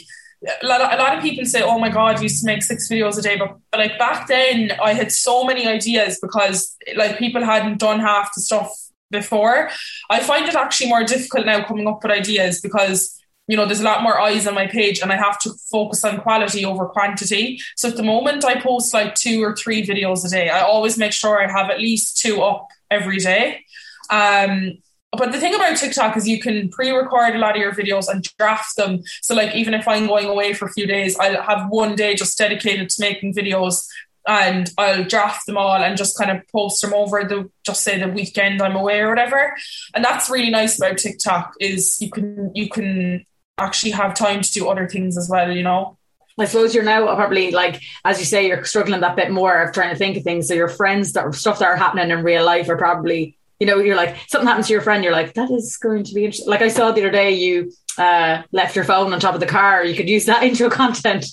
a 0.62 0.68
lot, 0.68 1.18
of, 1.18 1.24
people 1.24 1.46
say, 1.46 1.62
"Oh 1.62 1.80
my 1.80 1.90
God, 1.90 2.22
used 2.22 2.42
to 2.42 2.46
make 2.46 2.64
six 2.64 2.90
videos 2.90 3.18
a 3.18 3.22
day," 3.22 3.38
but, 3.38 3.58
but 3.72 3.80
like 3.80 3.98
back 3.98 4.28
then, 4.28 4.72
I 4.84 4.94
had 4.94 5.12
so 5.12 5.44
many 5.44 5.68
ideas 5.68 6.20
because 6.22 6.76
like 6.96 7.18
people 7.18 7.44
hadn't 7.44 7.80
done 7.80 8.00
half 8.00 8.34
the 8.36 8.42
stuff 8.42 8.72
before. 9.12 9.70
I 10.10 10.20
find 10.22 10.48
it 10.48 10.56
actually 10.56 10.90
more 10.90 11.04
difficult 11.04 11.46
now 11.46 11.64
coming 11.64 11.88
up 11.88 12.04
with 12.04 12.12
ideas 12.12 12.62
because 12.62 13.20
you 13.48 13.56
know 13.56 13.66
there's 13.66 13.80
a 13.80 13.84
lot 13.84 14.04
more 14.04 14.20
eyes 14.20 14.48
on 14.48 14.56
my 14.56 14.68
page 14.68 15.00
and 15.02 15.12
I 15.12 15.18
have 15.18 15.40
to 15.40 15.52
focus 15.72 16.04
on 16.04 16.22
quality 16.22 16.66
over 16.66 16.88
quantity. 16.88 17.60
So 17.76 17.90
at 17.90 17.98
the 17.98 18.04
moment 18.04 18.46
I 18.46 18.60
post 18.60 18.94
like 18.94 19.16
two 19.16 19.44
or 19.44 19.56
three 19.56 19.86
videos 19.86 20.26
a 20.26 20.30
day. 20.30 20.50
I 20.50 20.62
always 20.62 20.98
make 20.98 21.14
sure 21.14 21.42
I 21.42 21.52
have 21.52 21.70
at 21.70 21.80
least 21.80 22.18
two 22.18 22.42
up 22.42 22.68
every 22.90 23.18
day. 23.18 23.64
Um, 24.10 24.78
but 25.16 25.32
the 25.32 25.40
thing 25.40 25.56
about 25.56 25.78
TikTok 25.78 26.18
is 26.18 26.28
you 26.28 26.40
can 26.40 26.70
pre-record 26.70 27.36
a 27.36 27.40
lot 27.40 27.56
of 27.56 27.62
your 27.62 27.74
videos 27.74 28.08
and 28.08 28.24
draft 28.38 28.76
them. 28.78 29.02
So 29.22 29.36
like 29.36 29.56
even 29.56 29.74
if 29.74 29.88
I'm 29.88 30.08
going 30.08 30.28
away 30.28 30.54
for 30.54 30.66
a 30.66 30.72
few 30.72 30.88
days, 30.88 31.18
I'll 31.20 31.42
have 31.42 31.70
one 31.70 31.96
day 31.96 32.16
just 32.16 32.38
dedicated 32.38 32.90
to 32.90 33.02
making 33.02 33.34
videos 33.34 33.86
and 34.28 34.72
I'll 34.78 35.04
draft 35.04 35.46
them 35.46 35.58
all 35.58 35.76
and 35.76 35.98
just 35.98 36.18
kind 36.18 36.32
of 36.32 36.48
post 36.48 36.82
them 36.82 36.94
over 36.94 37.24
the 37.24 37.50
just 37.64 37.84
say 37.84 38.00
the 38.00 38.08
weekend 38.08 38.62
I'm 38.62 38.76
away 38.76 39.00
or 39.00 39.10
whatever. 39.10 39.56
And 39.94 40.04
that's 40.04 40.30
really 40.30 40.50
nice 40.50 40.78
about 40.78 40.98
TikTok 40.98 41.54
is 41.60 41.98
you 42.02 42.10
can 42.10 42.52
you 42.56 42.70
can 42.70 43.26
actually 43.58 43.92
have 43.92 44.14
time 44.14 44.42
to 44.42 44.52
do 44.52 44.68
other 44.68 44.88
things 44.88 45.18
as 45.18 45.30
well, 45.30 45.52
you 45.52 45.64
know. 45.64 45.98
I 46.38 46.46
suppose 46.46 46.76
you're 46.76 46.84
now 46.84 47.16
probably 47.16 47.52
like, 47.52 47.82
as 48.04 48.20
you 48.20 48.26
say, 48.26 48.48
you're 48.48 48.66
struggling 48.66 49.00
that 49.02 49.16
bit 49.16 49.32
more 49.32 49.62
of 49.62 49.74
trying 49.74 49.92
to 49.92 49.96
think 49.96 50.18
of 50.18 50.24
things. 50.24 50.50
So 50.50 50.54
your 50.54 50.68
friends 50.68 51.14
that 51.14 51.34
stuff 51.34 51.60
that 51.60 51.70
are 51.70 51.78
happening 51.78 52.12
in 52.12 52.26
real 52.26 52.44
life 52.44 52.68
are 52.68 52.76
probably, 52.76 53.38
you 53.60 53.68
know, 53.68 53.78
you're 53.80 53.96
like 53.96 54.18
something 54.28 54.48
happens 54.48 54.68
to 54.68 54.74
your 54.74 54.82
friend, 54.82 55.04
you're 55.04 55.14
like, 55.14 55.34
that 55.34 55.52
is 55.52 55.78
going 55.78 56.04
to 56.04 56.14
be 56.14 56.26
interesting. 56.26 56.50
Like 56.50 56.62
I 56.62 56.68
saw 56.68 56.92
the 56.92 57.02
other 57.02 57.12
day, 57.12 57.32
you 57.32 57.72
uh, 57.98 58.44
left 58.52 58.76
your 58.76 58.86
phone 58.86 59.14
on 59.14 59.20
top 59.20 59.34
of 59.34 59.40
the 59.40 59.46
car. 59.46 59.86
You 59.86 59.96
could 59.96 60.10
use 60.10 60.26
that 60.26 60.44
intro 60.50 60.70
content. 60.70 61.26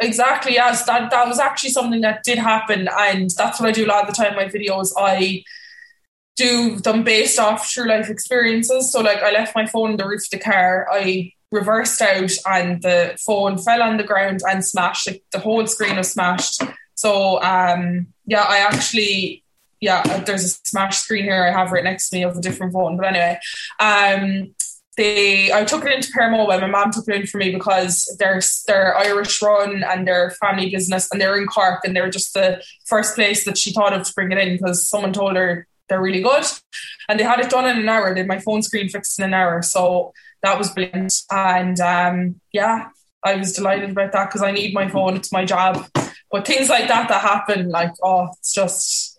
exactly. 0.00 0.54
Yes, 0.54 0.84
that 0.86 1.10
that 1.10 1.28
was 1.28 1.38
actually 1.38 1.70
something 1.70 2.00
that 2.00 2.22
did 2.24 2.38
happen, 2.38 2.88
and 2.98 3.30
that's 3.36 3.60
what 3.60 3.68
I 3.68 3.72
do 3.72 3.86
a 3.86 3.88
lot 3.88 4.08
of 4.08 4.14
the 4.14 4.22
time. 4.22 4.36
My 4.36 4.46
videos, 4.46 4.90
I 4.96 5.44
do 6.36 6.76
them 6.76 7.04
based 7.04 7.38
off 7.38 7.70
true 7.70 7.86
life 7.86 8.08
experiences. 8.08 8.90
So, 8.90 9.00
like, 9.00 9.22
I 9.22 9.30
left 9.30 9.54
my 9.54 9.66
phone 9.66 9.90
on 9.90 9.96
the 9.96 10.06
roof 10.06 10.22
of 10.24 10.30
the 10.30 10.38
car. 10.38 10.88
I 10.90 11.32
reversed 11.52 12.00
out, 12.00 12.32
and 12.50 12.82
the 12.82 13.16
phone 13.24 13.58
fell 13.58 13.82
on 13.82 13.96
the 13.96 14.04
ground 14.04 14.40
and 14.48 14.64
smashed. 14.64 15.06
Like, 15.06 15.22
the 15.32 15.38
whole 15.38 15.66
screen 15.66 15.96
was 15.96 16.10
smashed. 16.10 16.62
So, 16.94 17.40
um, 17.42 18.08
yeah, 18.26 18.42
I 18.42 18.58
actually 18.58 19.44
yeah, 19.80 20.18
there's 20.24 20.44
a 20.44 20.48
smash 20.68 20.98
screen 20.98 21.24
here 21.24 21.44
I 21.44 21.52
have 21.52 21.72
right 21.72 21.84
next 21.84 22.10
to 22.10 22.16
me 22.16 22.22
of 22.22 22.36
a 22.36 22.40
different 22.40 22.72
phone. 22.72 22.96
But 22.96 23.06
anyway, 23.06 23.38
um, 23.78 24.54
they 24.96 25.52
I 25.52 25.64
took 25.64 25.84
it 25.84 25.92
into 25.92 26.12
Paramobile. 26.12 26.60
My 26.60 26.66
mom 26.66 26.90
took 26.90 27.08
it 27.08 27.14
in 27.14 27.26
for 27.26 27.38
me 27.38 27.50
because 27.52 28.04
they're 28.18 28.40
they're 28.66 28.96
Irish 28.96 29.40
run 29.40 29.82
and 29.82 30.06
they're 30.06 30.32
family 30.32 30.68
business 30.70 31.08
and 31.10 31.20
they're 31.20 31.40
in 31.40 31.46
Cork 31.46 31.80
and 31.84 31.96
they're 31.96 32.10
just 32.10 32.34
the 32.34 32.62
first 32.86 33.14
place 33.14 33.44
that 33.44 33.56
she 33.56 33.72
thought 33.72 33.94
of 33.94 34.06
to 34.06 34.12
bring 34.14 34.32
it 34.32 34.38
in 34.38 34.56
because 34.56 34.86
someone 34.86 35.12
told 35.12 35.36
her 35.36 35.66
they're 35.88 36.02
really 36.02 36.22
good. 36.22 36.44
And 37.08 37.18
they 37.18 37.24
had 37.24 37.40
it 37.40 37.50
done 37.50 37.66
in 37.66 37.78
an 37.78 37.88
hour. 37.88 38.12
They 38.12 38.20
had 38.20 38.28
my 38.28 38.38
phone 38.38 38.62
screen 38.62 38.88
fixed 38.88 39.18
in 39.18 39.24
an 39.24 39.34
hour. 39.34 39.62
So 39.62 40.12
that 40.42 40.58
was 40.58 40.70
brilliant. 40.70 41.14
And 41.30 41.80
um, 41.80 42.40
yeah, 42.52 42.88
I 43.24 43.36
was 43.36 43.52
delighted 43.52 43.90
about 43.90 44.12
that 44.12 44.28
because 44.28 44.42
I 44.42 44.52
need 44.52 44.74
my 44.74 44.88
phone. 44.88 45.16
It's 45.16 45.32
my 45.32 45.44
job. 45.44 45.86
But 46.30 46.46
things 46.46 46.68
like 46.68 46.88
that 46.88 47.08
that 47.08 47.22
happen, 47.22 47.70
like, 47.70 47.92
oh, 48.02 48.28
it's 48.38 48.54
just 48.54 49.09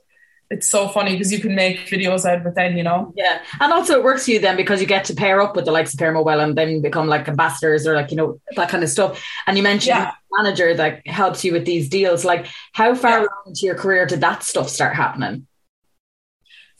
it's 0.51 0.67
so 0.67 0.89
funny 0.89 1.13
because 1.13 1.31
you 1.31 1.39
can 1.39 1.55
make 1.55 1.79
videos 1.87 2.25
out 2.25 2.39
of 2.39 2.45
it 2.45 2.55
then, 2.55 2.77
you 2.77 2.83
know? 2.83 3.13
Yeah. 3.15 3.41
And 3.61 3.71
also 3.71 3.97
it 3.97 4.03
works 4.03 4.25
for 4.25 4.31
you 4.31 4.39
then 4.39 4.57
because 4.57 4.81
you 4.81 4.87
get 4.87 5.05
to 5.05 5.15
pair 5.15 5.41
up 5.41 5.55
with 5.55 5.63
the 5.63 5.71
likes 5.71 5.93
of 5.93 5.99
Paramobile 5.99 6.43
and 6.43 6.57
then 6.57 6.81
become 6.81 7.07
like 7.07 7.27
ambassadors 7.29 7.87
or 7.87 7.95
like, 7.95 8.11
you 8.11 8.17
know, 8.17 8.39
that 8.57 8.69
kind 8.69 8.83
of 8.83 8.89
stuff. 8.89 9.23
And 9.47 9.55
you 9.55 9.63
mentioned 9.63 9.95
yeah. 9.95 10.11
manager 10.31 10.73
that 10.75 11.07
helps 11.07 11.45
you 11.45 11.53
with 11.53 11.65
these 11.65 11.87
deals. 11.87 12.25
Like 12.25 12.47
how 12.73 12.93
far 12.95 13.21
yeah. 13.21 13.27
into 13.47 13.65
your 13.65 13.75
career 13.75 14.05
did 14.05 14.19
that 14.21 14.43
stuff 14.43 14.67
start 14.67 14.93
happening? 14.93 15.47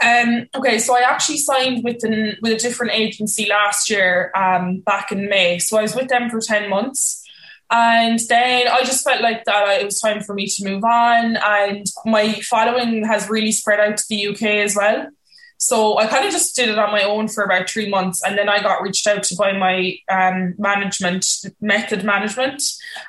Um, 0.04 0.48
okay, 0.56 0.80
so 0.80 0.98
I 0.98 1.01
actually 1.01 1.38
signed 1.38 1.84
with 1.84 2.04
an, 2.04 2.36
with 2.42 2.54
a 2.54 2.58
different 2.58 2.94
agency 2.94 3.48
last 3.48 3.90
year, 3.90 4.32
um, 4.36 4.80
back 4.80 5.12
in 5.12 5.30
May. 5.30 5.60
So 5.60 5.78
I 5.78 5.84
was 5.84 5.96
with 5.96 6.08
them 6.08 6.30
for 6.30 6.42
10 6.42 6.70
months. 6.70 7.21
And 7.72 8.20
then 8.28 8.68
I 8.68 8.84
just 8.84 9.06
felt 9.06 9.22
like 9.22 9.46
that 9.46 9.82
it 9.82 9.86
was 9.86 10.00
time 10.00 10.22
for 10.22 10.36
me 10.36 10.46
to 10.46 10.70
move 10.70 10.84
on. 10.84 11.38
And 11.38 11.86
my 12.06 12.34
following 12.42 13.06
has 13.06 13.30
really 13.30 13.54
spread 13.54 13.80
out 13.80 13.98
to 13.98 14.04
the 14.10 14.28
UK 14.28 14.42
as 14.42 14.75
well. 14.75 15.08
So 15.58 15.98
I 15.98 16.08
kind 16.08 16.25
of 16.25 16.32
just 16.32 16.56
did 16.56 16.70
it 16.70 16.80
on 16.80 16.92
my 16.92 17.04
own 17.04 17.28
for 17.28 17.44
about 17.44 17.70
three 17.70 17.88
months. 17.88 18.24
And 18.24 18.38
then 18.38 18.50
I 18.50 18.62
got 18.62 18.82
reached 18.82 19.08
out 19.08 19.24
to 19.24 19.36
by 19.36 19.54
my 19.54 19.96
um, 20.12 20.56
management, 20.58 21.25
Method 21.62 22.04
Management. 22.04 22.62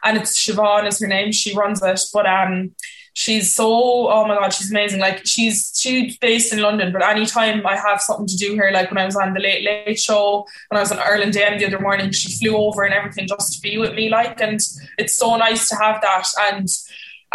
And 0.04 0.18
it's 0.18 0.38
Siobhan 0.38 0.86
is 0.86 1.00
her 1.00 1.08
name. 1.08 1.32
She 1.32 1.56
runs 1.56 1.82
it. 1.82 2.00
But 2.12 2.26
um, 2.26 2.72
she's 3.14 3.52
so 3.52 4.10
oh 4.10 4.26
my 4.26 4.34
god 4.34 4.52
she's 4.52 4.70
amazing 4.70 5.00
like 5.00 5.20
she's 5.26 5.72
she's 5.76 6.16
based 6.18 6.52
in 6.52 6.60
london 6.60 6.92
but 6.92 7.02
anytime 7.02 7.66
i 7.66 7.76
have 7.76 8.00
something 8.00 8.26
to 8.26 8.36
do 8.36 8.52
here 8.54 8.70
like 8.72 8.90
when 8.90 8.98
i 8.98 9.04
was 9.04 9.16
on 9.16 9.34
the 9.34 9.40
late 9.40 9.64
late 9.64 9.98
show 9.98 10.46
when 10.68 10.78
i 10.78 10.80
was 10.80 10.90
on 10.90 10.98
ireland 10.98 11.34
the 11.34 11.66
other 11.66 11.80
morning 11.80 12.10
she 12.10 12.32
flew 12.38 12.56
over 12.56 12.82
and 12.82 12.94
everything 12.94 13.26
just 13.26 13.54
to 13.54 13.60
be 13.60 13.76
with 13.76 13.94
me 13.94 14.08
like 14.08 14.40
and 14.40 14.60
it's 14.98 15.16
so 15.18 15.36
nice 15.36 15.68
to 15.68 15.76
have 15.76 16.00
that 16.00 16.26
and 16.52 16.68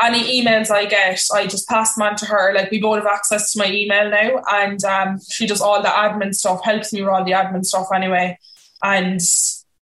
any 0.01 0.41
emails 0.41 0.69
I 0.69 0.85
get, 0.85 1.19
I 1.33 1.47
just 1.47 1.67
pass 1.67 1.95
them 1.95 2.07
on 2.07 2.15
to 2.17 2.25
her. 2.25 2.53
Like 2.53 2.69
we 2.71 2.79
both 2.79 2.97
have 2.97 3.07
access 3.07 3.51
to 3.53 3.59
my 3.59 3.71
email 3.71 4.09
now, 4.09 4.43
and 4.47 4.83
um, 4.85 5.19
she 5.29 5.47
does 5.47 5.61
all 5.61 5.81
the 5.81 5.87
admin 5.87 6.35
stuff, 6.35 6.63
helps 6.63 6.93
me 6.93 7.01
with 7.01 7.09
all 7.09 7.25
the 7.25 7.31
admin 7.31 7.65
stuff 7.65 7.87
anyway. 7.93 8.37
And 8.83 9.19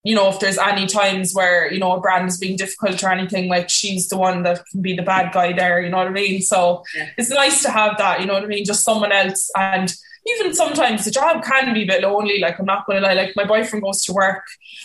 you 0.06 0.14
know, 0.14 0.28
if 0.28 0.38
there's 0.38 0.56
any 0.56 0.86
times 0.86 1.34
where, 1.34 1.70
you 1.72 1.80
know, 1.80 1.90
a 1.90 2.00
brand 2.00 2.28
is 2.28 2.38
being 2.38 2.56
difficult 2.56 3.02
or 3.02 3.10
anything, 3.10 3.48
like 3.48 3.68
she's 3.68 4.08
the 4.08 4.16
one 4.16 4.44
that 4.44 4.64
can 4.66 4.80
be 4.80 4.94
the 4.94 5.02
bad 5.02 5.32
guy 5.32 5.52
there, 5.52 5.80
you 5.80 5.88
know 5.88 5.96
what 5.96 6.06
I 6.06 6.10
mean? 6.10 6.42
So 6.42 6.84
yeah. 6.94 7.10
it's 7.18 7.28
nice 7.28 7.60
to 7.64 7.72
have 7.72 7.98
that, 7.98 8.20
you 8.20 8.26
know 8.26 8.34
what 8.34 8.44
I 8.44 8.46
mean? 8.46 8.64
Just 8.64 8.84
someone 8.84 9.10
else. 9.10 9.50
And 9.56 9.92
even 10.28 10.54
sometimes 10.54 11.04
the 11.04 11.10
job 11.10 11.42
can 11.42 11.74
be 11.74 11.82
a 11.82 11.86
bit 11.86 12.02
lonely. 12.02 12.38
Like 12.38 12.60
I'm 12.60 12.66
not 12.66 12.86
gonna 12.86 13.00
lie, 13.00 13.14
like 13.14 13.34
my 13.34 13.44
boyfriend 13.44 13.82
goes 13.82 14.04
to 14.04 14.12
work 14.12 14.44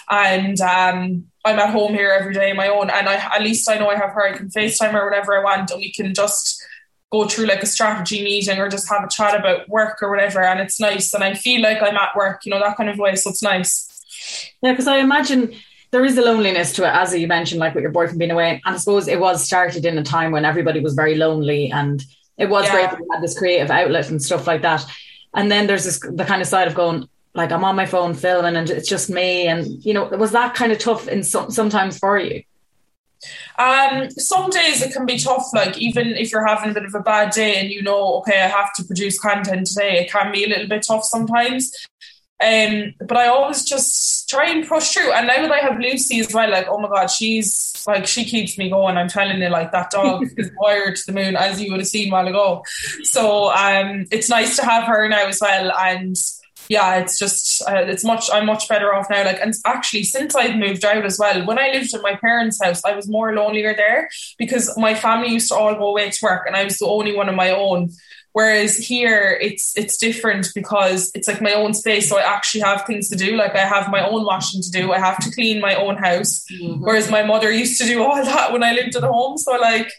and 0.10 0.60
um, 0.60 1.26
I'm 1.46 1.60
at 1.60 1.70
home 1.70 1.94
here 1.94 2.10
every 2.20 2.34
day 2.34 2.50
on 2.50 2.58
my 2.58 2.70
own 2.70 2.90
and 2.90 3.08
I 3.08 3.14
at 3.14 3.44
least 3.44 3.70
I 3.70 3.78
know 3.78 3.90
I 3.90 3.98
have 3.98 4.14
her, 4.14 4.28
I 4.28 4.36
can 4.36 4.50
FaceTime 4.50 4.90
her 4.90 5.06
whenever 5.08 5.38
I 5.38 5.44
want 5.44 5.70
and 5.70 5.80
we 5.80 5.92
can 5.92 6.16
just 6.16 6.66
go 7.12 7.28
through 7.28 7.46
like 7.46 7.62
a 7.62 7.68
strategy 7.68 8.24
meeting 8.24 8.58
or 8.58 8.70
just 8.70 8.90
have 8.90 9.04
a 9.04 9.08
chat 9.08 9.40
about 9.40 9.70
work 9.70 10.02
or 10.02 10.10
whatever 10.10 10.42
and 10.42 10.60
it's 10.60 10.80
nice 10.80 11.14
and 11.14 11.24
I 11.24 11.36
feel 11.36 11.62
like 11.62 11.84
I'm 11.84 11.98
at 11.98 12.16
work, 12.16 12.44
you 12.44 12.50
know, 12.50 12.60
that 12.60 12.76
kind 12.76 12.90
of 12.90 12.98
way. 12.98 13.16
So 13.16 13.30
it's 13.30 13.44
nice. 13.44 13.91
Yeah, 14.62 14.72
because 14.72 14.88
I 14.88 14.98
imagine 14.98 15.56
there 15.92 16.06
is 16.06 16.18
a 16.18 16.22
loneliness 16.22 16.74
to 16.74 16.84
it, 16.84 16.94
as 16.94 17.16
you 17.16 17.28
mentioned, 17.28 17.60
like 17.60 17.76
with 17.76 17.82
your 17.82 17.92
boyfriend 17.92 18.20
being 18.20 18.32
away. 18.32 18.62
And 18.66 18.76
I 18.76 18.78
suppose 18.78 19.08
it 19.08 19.20
was 19.20 19.44
started 19.44 19.86
in 19.86 19.98
a 19.98 20.04
time 20.04 20.32
when 20.32 20.46
everybody 20.46 20.80
was 20.80 20.94
very 20.94 21.16
lonely 21.16 21.72
and 21.72 22.04
it 22.38 22.50
was 22.50 22.66
yeah. 22.66 22.72
great 22.72 22.90
that 22.92 23.00
we 23.00 23.08
had 23.12 23.22
this 23.22 23.38
creative 23.38 23.70
outlet 23.70 24.10
and 24.10 24.22
stuff 24.22 24.48
like 24.48 24.62
that. 24.62 24.86
And 25.34 25.52
then 25.52 25.68
there's 25.68 25.86
this 25.86 26.00
the 26.00 26.26
kind 26.26 26.42
of 26.42 26.48
side 26.48 26.68
of 26.68 26.76
going, 26.76 27.08
like 27.34 27.52
I'm 27.52 27.64
on 27.64 27.76
my 27.76 27.86
phone 27.86 28.14
filming 28.14 28.56
and 28.56 28.70
it's 28.70 28.90
just 28.90 29.10
me. 29.10 29.48
And 29.48 29.84
you 29.84 29.94
know, 29.94 30.06
was 30.06 30.32
that 30.32 30.56
kind 30.56 30.72
of 30.72 30.80
tough 30.80 31.08
in 31.08 31.24
some 31.24 31.52
sometimes 31.52 31.98
for 31.98 32.18
you? 32.18 32.44
Um, 33.60 34.10
some 34.12 34.50
days 34.50 34.82
it 34.82 34.94
can 34.94 35.06
be 35.06 35.20
tough, 35.20 35.46
like 35.54 35.78
even 35.78 36.08
if 36.16 36.32
you're 36.32 36.46
having 36.46 36.72
a 36.72 36.74
bit 36.74 36.86
of 36.86 36.96
a 36.96 37.02
bad 37.02 37.32
day 37.32 37.58
and 37.58 37.70
you 37.70 37.82
know, 37.84 38.16
okay, 38.20 38.42
I 38.42 38.48
have 38.48 38.74
to 38.76 38.84
produce 38.84 39.20
content 39.20 39.68
today, 39.68 40.00
it 40.00 40.12
can 40.12 40.32
be 40.32 40.44
a 40.44 40.48
little 40.48 40.68
bit 40.68 40.84
tough 40.88 41.04
sometimes. 41.04 41.72
Um, 42.42 42.94
but 43.00 43.18
I 43.18 43.28
always 43.28 43.64
just 43.64 44.30
try 44.30 44.50
and 44.50 44.68
push 44.68 44.94
through. 44.94 45.12
And 45.14 45.28
now 45.28 45.42
that 45.42 45.52
I 45.52 45.60
have 45.60 45.80
Lucy 45.80 46.20
as 46.20 46.34
well, 46.34 46.50
like, 46.50 46.68
oh 46.68 46.80
my 46.80 46.90
God, 46.90 47.08
she's 47.08 47.84
like, 47.86 48.08
she 48.08 48.26
keeps 48.26 48.58
me 48.58 48.70
going. 48.70 48.98
I'm 48.98 49.08
telling 49.08 49.42
you, 49.42 49.50
like, 49.50 49.72
that 49.72 49.92
dog 49.92 50.26
is 50.38 50.52
wired 50.58 50.96
to 50.96 51.04
the 51.06 51.14
moon, 51.14 51.36
as 51.36 51.62
you 51.62 51.72
would 51.72 51.82
have 51.82 51.88
seen 51.88 52.10
a 52.10 52.12
while 52.12 52.28
ago. 52.28 52.64
So 53.04 53.52
um, 53.52 54.06
it's 54.12 54.30
nice 54.30 54.56
to 54.56 54.66
have 54.66 54.86
her 54.86 55.08
now 55.08 55.28
as 55.28 55.40
well. 55.40 55.72
And 55.72 56.16
yeah, 56.68 56.98
it's 56.98 57.20
just, 57.20 57.62
uh, 57.68 57.84
it's 57.86 58.04
much, 58.04 58.30
I'm 58.32 58.46
much 58.46 58.70
better 58.70 58.94
off 58.94 59.10
now. 59.10 59.26
Like, 59.26 59.40
and 59.42 59.54
actually, 59.66 60.04
since 60.04 60.36
I've 60.36 60.56
moved 60.56 60.86
out 60.86 61.06
as 61.06 61.20
well, 61.20 61.46
when 61.46 61.60
I 61.60 61.70
lived 61.72 61.94
in 61.94 62.02
my 62.02 62.16
parents' 62.16 62.60
house, 62.64 62.84
I 62.86 62.96
was 62.96 63.10
more 63.10 63.36
lonelier 63.36 63.76
there 63.76 64.10
because 64.38 64.76
my 64.78 64.96
family 64.96 65.30
used 65.30 65.50
to 65.50 65.56
all 65.56 65.76
go 65.76 65.90
away 65.90 66.10
to 66.10 66.20
work 66.24 66.48
and 66.48 66.56
I 66.56 66.64
was 66.64 66.78
the 66.78 66.86
only 66.86 67.16
one 67.16 67.30
on 67.30 67.36
my 67.36 67.52
own. 67.52 67.92
Whereas 68.34 68.78
here 68.78 69.38
it's 69.42 69.78
it's 69.78 69.98
different 69.98 70.50
because 70.56 71.12
it's 71.14 71.28
like 71.28 71.42
my 71.42 71.54
own 71.54 71.74
space. 71.74 72.08
So 72.08 72.18
I 72.18 72.22
actually 72.22 72.62
have 72.62 72.86
things 72.86 73.10
to 73.10 73.16
do. 73.16 73.36
Like 73.36 73.56
I 73.56 73.66
have 73.66 73.92
my 73.92 74.08
own 74.08 74.26
washing 74.26 74.62
to 74.62 74.72
do. 74.72 74.94
I 74.94 75.00
have 75.00 75.18
to 75.24 75.32
clean 75.32 75.60
my 75.60 75.76
own 75.76 75.98
house. 75.98 76.46
Mm-hmm. 76.52 76.84
Whereas 76.84 77.12
my 77.12 77.24
mother 77.24 77.52
used 77.52 77.80
to 77.82 77.88
do 77.88 78.04
all 78.04 78.16
that 78.24 78.54
when 78.54 78.64
I 78.64 78.74
lived 78.74 78.96
at 78.96 79.04
home. 79.04 79.38
So 79.38 79.52
like 79.54 79.92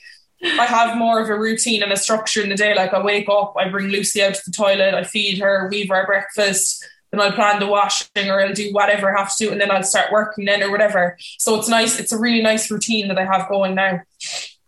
I 0.42 0.64
have 0.64 0.97
more 0.97 1.21
of 1.21 1.29
a 1.29 1.38
routine 1.38 1.83
and 1.83 1.92
a 1.92 1.97
structure 1.97 2.42
in 2.42 2.49
the 2.49 2.57
day. 2.57 2.75
Like 2.75 2.95
I 2.95 3.03
wake 3.03 3.29
up, 3.29 3.55
I 3.59 3.68
bring 3.68 3.88
Lucy 3.88 4.23
out 4.23 4.35
to 4.35 4.42
the 4.45 4.53
toilet, 4.53 4.95
I 4.95 5.05
feed 5.05 5.38
her, 5.40 5.68
weave 5.71 5.90
her 5.90 6.05
breakfast, 6.07 6.85
then 7.12 7.21
I'll 7.21 7.33
plan 7.33 7.61
the 7.61 7.66
washing 7.66 8.31
or 8.31 8.40
I'll 8.40 8.55
do 8.55 8.73
whatever 8.73 9.14
I 9.14 9.21
have 9.21 9.37
to 9.37 9.45
do, 9.45 9.53
and 9.53 9.61
then 9.61 9.71
I'll 9.71 9.83
start 9.83 10.11
working 10.11 10.47
then 10.47 10.62
or 10.62 10.71
whatever. 10.71 11.16
So 11.38 11.59
it's 11.59 11.68
nice. 11.68 12.01
It's 12.01 12.12
a 12.12 12.18
really 12.18 12.42
nice 12.42 12.71
routine 12.71 13.09
that 13.09 13.18
I 13.18 13.25
have 13.25 13.49
going 13.49 13.75
now. 13.75 14.01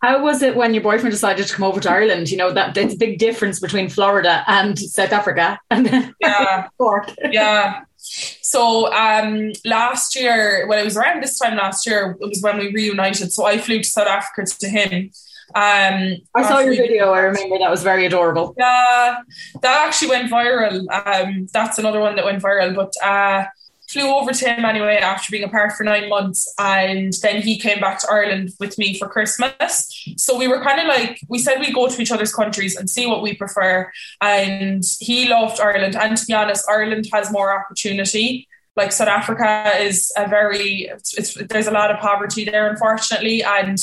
How 0.05 0.21
was 0.21 0.43
it 0.43 0.55
when 0.55 0.75
your 0.75 0.83
boyfriend 0.83 1.09
decided 1.09 1.47
to 1.47 1.53
come 1.55 1.65
over 1.65 1.79
to 1.79 1.89
Ireland? 1.89 2.29
You 2.29 2.37
know 2.37 2.51
that 2.51 2.77
it's 2.77 2.93
a 2.93 2.97
big 2.97 3.17
difference 3.17 3.59
between 3.59 3.89
Florida 3.89 4.43
and 4.45 4.77
South 4.77 5.11
Africa, 5.11 5.59
and 5.71 5.87
then 5.87 6.13
yeah, 6.19 6.67
yeah. 7.31 7.81
So 7.97 8.93
um, 8.93 9.51
last 9.65 10.15
year, 10.15 10.67
well, 10.67 10.79
it 10.79 10.83
was 10.83 10.95
around 10.95 11.23
this 11.23 11.39
time 11.39 11.57
last 11.57 11.87
year. 11.87 12.15
It 12.21 12.29
was 12.29 12.39
when 12.43 12.59
we 12.59 12.71
reunited. 12.71 13.33
So 13.33 13.47
I 13.47 13.57
flew 13.57 13.79
to 13.79 13.83
South 13.83 14.07
Africa 14.07 14.47
to 14.59 14.69
him. 14.69 15.09
Um, 15.55 16.17
I 16.35 16.43
saw 16.43 16.59
your 16.59 16.75
video. 16.75 17.09
I 17.09 17.21
remember 17.21 17.57
that 17.57 17.71
was 17.71 17.81
very 17.81 18.05
adorable. 18.05 18.53
Yeah, 18.59 19.21
that 19.63 19.87
actually 19.87 20.09
went 20.09 20.31
viral. 20.31 20.85
Um, 20.91 21.47
that's 21.51 21.79
another 21.79 21.99
one 21.99 22.15
that 22.15 22.25
went 22.25 22.43
viral. 22.43 22.75
But 22.75 22.93
uh, 23.03 23.45
flew 23.95 24.13
over 24.13 24.33
to 24.33 24.49
him 24.49 24.65
anyway 24.65 24.97
after 24.97 25.31
being 25.31 25.45
apart 25.45 25.71
for 25.71 25.85
nine 25.85 26.09
months 26.09 26.53
and 26.59 27.13
then 27.21 27.41
he 27.41 27.57
came 27.57 27.79
back 27.79 27.97
to 28.01 28.07
Ireland 28.11 28.51
with 28.59 28.77
me 28.77 28.99
for 28.99 29.07
Christmas. 29.07 30.05
So 30.17 30.37
we 30.37 30.49
were 30.49 30.61
kind 30.61 30.81
of 30.81 30.87
like 30.87 31.21
we 31.29 31.39
said 31.39 31.61
we 31.61 31.71
go 31.71 31.87
to 31.87 32.01
each 32.01 32.11
other's 32.11 32.33
countries 32.33 32.75
and 32.75 32.89
see 32.89 33.07
what 33.07 33.21
we 33.21 33.35
prefer. 33.35 33.89
And 34.19 34.83
he 34.99 35.29
loved 35.29 35.61
Ireland. 35.61 35.95
And 35.95 36.17
to 36.17 36.25
be 36.25 36.33
honest, 36.33 36.69
Ireland 36.69 37.07
has 37.13 37.31
more 37.31 37.57
opportunity. 37.57 38.49
Like 38.75 38.91
South 38.91 39.07
Africa 39.07 39.71
is 39.79 40.11
a 40.17 40.27
very 40.27 40.89
it's, 40.91 41.17
it's, 41.17 41.33
there's 41.47 41.67
a 41.67 41.71
lot 41.71 41.89
of 41.89 42.01
poverty 42.01 42.43
there, 42.43 42.69
unfortunately, 42.69 43.43
and 43.43 43.77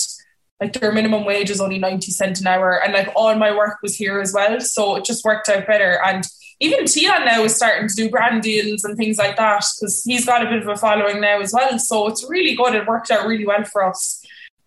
like 0.60 0.74
their 0.74 0.92
minimum 0.92 1.24
wage 1.24 1.48
is 1.48 1.60
only 1.62 1.78
90 1.78 2.12
cent 2.12 2.40
an 2.40 2.46
hour 2.46 2.80
and 2.84 2.92
like 2.92 3.08
all 3.16 3.34
my 3.34 3.56
work 3.56 3.78
was 3.82 3.96
here 3.96 4.20
as 4.20 4.32
well 4.32 4.60
so 4.60 4.94
it 4.94 5.04
just 5.04 5.24
worked 5.24 5.48
out 5.48 5.66
better 5.66 5.98
and 6.04 6.24
even 6.62 6.86
Tian 6.86 7.24
now 7.24 7.42
is 7.42 7.56
starting 7.56 7.88
to 7.88 7.94
do 7.94 8.08
brand 8.08 8.42
deals 8.42 8.84
and 8.84 8.96
things 8.96 9.18
like 9.18 9.36
that 9.36 9.64
because 9.80 10.04
he's 10.04 10.24
got 10.24 10.46
a 10.46 10.48
bit 10.48 10.62
of 10.62 10.68
a 10.68 10.76
following 10.76 11.20
now 11.20 11.40
as 11.40 11.52
well. 11.52 11.76
So 11.80 12.06
it's 12.06 12.24
really 12.28 12.54
good. 12.54 12.76
It 12.76 12.86
worked 12.86 13.10
out 13.10 13.26
really 13.26 13.44
well 13.44 13.64
for 13.64 13.84
us. 13.84 14.24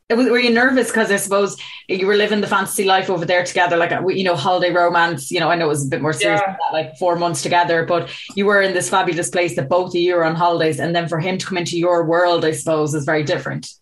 Were 0.09 0.37
you 0.37 0.51
nervous 0.51 0.87
because 0.87 1.09
I 1.09 1.15
suppose 1.15 1.57
you 1.87 2.05
were 2.05 2.15
living 2.15 2.41
the 2.41 2.47
fantasy 2.47 2.83
life 2.83 3.09
over 3.09 3.25
there 3.25 3.43
together, 3.43 3.77
like 3.77 3.91
uh, 3.91 4.05
you 4.07 4.25
know, 4.25 4.35
holiday 4.35 4.71
romance? 4.71 5.31
You 5.31 5.39
know, 5.39 5.49
I 5.49 5.55
know 5.55 5.65
it 5.65 5.69
was 5.69 5.87
a 5.87 5.89
bit 5.89 6.01
more 6.01 6.13
serious, 6.13 6.41
yeah. 6.45 6.57
that, 6.57 6.73
like 6.73 6.97
four 6.97 7.15
months 7.15 7.41
together, 7.41 7.85
but 7.85 8.11
you 8.35 8.45
were 8.45 8.61
in 8.61 8.73
this 8.73 8.89
fabulous 8.89 9.29
place 9.29 9.55
that 9.55 9.67
both 9.67 9.89
of 9.89 9.95
you 9.95 10.15
were 10.15 10.25
on 10.25 10.35
holidays, 10.35 10.79
and 10.79 10.95
then 10.95 11.07
for 11.07 11.19
him 11.19 11.39
to 11.39 11.45
come 11.45 11.57
into 11.57 11.79
your 11.79 12.05
world, 12.05 12.45
I 12.45 12.51
suppose, 12.51 12.93
is 12.93 13.03
very 13.03 13.23
different. 13.23 13.73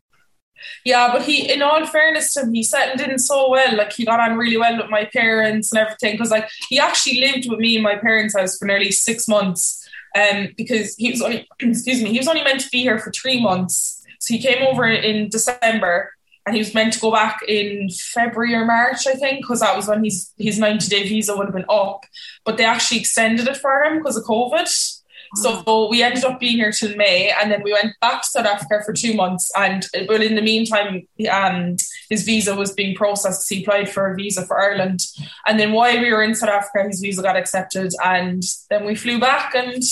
Yeah, 0.86 1.12
but 1.12 1.23
he, 1.23 1.52
in 1.52 1.62
all 1.62 1.86
fairness 1.86 2.34
to 2.34 2.41
him, 2.41 2.54
he 2.54 2.63
settled 2.63 3.02
in 3.02 3.17
so 3.19 3.49
well. 3.49 3.76
Like 3.76 3.93
he 3.93 4.06
got 4.06 4.19
on 4.19 4.38
really 4.38 4.58
well 4.58 4.78
with 4.78 4.89
my 4.89 5.06
parents 5.06 5.71
and 5.71 5.80
everything. 5.80 6.13
Because 6.13 6.32
like 6.32 6.49
he 6.69 6.80
actually 6.80 7.19
lived 7.19 7.49
with 7.49 7.60
me 7.60 7.78
in 7.78 7.84
my 7.84 7.95
parents' 7.95 8.36
house 8.36 8.58
for 8.58 8.65
nearly 8.65 8.91
six 8.91 9.28
months. 9.28 9.80
Um, 10.15 10.49
because 10.58 10.95
he 10.95 11.10
was 11.10 11.21
only, 11.21 11.47
excuse 11.60 12.04
me, 12.04 12.12
he 12.12 12.19
was 12.19 12.28
only 12.28 12.43
meant 12.43 12.62
to 12.62 12.69
be 12.69 12.82
here 12.82 12.99
for 12.99 13.12
three 13.12 13.41
months. 13.41 14.04
So 14.19 14.34
he 14.34 14.41
came 14.41 14.63
over 14.65 14.88
in 14.88 15.30
December, 15.30 16.13
and 16.45 16.56
he 16.56 16.60
was 16.60 16.73
meant 16.73 16.93
to 16.93 16.99
go 16.99 17.12
back 17.12 17.41
in 17.47 17.89
February 17.89 18.54
or 18.54 18.65
March, 18.65 19.08
I 19.08 19.13
think, 19.13 19.41
because 19.41 19.62
that 19.62 19.76
was 19.76 19.88
when 19.88 20.04
his 20.04 20.34
his 20.38 20.60
ninety 20.60 20.88
day 20.88 21.08
visa 21.08 21.36
would 21.36 21.47
have 21.47 21.56
been 21.56 21.65
up. 21.69 22.06
But 22.45 22.58
they 22.58 22.65
actually 22.65 22.99
extended 22.99 23.47
it 23.47 23.58
for 23.58 23.84
him 23.84 23.97
because 23.97 24.17
of 24.17 24.23
COVID. 24.23 25.02
So 25.36 25.88
we 25.89 26.04
ended 26.04 26.24
up 26.24 26.39
being 26.39 26.58
here 26.58 26.72
till 26.72 26.96
May, 26.96 27.32
and 27.32 27.52
then 27.52 27.63
we 27.63 27.74
went 27.74 27.93
back 28.02 28.22
to 28.22 28.28
South 28.28 28.46
Africa 28.46 28.82
for 28.86 28.93
two 28.93 29.13
months. 29.13 29.52
And 29.58 29.86
well, 30.08 30.22
in 30.22 30.36
the 30.36 30.41
meantime, 30.41 31.08
um, 31.32 31.78
his 32.10 32.24
visa 32.24 32.56
was 32.56 32.72
being 32.74 32.96
processed. 32.96 33.50
He 33.50 33.63
applied 33.63 33.89
for 33.89 34.12
a 34.12 34.15
visa 34.15 34.46
for 34.46 34.60
Ireland, 34.60 35.02
and 35.48 35.60
then 35.60 35.72
while 35.72 36.00
we 36.00 36.12
were 36.12 36.24
in 36.24 36.36
South 36.36 36.50
Africa, 36.50 36.88
his 36.88 37.00
visa 37.00 37.22
got 37.22 37.38
accepted, 37.38 37.91
and 38.04 38.43
then 38.69 38.86
we 38.86 38.96
flew 38.96 39.19
back 39.19 39.56
and. 39.56 39.84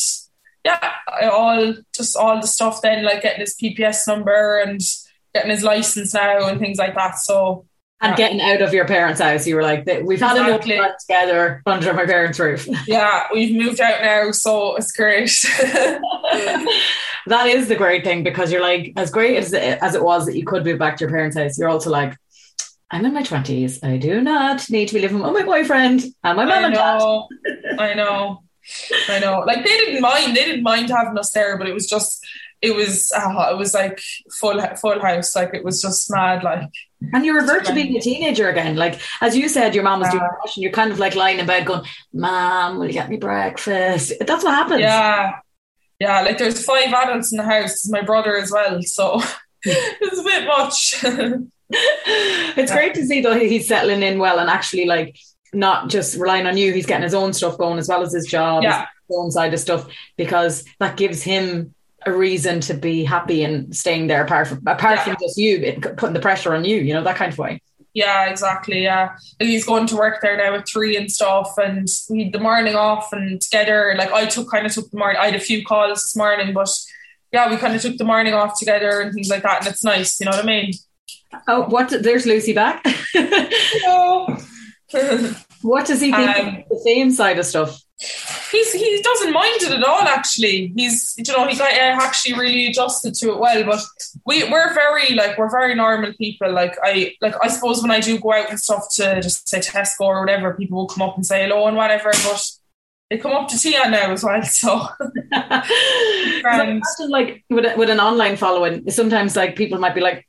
Yeah, 0.63 0.91
all 1.23 1.73
just 1.91 2.15
all 2.15 2.39
the 2.39 2.45
stuff 2.45 2.83
then, 2.83 3.03
like 3.03 3.23
getting 3.23 3.39
his 3.39 3.55
PPS 3.55 4.07
number 4.07 4.59
and 4.59 4.79
getting 5.33 5.49
his 5.49 5.63
license 5.63 6.13
now 6.13 6.47
and 6.47 6.59
things 6.59 6.77
like 6.77 6.93
that. 6.93 7.17
So 7.17 7.65
and 8.01 8.15
getting 8.17 8.41
out 8.41 8.61
of 8.61 8.73
your 8.73 8.85
parents' 8.85 9.21
house, 9.21 9.45
you 9.45 9.55
were 9.55 9.61
like, 9.61 9.85
"We've 10.03 10.19
had 10.19 10.35
exactly. 10.35 10.75
enough 10.75 10.97
together 10.99 11.61
under 11.65 11.93
my 11.93 12.05
parents' 12.05 12.39
roof." 12.39 12.67
Yeah, 12.87 13.27
we've 13.33 13.55
moved 13.55 13.79
out 13.79 14.01
now, 14.01 14.31
so 14.31 14.75
it's 14.75 14.91
great. 14.91 15.29
that 17.27 17.45
is 17.47 17.67
the 17.67 17.75
great 17.75 18.03
thing 18.03 18.23
because 18.23 18.51
you're 18.51 18.61
like, 18.61 18.93
as 18.97 19.11
great 19.11 19.37
as 19.37 19.53
it, 19.53 19.77
as 19.81 19.93
it 19.93 20.03
was 20.03 20.25
that 20.25 20.35
you 20.35 20.45
could 20.45 20.65
move 20.65 20.79
back 20.79 20.97
to 20.97 21.03
your 21.05 21.11
parents' 21.11 21.37
house, 21.37 21.59
you're 21.59 21.69
also 21.69 21.91
like, 21.91 22.17
I'm 22.89 23.05
in 23.05 23.13
my 23.13 23.23
twenties. 23.23 23.83
I 23.83 23.97
do 23.97 24.19
not 24.21 24.69
need 24.69 24.87
to 24.87 24.95
be 24.95 25.01
living 25.01 25.19
with 25.19 25.33
my 25.33 25.43
boyfriend 25.43 26.03
and 26.23 26.37
my 26.37 26.45
mom 26.45 26.65
and 26.65 26.73
dad. 26.73 27.01
I 27.79 27.93
know. 27.93 28.43
I 29.09 29.19
know. 29.19 29.43
Like 29.45 29.63
they 29.63 29.77
didn't 29.77 30.01
mind. 30.01 30.35
They 30.35 30.45
didn't 30.45 30.63
mind 30.63 30.89
having 30.89 31.17
us 31.17 31.31
there, 31.31 31.57
but 31.57 31.67
it 31.67 31.73
was 31.73 31.87
just 31.87 32.25
it 32.61 32.75
was 32.75 33.11
uh, 33.11 33.49
it 33.51 33.57
was 33.57 33.73
like 33.73 33.99
full 34.31 34.61
full 34.75 34.99
house. 34.99 35.35
Like 35.35 35.53
it 35.53 35.63
was 35.63 35.81
just 35.81 36.11
mad. 36.11 36.43
Like 36.43 36.69
and 37.13 37.25
you 37.25 37.35
revert 37.35 37.65
to 37.65 37.73
being 37.73 37.95
a 37.97 38.01
teenager 38.01 38.49
again. 38.49 38.75
Like 38.75 38.99
as 39.19 39.35
you 39.35 39.49
said, 39.49 39.73
your 39.73 39.83
mom 39.83 39.99
was 39.99 40.07
yeah. 40.07 40.19
doing 40.19 40.29
brush 40.39 40.55
and 40.55 40.63
you're 40.63 40.71
kind 40.71 40.91
of 40.91 40.99
like 40.99 41.15
lying 41.15 41.39
in 41.39 41.45
bed 41.45 41.65
going, 41.65 41.83
"Mom, 42.13 42.77
will 42.77 42.87
you 42.87 42.93
get 42.93 43.09
me 43.09 43.17
breakfast?" 43.17 44.13
That's 44.19 44.43
what 44.43 44.53
happens. 44.53 44.81
Yeah, 44.81 45.39
yeah. 45.99 46.21
Like 46.21 46.37
there's 46.37 46.63
five 46.63 46.93
adults 46.93 47.31
in 47.31 47.37
the 47.37 47.43
house. 47.43 47.87
My 47.89 48.01
brother 48.01 48.37
as 48.37 48.51
well, 48.51 48.81
so 48.83 49.21
it's 49.63 50.19
a 50.19 50.23
bit 50.23 50.45
much. 50.45 51.03
it's 51.69 52.71
yeah. 52.71 52.75
great 52.75 52.93
to 52.95 53.05
see 53.05 53.21
though 53.21 53.39
he's 53.39 53.67
settling 53.67 54.03
in 54.03 54.19
well 54.19 54.39
and 54.39 54.49
actually 54.49 54.85
like 54.85 55.17
not 55.53 55.89
just 55.89 56.15
relying 56.15 56.45
on 56.45 56.57
you. 56.57 56.73
He's 56.73 56.85
getting 56.85 57.03
his 57.03 57.13
own 57.13 57.33
stuff 57.33 57.57
going 57.57 57.79
as 57.79 57.87
well 57.87 58.03
as 58.03 58.13
his 58.13 58.25
job, 58.25 58.63
yeah. 58.63 58.85
his 59.07 59.17
own 59.17 59.31
side 59.31 59.53
of 59.53 59.59
stuff, 59.59 59.87
because 60.17 60.63
that 60.79 60.97
gives 60.97 61.23
him 61.23 61.73
a 62.05 62.11
reason 62.11 62.59
to 62.61 62.73
be 62.73 63.03
happy 63.03 63.43
and 63.43 63.75
staying 63.75 64.07
there 64.07 64.23
apart 64.23 64.47
from 64.47 64.59
apart 64.67 64.97
yeah. 64.97 65.03
from 65.03 65.17
just 65.21 65.37
you 65.37 65.79
putting 65.97 66.13
the 66.13 66.19
pressure 66.19 66.53
on 66.53 66.65
you, 66.65 66.77
you 66.77 66.93
know, 66.93 67.03
that 67.03 67.15
kind 67.15 67.31
of 67.31 67.37
way. 67.37 67.61
Yeah, 67.93 68.29
exactly. 68.29 68.83
Yeah, 68.83 69.15
and 69.39 69.49
he's 69.49 69.65
going 69.65 69.85
to 69.87 69.95
work 69.95 70.21
there 70.21 70.37
now 70.37 70.55
at 70.55 70.67
three 70.67 70.95
and 70.95 71.11
stuff, 71.11 71.57
and 71.57 71.87
we 72.09 72.23
had 72.23 72.33
the 72.33 72.39
morning 72.39 72.75
off 72.75 73.11
and 73.11 73.41
together. 73.41 73.93
Like 73.97 74.11
I 74.11 74.25
took 74.25 74.49
kind 74.49 74.65
of 74.65 74.73
took 74.73 74.89
the 74.89 74.97
morning. 74.97 75.19
I 75.19 75.25
had 75.25 75.35
a 75.35 75.39
few 75.39 75.65
calls 75.65 76.01
this 76.01 76.15
morning, 76.15 76.53
but 76.53 76.69
yeah, 77.33 77.49
we 77.49 77.57
kind 77.57 77.75
of 77.75 77.81
took 77.81 77.97
the 77.97 78.05
morning 78.05 78.33
off 78.33 78.57
together 78.57 79.01
and 79.01 79.13
things 79.13 79.29
like 79.29 79.43
that, 79.43 79.59
and 79.59 79.67
it's 79.67 79.83
nice. 79.83 80.19
You 80.19 80.25
know 80.25 80.31
what 80.31 80.43
I 80.43 80.47
mean? 80.47 80.71
Oh, 81.47 81.63
what? 81.63 81.89
There's 81.89 82.25
Lucy 82.25 82.53
back. 82.53 82.85
what 85.61 85.85
does 85.85 86.01
he 86.01 86.11
think 86.11 86.37
um, 86.37 86.63
the 86.69 86.79
same 86.79 87.11
side 87.11 87.39
of 87.39 87.45
stuff? 87.45 87.81
He's 88.51 88.71
he 88.73 89.01
doesn't 89.01 89.31
mind 89.31 89.61
it 89.61 89.71
at 89.71 89.83
all. 89.83 90.01
Actually, 90.01 90.73
he's 90.75 91.13
you 91.17 91.23
know 91.31 91.47
he 91.47 91.55
got 91.55 91.71
uh, 91.71 92.03
actually 92.03 92.33
really 92.37 92.67
adjusted 92.67 93.13
to 93.15 93.31
it 93.31 93.39
well. 93.39 93.63
But 93.63 93.81
we 94.25 94.43
we're 94.49 94.73
very 94.73 95.13
like 95.13 95.37
we're 95.37 95.51
very 95.51 95.75
normal 95.75 96.13
people. 96.13 96.51
Like 96.51 96.75
I 96.83 97.13
like 97.21 97.35
I 97.43 97.47
suppose 97.47 97.81
when 97.81 97.91
I 97.91 97.99
do 97.99 98.19
go 98.19 98.33
out 98.33 98.49
and 98.49 98.59
stuff 98.59 98.85
to 98.95 99.21
just 99.21 99.47
say 99.47 99.59
Tesco 99.59 100.01
or 100.01 100.21
whatever, 100.21 100.55
people 100.55 100.79
will 100.79 100.87
come 100.87 101.07
up 101.07 101.15
and 101.15 101.25
say 101.25 101.43
hello 101.43 101.67
and 101.67 101.77
whatever. 101.77 102.09
But 102.11 102.43
they 103.11 103.19
come 103.19 103.33
up 103.33 103.47
to 103.49 103.59
Tia 103.59 103.89
now 103.89 104.11
as 104.11 104.23
well. 104.23 104.41
So, 104.45 104.87
imagine 105.31 106.81
like 107.09 107.43
with 107.51 107.77
with 107.77 107.89
an 107.91 107.99
online 107.99 108.35
following, 108.35 108.89
sometimes 108.89 109.35
like 109.35 109.55
people 109.55 109.77
might 109.77 109.95
be 109.95 110.01
like, 110.01 110.27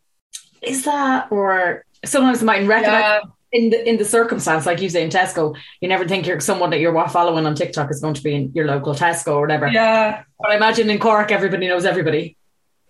"Is 0.61 0.85
that?" 0.85 1.33
or 1.33 1.87
sometimes 2.05 2.41
they 2.41 2.47
might 2.47 2.67
recognize. 2.67 3.23
Yeah 3.25 3.31
in 3.53 3.71
the 3.71 3.89
in 3.89 3.99
the 3.99 4.05
circumstance, 4.05 4.67
like 4.67 4.81
you 4.81 4.89
say 4.89 5.03
in 5.03 5.11
Tesco, 5.11 5.57
you 5.81 5.89
never 5.89 6.07
think 6.09 6.27
you're 6.27 6.41
someone 6.41 6.71
that 6.71 6.81
you're 6.81 7.09
following 7.09 7.47
on 7.47 7.55
TikTok 7.55 7.91
is 7.91 8.01
going 8.01 8.15
to 8.15 8.23
be 8.23 8.35
in 8.35 8.53
your 8.55 8.67
local 8.67 8.95
Tesco 8.95 9.35
or 9.35 9.43
whatever. 9.43 9.69
Yeah. 9.69 10.25
But 10.41 10.53
I 10.53 10.57
imagine 10.57 10.89
in 10.91 10.99
Cork 10.99 11.31
everybody 11.31 11.69
knows 11.69 11.85
everybody. 11.85 12.37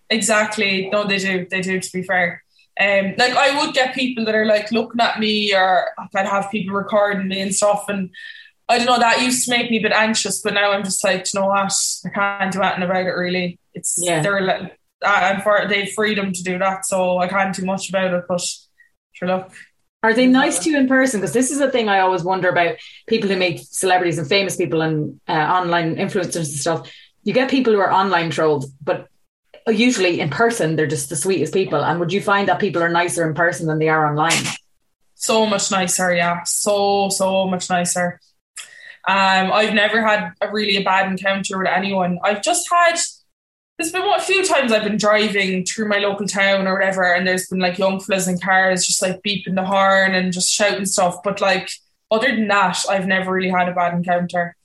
Exactly. 0.09 0.89
No, 0.91 1.05
they 1.05 1.19
do. 1.19 1.47
They 1.51 1.61
do 1.61 1.81
to 1.81 1.93
be 1.93 2.03
fair. 2.03 2.45
Um, 2.81 3.15
like 3.19 3.35
I 3.35 3.59
would 3.59 3.75
get 3.75 3.95
people 3.95 4.25
that 4.25 4.35
are 4.35 4.47
like 4.47 4.73
looking 4.73 5.01
at 5.01 5.19
me 5.19 5.55
or 5.55 5.89
I'd 6.15 6.27
have 6.27 6.51
people 6.51 6.75
recording 6.75 7.29
me 7.29 7.41
and 7.41 7.55
stuff 7.55 7.85
and 7.89 8.11
I 8.69 8.79
don't 8.79 8.87
know, 8.87 8.99
that 8.99 9.21
used 9.21 9.45
to 9.45 9.51
make 9.51 9.71
me 9.71 9.79
a 9.79 9.83
bit 9.83 9.93
anxious, 9.93 10.41
but 10.41 10.55
now 10.55 10.73
I'm 10.73 10.85
just 10.85 11.05
like, 11.05 11.27
you 11.33 11.41
know 11.41 11.49
what? 11.49 11.73
I 12.07 12.09
can't 12.09 12.53
do 12.53 12.63
anything 12.63 12.85
about 12.85 13.05
it 13.05 13.11
really. 13.11 13.59
It's 13.75 13.99
yeah. 14.01 14.23
they're 14.23 14.71
I'm 15.05 15.41
for 15.43 15.67
they've 15.69 15.93
freedom 15.93 16.33
to 16.33 16.43
do 16.43 16.59
that, 16.59 16.87
so 16.87 17.19
I 17.19 17.27
can't 17.27 17.55
do 17.55 17.67
much 17.67 17.89
about 17.89 18.15
it, 18.15 18.25
but 18.29 18.41
sure 19.13 19.29
look, 19.29 19.53
are 20.03 20.15
they 20.15 20.27
nice 20.27 20.59
to 20.61 20.71
you 20.71 20.79
in 20.79 20.89
person? 20.89 21.21
Because 21.21 21.33
this 21.33 21.51
is 21.51 21.61
a 21.61 21.71
thing 21.71 21.89
I 21.89 22.01
always 22.01 22.25
wonder 22.25 22.49
about 22.49 22.77
people 23.07 23.29
who 23.29 23.37
make 23.37 23.61
celebrities 23.61 24.19
and 24.19 24.29
famous 24.29 24.57
people 24.57 24.83
and 24.83 25.21
uh, 25.29 25.33
online 25.33 25.97
influencers 25.97 26.37
and 26.37 26.47
stuff. 26.47 26.93
You 27.23 27.33
get 27.33 27.51
people 27.51 27.73
who 27.73 27.79
are 27.79 27.93
online 27.93 28.31
trolled, 28.31 28.65
but 28.83 29.07
usually 29.69 30.19
in 30.19 30.29
person 30.29 30.75
they're 30.75 30.89
just 30.89 31.09
the 31.09 31.17
sweetest 31.17 31.55
people. 31.55 31.85
And 31.85 32.01
would 32.01 32.13
you 32.13 32.21
find 32.21 32.49
that 32.49 32.59
people 32.59 32.83
are 32.83 32.89
nicer 32.89 33.27
in 33.27 33.35
person 33.35 33.67
than 33.67 33.79
they 33.79 33.89
are 33.89 34.07
online? 34.07 34.43
So 35.15 35.47
much 35.47 35.71
nicer, 35.71 36.13
yeah. 36.13 36.43
So 36.45 37.09
so 37.09 37.47
much 37.47 37.71
nicer. 37.71 38.21
Um, 39.07 39.53
I've 39.53 39.75
never 39.75 40.05
had 40.05 40.33
a 40.41 40.51
really 40.51 40.77
a 40.77 40.83
bad 40.83 41.11
encounter 41.11 41.59
with 41.59 41.69
anyone. 41.69 42.19
I've 42.25 42.43
just 42.43 42.69
had 42.71 42.99
there's 43.83 43.93
been 43.93 44.07
what 44.07 44.21
a 44.21 44.25
few 44.25 44.45
times 44.45 44.71
I've 44.71 44.85
been 44.85 44.97
driving 44.97 45.65
through 45.65 45.89
my 45.89 45.99
local 45.99 46.27
town 46.27 46.69
or 46.69 46.75
whatever, 46.75 47.03
and 47.03 47.27
there's 47.27 47.49
been 47.49 47.59
like 47.59 47.79
young 47.79 47.99
fellas 47.99 48.29
in 48.29 48.39
cars 48.39 48.87
just 48.87 49.03
like 49.03 49.21
beeping 49.23 49.57
the 49.57 49.65
horn 49.65 50.15
and 50.15 50.33
just 50.33 50.53
shouting 50.53 50.87
stuff. 50.87 51.21
But 51.25 51.41
like 51.41 51.69
other 52.09 52.29
than 52.29 52.47
that, 52.47 52.85
I've 52.89 53.09
never 53.09 53.33
really 53.33 53.51
had 53.51 53.69
a 53.69 53.75
bad 53.75 53.95
encounter. 53.95 54.57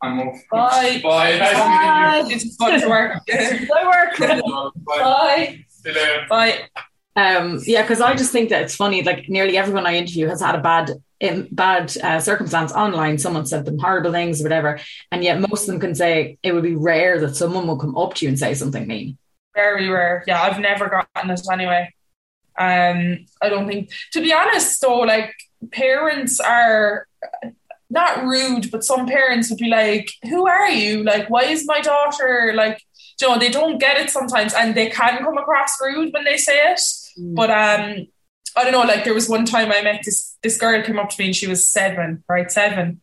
I'm 0.00 0.20
off. 0.20 0.40
Bye. 0.52 1.00
Bye. 1.02 1.38
Nice 1.38 1.52
Bye. 1.54 2.22
It's 2.28 2.54
fun 2.54 2.80
to 2.80 2.88
work. 2.88 3.18
Bye 3.26 4.12
work. 4.18 4.72
Bye. 4.86 5.64
Bye. 5.82 6.26
Bye. 6.28 6.68
Um, 7.16 7.60
yeah, 7.64 7.82
because 7.82 8.00
I 8.00 8.14
just 8.14 8.30
think 8.30 8.50
that 8.50 8.62
it's 8.62 8.76
funny. 8.76 9.02
Like 9.02 9.28
nearly 9.28 9.56
everyone 9.56 9.84
I 9.84 9.96
interview 9.96 10.28
has 10.28 10.40
had 10.40 10.54
a 10.54 10.60
bad, 10.60 10.92
in, 11.20 11.48
bad 11.50 11.96
uh, 12.02 12.20
circumstance 12.20 12.72
online. 12.72 13.18
Someone 13.18 13.46
said 13.46 13.64
them 13.64 13.78
horrible 13.78 14.12
things, 14.12 14.40
or 14.40 14.44
whatever, 14.44 14.80
and 15.10 15.24
yet 15.24 15.40
most 15.40 15.62
of 15.62 15.66
them 15.68 15.80
can 15.80 15.94
say 15.94 16.38
it 16.42 16.52
would 16.52 16.62
be 16.62 16.76
rare 16.76 17.20
that 17.20 17.36
someone 17.36 17.66
will 17.66 17.78
come 17.78 17.96
up 17.96 18.14
to 18.14 18.24
you 18.24 18.28
and 18.28 18.38
say 18.38 18.54
something 18.54 18.86
mean. 18.86 19.18
Very 19.54 19.88
rare. 19.88 20.24
Yeah, 20.26 20.40
I've 20.40 20.60
never 20.60 20.88
gotten 20.88 21.30
it 21.30 21.40
anyway. 21.50 21.92
Um, 22.58 23.26
I 23.42 23.48
don't 23.48 23.66
think. 23.66 23.90
To 24.12 24.20
be 24.20 24.32
honest, 24.32 24.80
though, 24.80 25.00
like 25.00 25.34
parents 25.72 26.40
are 26.40 27.06
not 27.90 28.22
rude, 28.24 28.70
but 28.70 28.84
some 28.84 29.06
parents 29.06 29.50
would 29.50 29.58
be 29.58 29.68
like, 29.68 30.10
"Who 30.28 30.46
are 30.46 30.70
you? 30.70 31.02
Like, 31.02 31.30
why 31.30 31.44
is 31.44 31.66
my 31.66 31.80
daughter 31.80 32.52
like?" 32.54 32.82
You 33.20 33.28
know, 33.28 33.38
they 33.38 33.48
don't 33.48 33.78
get 33.78 33.98
it 33.98 34.10
sometimes, 34.10 34.54
and 34.54 34.76
they 34.76 34.90
can 34.90 35.18
come 35.18 35.38
across 35.38 35.80
rude 35.80 36.12
when 36.12 36.24
they 36.24 36.36
say 36.36 36.70
it. 36.70 36.78
Mm. 37.18 37.34
But 37.34 37.50
um, 37.50 38.06
I 38.58 38.64
don't 38.64 38.72
know. 38.72 38.82
Like 38.82 39.04
there 39.04 39.14
was 39.14 39.28
one 39.28 39.44
time 39.44 39.70
I 39.72 39.82
met 39.82 40.02
this 40.04 40.36
this 40.42 40.58
girl 40.58 40.82
came 40.82 40.98
up 40.98 41.10
to 41.10 41.16
me 41.18 41.26
and 41.26 41.36
she 41.36 41.46
was 41.46 41.66
seven, 41.66 42.22
right, 42.28 42.50
seven, 42.50 43.00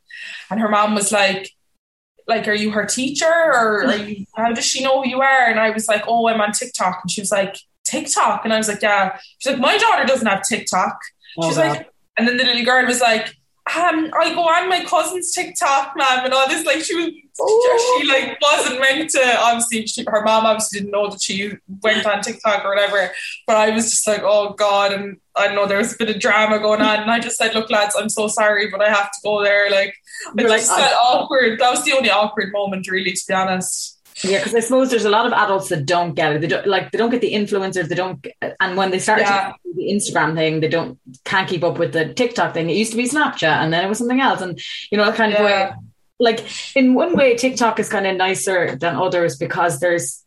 and 0.50 0.60
her 0.60 0.70
mom 0.70 0.96
was 0.96 1.12
like, 1.12 1.52
like, 2.28 2.48
are 2.48 2.54
you 2.54 2.72
her 2.72 2.86
teacher 2.86 3.26
or 3.26 3.86
you, 3.96 4.26
how 4.36 4.52
does 4.52 4.66
she 4.66 4.84
know 4.84 5.02
who 5.02 5.10
you 5.10 5.22
are? 5.22 5.46
And 5.50 5.60
I 5.60 5.70
was 5.72 5.88
like, 5.88 6.04
oh, 6.08 6.28
I'm 6.28 6.42
on 6.42 6.52
TikTok, 6.52 7.00
and 7.04 7.12
she 7.12 7.22
was 7.22 7.32
like, 7.32 7.56
TikTok, 7.84 8.44
and 8.44 8.54
I 8.54 8.58
was 8.58 8.68
like, 8.68 8.82
yeah. 8.82 9.18
She's 9.40 9.54
like, 9.54 9.62
my 9.62 9.78
daughter 9.78 10.06
doesn't 10.06 10.28
have 10.28 10.42
TikTok. 10.44 11.00
Oh, 11.38 11.48
She's 11.48 11.58
like, 11.58 11.90
and 12.18 12.28
then 12.28 12.38
the 12.38 12.44
little 12.44 12.66
girl 12.66 12.86
was 12.86 13.02
like, 13.02 13.36
um, 13.68 14.12
I 14.14 14.32
go 14.36 14.42
on 14.42 14.70
my 14.70 14.84
cousin's 14.86 15.34
TikTok, 15.34 15.98
ma'am, 15.98 16.26
and 16.26 16.34
all 16.34 16.48
this. 16.48 16.66
Like 16.66 16.84
she 16.84 16.96
was, 16.96 17.12
oh. 17.40 18.00
she 18.00 18.08
like 18.08 18.40
wasn't 18.40 18.80
meant 18.80 19.10
to. 19.12 19.38
Obviously, 19.40 19.88
she, 19.88 20.06
her 20.08 20.22
mom 20.22 20.46
obviously 20.46 20.80
didn't 20.80 20.92
know 20.92 21.10
that 21.10 21.20
she 21.20 21.52
went 21.82 22.06
on 22.06 22.22
TikTok 22.22 22.64
or 22.64 22.70
whatever. 22.70 23.12
But 23.48 23.58
I 23.58 23.72
was 23.72 23.90
just 23.90 24.06
like, 24.06 24.22
oh 24.24 24.54
god, 24.54 24.94
and 24.94 25.18
I 25.36 25.54
know 25.54 25.66
there 25.66 25.80
was 25.80 25.96
a 25.96 25.98
bit 25.98 26.12
of 26.12 26.20
drama 26.22 26.60
going 26.60 26.82
on, 26.82 27.00
and 27.00 27.10
I 27.10 27.20
just 27.20 27.38
said, 27.38 27.56
look, 27.56 27.72
lads, 27.72 27.96
I'm 27.98 28.10
so 28.10 28.28
sorry, 28.28 28.70
but 28.70 28.84
I 28.84 28.90
have 28.90 29.12
to 29.12 29.20
go 29.24 29.44
there. 29.44 29.72
Like, 29.72 29.96
You're 30.38 30.52
I 30.52 30.58
just 30.58 30.70
like, 30.70 30.82
felt 30.82 31.00
awkward. 31.02 31.60
That 31.60 31.72
was 31.72 31.84
the 31.84 31.94
only 31.94 32.12
awkward 32.12 32.52
moment, 32.52 32.88
really, 32.88 33.14
to 33.14 33.24
be 33.28 33.34
honest. 33.34 34.00
Yeah, 34.24 34.38
because 34.40 34.56
I 34.56 34.62
suppose 34.62 34.90
there's 34.90 35.06
a 35.06 35.10
lot 35.10 35.26
of 35.26 35.34
adults 35.34 35.70
that 35.70 35.86
don't 35.86 36.14
get 36.14 36.32
it. 36.34 36.42
They 36.42 36.48
don't 36.48 36.66
like 36.66 36.92
they 36.92 36.98
don't 36.98 37.10
get 37.10 37.22
the 37.22 37.34
influencers. 37.34 37.90
They 37.90 37.96
don't, 37.96 38.26
and 38.62 38.78
when 38.78 38.92
they 38.92 39.00
start 39.00 39.20
Yeah. 39.20 39.52
the 39.76 39.92
Instagram 39.92 40.36
thing, 40.36 40.62
they 40.62 40.70
don't 40.70 40.98
can't 41.26 41.50
keep 41.50 41.64
up 41.64 41.78
with 41.78 41.92
the 41.92 42.14
TikTok 42.14 42.54
thing. 42.54 42.70
It 42.70 42.78
used 42.78 42.92
to 42.92 42.98
be 42.98 43.10
Snapchat, 43.10 43.44
and 43.62 43.74
then 43.74 43.84
it 43.84 43.90
was 43.90 43.98
something 43.98 44.22
else, 44.22 44.42
and 44.42 44.58
you 44.92 44.98
know, 44.98 45.06
that 45.06 45.16
kind 45.16 45.34
of 45.34 45.44
way. 45.44 45.70
Like 46.18 46.40
in 46.78 46.94
one 46.94 47.18
way, 47.18 47.36
TikTok 47.36 47.78
is 47.78 47.90
kind 47.90 48.08
of 48.08 48.16
nicer 48.16 48.78
than 48.78 48.96
others 48.96 49.36
because 49.38 49.80
there's 49.82 50.24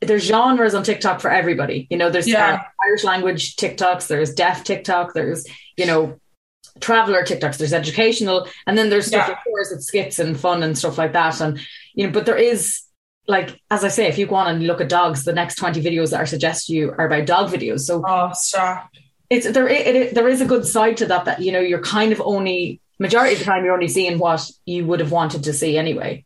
there's 0.00 0.24
genres 0.24 0.74
on 0.74 0.82
TikTok 0.82 1.20
for 1.20 1.30
everybody. 1.30 1.86
You 1.90 1.96
know, 1.96 2.10
there's 2.10 2.26
Yeah. 2.28 2.54
uh, 2.54 2.58
Irish 2.88 3.04
language 3.04 3.54
TikToks, 3.56 4.08
there's 4.08 4.34
deaf 4.34 4.64
TikTok, 4.64 5.14
there's 5.14 5.46
you 5.76 5.86
know 5.86 6.18
traveler 6.80 7.22
TikToks, 7.22 7.56
there's 7.58 7.72
educational, 7.72 8.48
and 8.66 8.76
then 8.76 8.90
there's 8.90 9.06
stuff 9.06 9.28
Yeah. 9.28 9.34
of 9.34 9.44
course 9.44 9.70
it's 9.70 9.86
skits 9.86 10.18
and 10.18 10.38
fun 10.38 10.64
and 10.64 10.76
stuff 10.76 10.98
like 10.98 11.12
that. 11.12 11.40
And 11.40 11.60
you 11.94 12.06
know, 12.06 12.12
but 12.12 12.26
there 12.26 12.36
is 12.36 12.80
like 13.28 13.60
as 13.70 13.84
I 13.84 13.88
say, 13.88 14.06
if 14.08 14.18
you 14.18 14.26
go 14.26 14.34
on 14.36 14.48
and 14.56 14.66
look 14.66 14.80
at 14.80 14.88
dogs, 14.88 15.24
the 15.24 15.32
next 15.32 15.56
twenty 15.56 15.80
videos 15.82 16.10
that 16.10 16.20
are 16.20 16.26
suggested 16.26 16.72
to 16.72 16.74
you 16.78 16.90
are 16.98 17.06
about 17.06 17.26
dog 17.26 17.50
videos. 17.50 17.80
So 17.80 18.02
Oh, 18.06 18.30
stop. 18.34 18.90
it's 19.30 19.50
there. 19.50 19.68
It, 19.68 19.94
it, 19.96 20.14
there 20.14 20.28
is 20.28 20.40
a 20.40 20.46
good 20.46 20.66
side 20.66 20.96
to 20.98 21.06
that. 21.06 21.24
That 21.26 21.40
you 21.40 21.52
know, 21.52 21.60
you're 21.60 21.82
kind 21.82 22.12
of 22.12 22.20
only 22.22 22.80
majority 22.98 23.34
of 23.34 23.38
the 23.40 23.44
time 23.44 23.64
you're 23.64 23.74
only 23.74 23.86
seeing 23.88 24.18
what 24.18 24.50
you 24.66 24.84
would 24.86 25.00
have 25.00 25.12
wanted 25.12 25.44
to 25.44 25.52
see 25.52 25.76
anyway. 25.78 26.24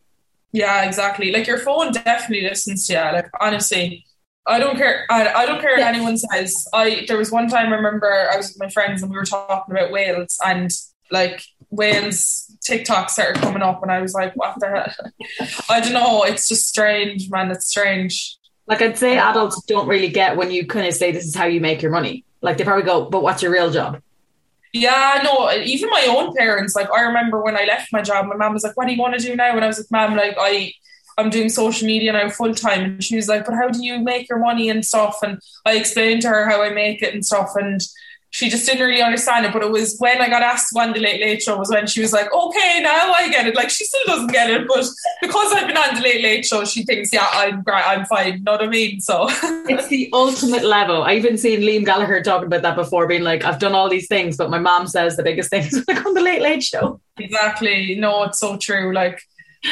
Yeah, 0.52 0.84
exactly. 0.84 1.32
Like 1.32 1.46
your 1.46 1.58
phone 1.58 1.92
definitely 1.92 2.48
listens 2.48 2.86
to 2.86 2.92
you. 2.92 2.98
Like 3.00 3.28
honestly, 3.40 4.04
I 4.46 4.58
don't 4.58 4.76
care. 4.76 5.04
I, 5.10 5.26
I 5.28 5.46
don't 5.46 5.60
care 5.60 5.78
Yeah. 5.78 5.86
what 5.86 5.94
anyone 5.94 6.16
says. 6.18 6.68
I 6.72 7.04
there 7.08 7.16
was 7.18 7.30
one 7.32 7.48
time 7.48 7.72
I 7.72 7.76
remember 7.76 8.28
I 8.32 8.36
was 8.36 8.48
with 8.48 8.58
my 8.60 8.68
friends 8.68 9.02
and 9.02 9.10
we 9.10 9.16
were 9.16 9.24
talking 9.24 9.74
about 9.74 9.90
whales 9.90 10.38
and 10.44 10.70
like 11.10 11.42
whales 11.70 12.41
TikTok 12.62 13.10
started 13.10 13.40
coming 13.42 13.62
up 13.62 13.82
and 13.82 13.90
I 13.90 14.00
was 14.00 14.14
like, 14.14 14.34
what 14.34 14.54
the 14.58 14.68
hell? 14.68 15.48
I 15.68 15.80
don't 15.80 15.92
know. 15.92 16.22
It's 16.22 16.48
just 16.48 16.66
strange, 16.66 17.30
man. 17.30 17.50
It's 17.50 17.66
strange. 17.66 18.36
Like 18.66 18.80
I'd 18.80 18.96
say, 18.96 19.18
adults 19.18 19.62
don't 19.64 19.88
really 19.88 20.08
get 20.08 20.36
when 20.36 20.50
you 20.50 20.66
kind 20.66 20.86
of 20.86 20.94
say 20.94 21.12
this 21.12 21.26
is 21.26 21.34
how 21.34 21.46
you 21.46 21.60
make 21.60 21.82
your 21.82 21.90
money. 21.90 22.24
Like 22.40 22.56
they 22.56 22.64
probably 22.64 22.84
go, 22.84 23.08
but 23.08 23.22
what's 23.22 23.42
your 23.42 23.52
real 23.52 23.70
job? 23.70 24.00
Yeah, 24.72 25.20
no, 25.22 25.52
even 25.52 25.90
my 25.90 26.06
own 26.08 26.34
parents, 26.34 26.74
like 26.74 26.90
I 26.90 27.02
remember 27.02 27.42
when 27.42 27.56
I 27.56 27.64
left 27.64 27.92
my 27.92 28.00
job, 28.00 28.26
my 28.26 28.36
mom 28.36 28.54
was 28.54 28.64
like, 28.64 28.76
What 28.76 28.86
do 28.86 28.94
you 28.94 29.00
want 29.00 29.14
to 29.18 29.20
do 29.20 29.36
now? 29.36 29.54
And 29.54 29.62
I 29.62 29.66
was 29.66 29.78
like, 29.78 29.90
Mom, 29.90 30.16
like 30.16 30.34
I 30.38 30.72
I'm 31.18 31.28
doing 31.28 31.50
social 31.50 31.86
media 31.86 32.12
now 32.12 32.30
full 32.30 32.54
time 32.54 32.82
and 32.84 33.04
she 33.04 33.16
was 33.16 33.28
like, 33.28 33.44
But 33.44 33.54
how 33.54 33.68
do 33.68 33.84
you 33.84 33.98
make 33.98 34.30
your 34.30 34.38
money 34.38 34.70
and 34.70 34.84
stuff? 34.84 35.18
And 35.22 35.40
I 35.66 35.76
explained 35.76 36.22
to 36.22 36.28
her 36.28 36.48
how 36.48 36.62
I 36.62 36.70
make 36.70 37.02
it 37.02 37.12
and 37.12 37.24
stuff 37.24 37.50
and 37.54 37.82
she 38.32 38.48
just 38.48 38.64
didn't 38.64 38.86
really 38.86 39.02
understand 39.02 39.44
it. 39.44 39.52
But 39.52 39.62
it 39.62 39.70
was 39.70 39.96
when 39.98 40.20
I 40.20 40.28
got 40.28 40.42
asked 40.42 40.68
one 40.72 40.92
the 40.92 41.00
late 41.00 41.20
late 41.20 41.42
show 41.42 41.58
was 41.58 41.70
when 41.70 41.86
she 41.86 42.00
was 42.00 42.14
like, 42.14 42.32
Okay, 42.32 42.80
now 42.82 43.12
I 43.12 43.28
get 43.30 43.46
it. 43.46 43.54
Like 43.54 43.68
she 43.68 43.84
still 43.84 44.00
doesn't 44.06 44.32
get 44.32 44.50
it, 44.50 44.66
but 44.66 44.86
because 45.20 45.52
I've 45.52 45.66
been 45.66 45.76
on 45.76 45.94
the 45.94 46.00
late 46.00 46.22
late 46.22 46.46
show, 46.46 46.64
she 46.64 46.82
thinks, 46.82 47.12
Yeah, 47.12 47.28
I'm 47.30 47.62
great, 47.62 47.86
I'm 47.86 48.06
fine. 48.06 48.38
You 48.38 48.42
know 48.42 48.52
what 48.52 48.62
I 48.62 48.68
mean? 48.68 49.00
So 49.00 49.26
It's 49.68 49.88
the 49.88 50.08
ultimate 50.14 50.64
level. 50.64 51.02
I've 51.02 51.18
even 51.18 51.36
seen 51.36 51.60
Liam 51.60 51.84
Gallagher 51.84 52.22
talking 52.22 52.46
about 52.46 52.62
that 52.62 52.74
before, 52.74 53.06
being 53.06 53.22
like, 53.22 53.44
I've 53.44 53.58
done 53.58 53.74
all 53.74 53.90
these 53.90 54.08
things, 54.08 54.38
but 54.38 54.48
my 54.48 54.58
mom 54.58 54.86
says 54.86 55.16
the 55.16 55.22
biggest 55.22 55.50
thing 55.50 55.66
is 55.66 55.84
like 55.88 56.04
on 56.04 56.14
the 56.14 56.22
Late 56.22 56.40
Late 56.40 56.62
Show. 56.62 57.00
Exactly. 57.18 57.96
No, 57.96 58.22
it's 58.24 58.40
so 58.40 58.56
true. 58.56 58.94
Like, 58.94 59.20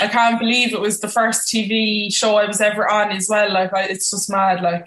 I 0.03 0.07
can't 0.07 0.39
believe 0.39 0.75
it 0.75 0.81
was 0.81 1.01
the 1.01 1.09
first 1.09 1.49
TV 1.49 2.13
show 2.15 2.37
I 2.37 2.45
was 2.47 2.61
ever 2.61 2.89
on 2.89 3.11
as 3.11 3.27
well. 3.29 3.51
Like, 3.51 3.73
I, 3.73 3.85
it's 3.85 4.11
just 4.11 4.31
mad. 4.31 4.63
Like, 4.63 4.87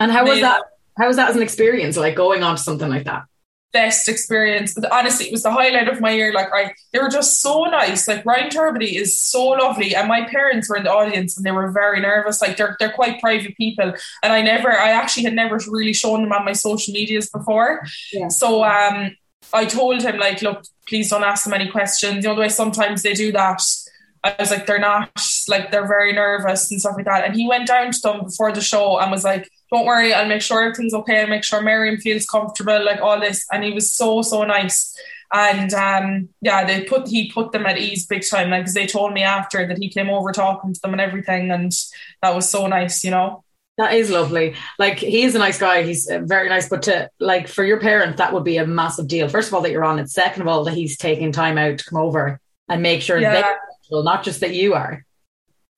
And 0.00 0.10
how 0.10 0.26
was 0.26 0.40
that? 0.40 0.62
How 0.98 1.08
was 1.08 1.16
that 1.16 1.30
as 1.30 1.36
an 1.36 1.42
experience, 1.42 1.96
like 1.96 2.14
going 2.14 2.42
on 2.42 2.56
to 2.56 2.62
something 2.62 2.88
like 2.88 3.04
that? 3.04 3.24
best 3.72 4.08
experience. 4.08 4.76
Honestly, 4.90 5.26
it 5.26 5.32
was 5.32 5.42
the 5.42 5.50
highlight 5.50 5.88
of 5.88 6.00
my 6.00 6.10
year. 6.12 6.32
Like, 6.32 6.52
I 6.52 6.74
they 6.92 6.98
were 6.98 7.08
just 7.08 7.40
so 7.40 7.64
nice. 7.64 8.06
Like, 8.06 8.24
Ryan 8.24 8.50
Tubridy 8.50 8.94
is 8.94 9.20
so 9.20 9.44
lovely, 9.46 9.94
and 9.94 10.08
my 10.08 10.26
parents 10.28 10.68
were 10.68 10.76
in 10.76 10.84
the 10.84 10.92
audience, 10.92 11.36
and 11.36 11.44
they 11.44 11.50
were 11.50 11.70
very 11.70 12.00
nervous. 12.00 12.40
Like, 12.40 12.56
they're 12.56 12.76
they're 12.78 12.92
quite 12.92 13.20
private 13.20 13.56
people, 13.56 13.94
and 14.22 14.32
I 14.32 14.42
never, 14.42 14.70
I 14.70 14.90
actually 14.90 15.24
had 15.24 15.34
never 15.34 15.58
really 15.68 15.94
shown 15.94 16.22
them 16.22 16.32
on 16.32 16.44
my 16.44 16.52
social 16.52 16.92
medias 16.92 17.30
before. 17.30 17.82
Yeah. 18.12 18.28
So, 18.28 18.64
um, 18.64 19.16
I 19.52 19.64
told 19.64 20.02
him 20.02 20.18
like, 20.18 20.42
look, 20.42 20.64
please 20.86 21.10
don't 21.10 21.24
ask 21.24 21.44
them 21.44 21.54
any 21.54 21.70
questions. 21.70 22.24
You 22.24 22.30
know 22.30 22.34
the 22.34 22.42
way 22.42 22.48
sometimes 22.48 23.02
they 23.02 23.14
do 23.14 23.32
that. 23.32 23.62
I 24.24 24.36
was 24.38 24.50
like, 24.50 24.66
they're 24.66 24.78
not 24.78 25.10
like 25.48 25.72
they're 25.72 25.88
very 25.88 26.12
nervous 26.12 26.70
and 26.70 26.80
stuff 26.80 26.94
like 26.96 27.06
that. 27.06 27.24
And 27.24 27.34
he 27.34 27.48
went 27.48 27.66
down 27.66 27.90
to 27.90 28.00
them 28.00 28.24
before 28.24 28.52
the 28.52 28.60
show 28.60 28.98
and 28.98 29.10
was 29.10 29.24
like, 29.24 29.50
Don't 29.72 29.86
worry, 29.86 30.12
I'll 30.12 30.28
make 30.28 30.42
sure 30.42 30.62
everything's 30.62 30.92
okay, 30.92 31.22
I'll 31.22 31.28
make 31.28 31.44
sure 31.44 31.62
Miriam 31.62 31.96
feels 31.96 32.26
comfortable, 32.26 32.84
like 32.84 33.00
all 33.00 33.18
this. 33.18 33.46
And 33.50 33.64
he 33.64 33.72
was 33.72 33.92
so, 33.94 34.20
so 34.20 34.44
nice. 34.44 34.94
And 35.32 35.72
um, 35.72 36.28
yeah, 36.42 36.64
they 36.66 36.82
put 36.82 37.08
he 37.08 37.32
put 37.32 37.52
them 37.52 37.64
at 37.64 37.78
ease 37.78 38.04
big 38.04 38.22
time. 38.28 38.50
Like 38.50 38.66
they 38.66 38.86
told 38.86 39.14
me 39.14 39.22
after 39.22 39.66
that 39.66 39.78
he 39.78 39.88
came 39.88 40.10
over 40.10 40.30
talking 40.30 40.74
to 40.74 40.80
them 40.80 40.92
and 40.92 41.00
everything, 41.00 41.50
and 41.50 41.72
that 42.20 42.34
was 42.34 42.50
so 42.50 42.66
nice, 42.66 43.02
you 43.02 43.10
know. 43.10 43.42
That 43.78 43.94
is 43.94 44.10
lovely. 44.10 44.54
Like 44.78 44.98
he 44.98 45.22
is 45.22 45.34
a 45.34 45.38
nice 45.38 45.58
guy. 45.58 45.84
He's 45.84 46.06
uh, 46.06 46.20
very 46.22 46.50
nice. 46.50 46.68
But 46.68 46.82
to 46.82 47.08
like 47.18 47.48
for 47.48 47.64
your 47.64 47.80
parents, 47.80 48.18
that 48.18 48.34
would 48.34 48.44
be 48.44 48.58
a 48.58 48.66
massive 48.66 49.08
deal. 49.08 49.26
First 49.28 49.48
of 49.48 49.54
all, 49.54 49.62
that 49.62 49.70
you're 49.70 49.84
on 49.84 49.98
it. 49.98 50.10
Second 50.10 50.42
of 50.42 50.48
all, 50.48 50.64
that 50.64 50.74
he's 50.74 50.98
taking 50.98 51.32
time 51.32 51.56
out 51.56 51.78
to 51.78 51.84
come 51.86 51.98
over 51.98 52.38
and 52.68 52.82
make 52.82 53.00
sure 53.00 53.18
Yeah. 53.18 53.54
they're 53.90 54.02
not 54.02 54.24
just 54.24 54.40
that 54.40 54.54
you 54.54 54.74
are. 54.74 55.02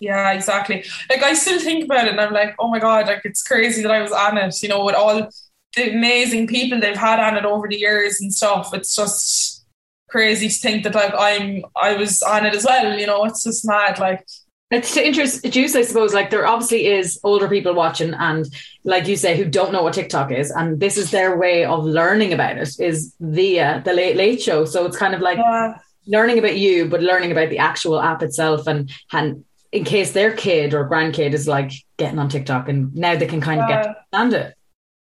Yeah, 0.00 0.32
exactly. 0.32 0.84
Like 1.08 1.22
I 1.22 1.34
still 1.34 1.60
think 1.60 1.84
about 1.84 2.06
it 2.06 2.10
and 2.10 2.20
I'm 2.20 2.32
like, 2.32 2.54
oh 2.58 2.68
my 2.68 2.78
god, 2.78 3.06
like 3.06 3.22
it's 3.24 3.42
crazy 3.42 3.82
that 3.82 3.90
I 3.90 4.02
was 4.02 4.12
on 4.12 4.36
it, 4.38 4.62
you 4.62 4.68
know, 4.68 4.84
with 4.84 4.94
all 4.94 5.28
the 5.76 5.90
amazing 5.92 6.46
people 6.46 6.80
they've 6.80 6.96
had 6.96 7.20
on 7.20 7.36
it 7.36 7.44
over 7.44 7.68
the 7.68 7.76
years 7.76 8.20
and 8.20 8.32
stuff. 8.32 8.74
It's 8.74 8.94
just 8.94 9.64
crazy 10.10 10.48
to 10.48 10.54
think 10.54 10.84
that 10.84 10.94
like 10.94 11.14
I'm 11.18 11.64
I 11.76 11.94
was 11.94 12.22
on 12.22 12.44
it 12.46 12.54
as 12.54 12.64
well, 12.64 12.98
you 12.98 13.06
know, 13.06 13.24
it's 13.24 13.44
just 13.44 13.66
mad. 13.66 13.98
Like 13.98 14.24
It's 14.70 14.94
to 14.94 15.06
introduce, 15.06 15.76
I 15.76 15.82
suppose, 15.82 16.12
like 16.12 16.30
there 16.30 16.46
obviously 16.46 16.86
is 16.86 17.20
older 17.24 17.48
people 17.48 17.74
watching 17.74 18.14
and 18.14 18.46
like 18.84 19.06
you 19.06 19.16
say, 19.16 19.36
who 19.36 19.44
don't 19.44 19.72
know 19.72 19.82
what 19.84 19.94
TikTok 19.94 20.32
is. 20.32 20.50
And 20.50 20.80
this 20.80 20.98
is 20.98 21.10
their 21.12 21.38
way 21.38 21.64
of 21.64 21.84
learning 21.84 22.32
about 22.32 22.58
it 22.58 22.78
is 22.80 23.14
via 23.20 23.80
the 23.84 23.94
late 23.94 24.16
late 24.16 24.42
show. 24.42 24.64
So 24.64 24.84
it's 24.86 24.96
kind 24.98 25.14
of 25.14 25.20
like 25.20 25.38
yeah, 25.38 25.74
learning 26.06 26.38
about 26.38 26.56
you, 26.58 26.88
but 26.88 27.02
learning 27.02 27.32
about 27.32 27.50
the 27.50 27.58
actual 27.58 28.00
app 28.00 28.22
itself 28.22 28.66
and 28.66 28.90
and 29.12 29.44
in 29.74 29.82
case 29.82 30.12
their 30.12 30.32
kid 30.32 30.72
or 30.72 30.88
grandkid 30.88 31.32
is 31.32 31.48
like 31.48 31.72
getting 31.98 32.20
on 32.20 32.28
TikTok 32.28 32.68
and 32.68 32.94
now 32.94 33.16
they 33.16 33.26
can 33.26 33.40
kind 33.40 33.60
of 33.60 33.68
get 33.68 33.82
to 33.82 33.96
understand 34.16 34.46
it. 34.50 34.54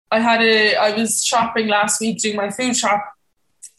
I 0.09 0.19
had 0.19 0.41
a 0.41 0.75
I 0.75 0.95
was 0.95 1.23
shopping 1.23 1.67
last 1.67 1.99
week 1.99 2.19
doing 2.19 2.37
my 2.37 2.49
food 2.49 2.75
shop 2.75 3.03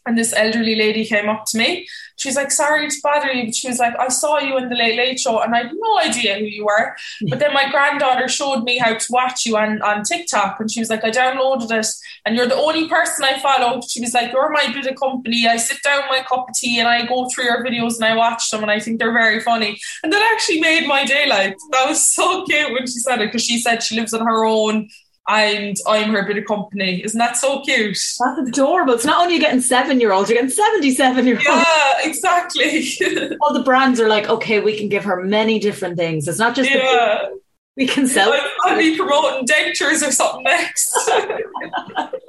and 0.05 0.17
this 0.17 0.33
elderly 0.33 0.75
lady 0.75 1.05
came 1.05 1.29
up 1.29 1.45
to 1.47 1.57
me. 1.57 1.87
She's 2.15 2.35
like, 2.35 2.51
sorry 2.51 2.89
to 2.89 2.95
bother 3.01 3.31
you, 3.31 3.45
but 3.45 3.55
she 3.55 3.67
was 3.67 3.79
like, 3.79 3.97
I 3.97 4.09
saw 4.09 4.39
you 4.39 4.57
in 4.57 4.69
the 4.69 4.75
Late 4.75 4.97
Late 4.97 5.19
Show 5.19 5.39
and 5.41 5.55
I 5.55 5.63
had 5.63 5.71
no 5.73 5.99
idea 5.99 6.37
who 6.37 6.45
you 6.45 6.65
were. 6.65 6.95
But 7.29 7.39
then 7.39 7.53
my 7.53 7.69
granddaughter 7.71 8.27
showed 8.27 8.63
me 8.63 8.77
how 8.77 8.93
to 8.93 9.05
watch 9.09 9.45
you 9.45 9.57
on, 9.57 9.81
on 9.81 10.03
TikTok 10.03 10.59
and 10.59 10.69
she 10.69 10.79
was 10.79 10.89
like, 10.89 11.03
I 11.03 11.09
downloaded 11.09 11.71
it 11.71 11.87
and 12.25 12.35
you're 12.35 12.47
the 12.47 12.55
only 12.55 12.87
person 12.87 13.25
I 13.25 13.39
follow. 13.39 13.81
She 13.81 14.01
was 14.01 14.13
like, 14.13 14.31
You're 14.31 14.51
my 14.51 14.71
bit 14.71 14.85
of 14.85 14.95
company. 14.95 15.47
I 15.47 15.57
sit 15.57 15.81
down 15.83 16.03
with 16.03 16.19
my 16.19 16.23
cup 16.23 16.49
of 16.49 16.55
tea 16.55 16.79
and 16.79 16.87
I 16.87 17.05
go 17.05 17.27
through 17.29 17.45
your 17.45 17.63
videos 17.63 17.95
and 17.95 18.05
I 18.05 18.15
watch 18.15 18.49
them 18.49 18.61
and 18.61 18.71
I 18.71 18.79
think 18.79 18.99
they're 18.99 19.13
very 19.13 19.39
funny. 19.39 19.79
And 20.03 20.11
that 20.11 20.31
actually 20.33 20.61
made 20.61 20.87
my 20.87 21.05
day 21.05 21.27
like 21.27 21.57
that 21.71 21.87
was 21.87 22.09
so 22.09 22.45
cute 22.45 22.71
when 22.71 22.85
she 22.85 22.99
said 22.99 23.21
it 23.21 23.27
because 23.27 23.43
she 23.43 23.59
said 23.59 23.81
she 23.81 23.95
lives 23.95 24.13
on 24.13 24.25
her 24.25 24.45
own 24.45 24.89
and 25.27 25.77
I'm 25.87 26.11
her 26.11 26.25
bit 26.25 26.37
of 26.37 26.45
company. 26.45 27.03
Isn't 27.03 27.17
that 27.17 27.37
so 27.37 27.61
cute? 27.61 27.97
That's 28.19 28.49
adorable. 28.49 28.93
It's 28.93 29.05
not 29.05 29.21
only 29.23 29.39
getting 29.39 29.61
seven 29.61 29.99
year 29.99 30.11
olds, 30.11 30.29
you're 30.29 30.37
getting 30.37 30.49
77 30.49 31.25
year 31.25 31.35
olds. 31.37 31.45
Yeah, 31.47 31.93
exactly. 32.03 33.37
All 33.41 33.53
the 33.53 33.63
brands 33.63 33.99
are 33.99 34.09
like, 34.09 34.29
okay, 34.29 34.59
we 34.59 34.77
can 34.77 34.89
give 34.89 35.05
her 35.05 35.23
many 35.23 35.59
different 35.59 35.97
things. 35.97 36.27
It's 36.27 36.39
not 36.39 36.55
just 36.55 36.69
yeah. 36.69 37.27
food. 37.27 37.39
we 37.77 37.87
can 37.87 38.07
sell. 38.07 38.33
I'll, 38.33 38.49
I'll 38.65 38.77
be 38.77 38.97
promoting 38.97 39.47
dentures 39.47 40.05
or 40.05 40.11
something 40.11 40.43
next. 40.43 40.97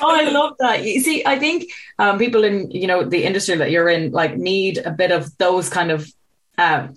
Oh, 0.00 0.14
I 0.14 0.30
love 0.30 0.54
that. 0.60 0.84
You 0.84 1.00
see, 1.00 1.24
I 1.26 1.38
think 1.38 1.70
um, 1.98 2.18
people 2.18 2.44
in 2.44 2.70
you 2.70 2.86
know 2.86 3.04
the 3.04 3.24
industry 3.24 3.56
that 3.56 3.70
you're 3.70 3.88
in 3.88 4.12
like 4.12 4.36
need 4.36 4.78
a 4.78 4.90
bit 4.90 5.10
of 5.10 5.36
those 5.38 5.68
kind 5.68 5.90
of 5.90 6.08
uh, 6.56 6.88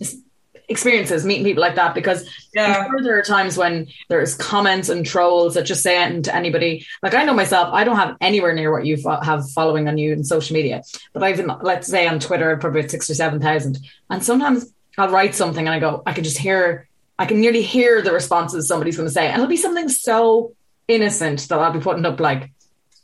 experiences, 0.74 1.26
meeting 1.26 1.46
people 1.46 1.62
like 1.62 1.76
that, 1.76 1.96
because 1.96 2.30
yeah. 2.54 2.86
Sure 2.86 3.02
there 3.02 3.18
are 3.18 3.24
times 3.24 3.58
when 3.58 3.88
there's 4.10 4.36
comments 4.36 4.90
and 4.90 5.06
trolls 5.06 5.54
that 5.54 5.64
just 5.64 5.82
say 5.82 5.98
anything 5.98 6.24
to 6.24 6.36
anybody. 6.36 6.86
Like 7.02 7.14
I 7.14 7.24
know 7.24 7.34
myself, 7.34 7.70
I 7.72 7.84
don't 7.86 7.96
have 7.96 8.18
anywhere 8.20 8.54
near 8.54 8.72
what 8.72 8.86
you 8.86 8.98
fo- 8.98 9.22
have 9.22 9.50
following 9.52 9.88
on 9.88 9.98
you 9.98 10.12
in 10.12 10.24
social 10.24 10.54
media, 10.54 10.84
but 11.14 11.24
I've 11.24 11.40
let's 11.62 11.88
say 11.88 12.06
on 12.08 12.20
Twitter, 12.20 12.52
I've 12.52 12.60
probably 12.60 12.88
six 12.88 13.10
or 13.10 13.16
seven 13.16 13.40
thousand, 13.40 13.80
and 14.10 14.24
sometimes 14.24 14.72
I'll 14.98 15.10
write 15.10 15.34
something 15.34 15.66
and 15.66 15.74
I 15.74 15.80
go, 15.80 16.04
I 16.06 16.14
can 16.14 16.24
just 16.24 16.38
hear, 16.38 16.88
I 17.18 17.26
can 17.26 17.40
nearly 17.42 17.64
hear 17.64 18.02
the 18.02 18.12
responses 18.12 18.68
somebody's 18.68 18.98
going 18.98 19.08
to 19.08 19.14
say, 19.14 19.28
and 19.28 19.36
it'll 19.36 19.48
be 19.48 19.58
something 19.58 19.90
so 19.90 20.54
innocent 20.88 21.48
that 21.50 21.58
I'll 21.58 21.74
be 21.74 21.80
putting 21.80 22.06
up 22.06 22.20
like, 22.20 22.52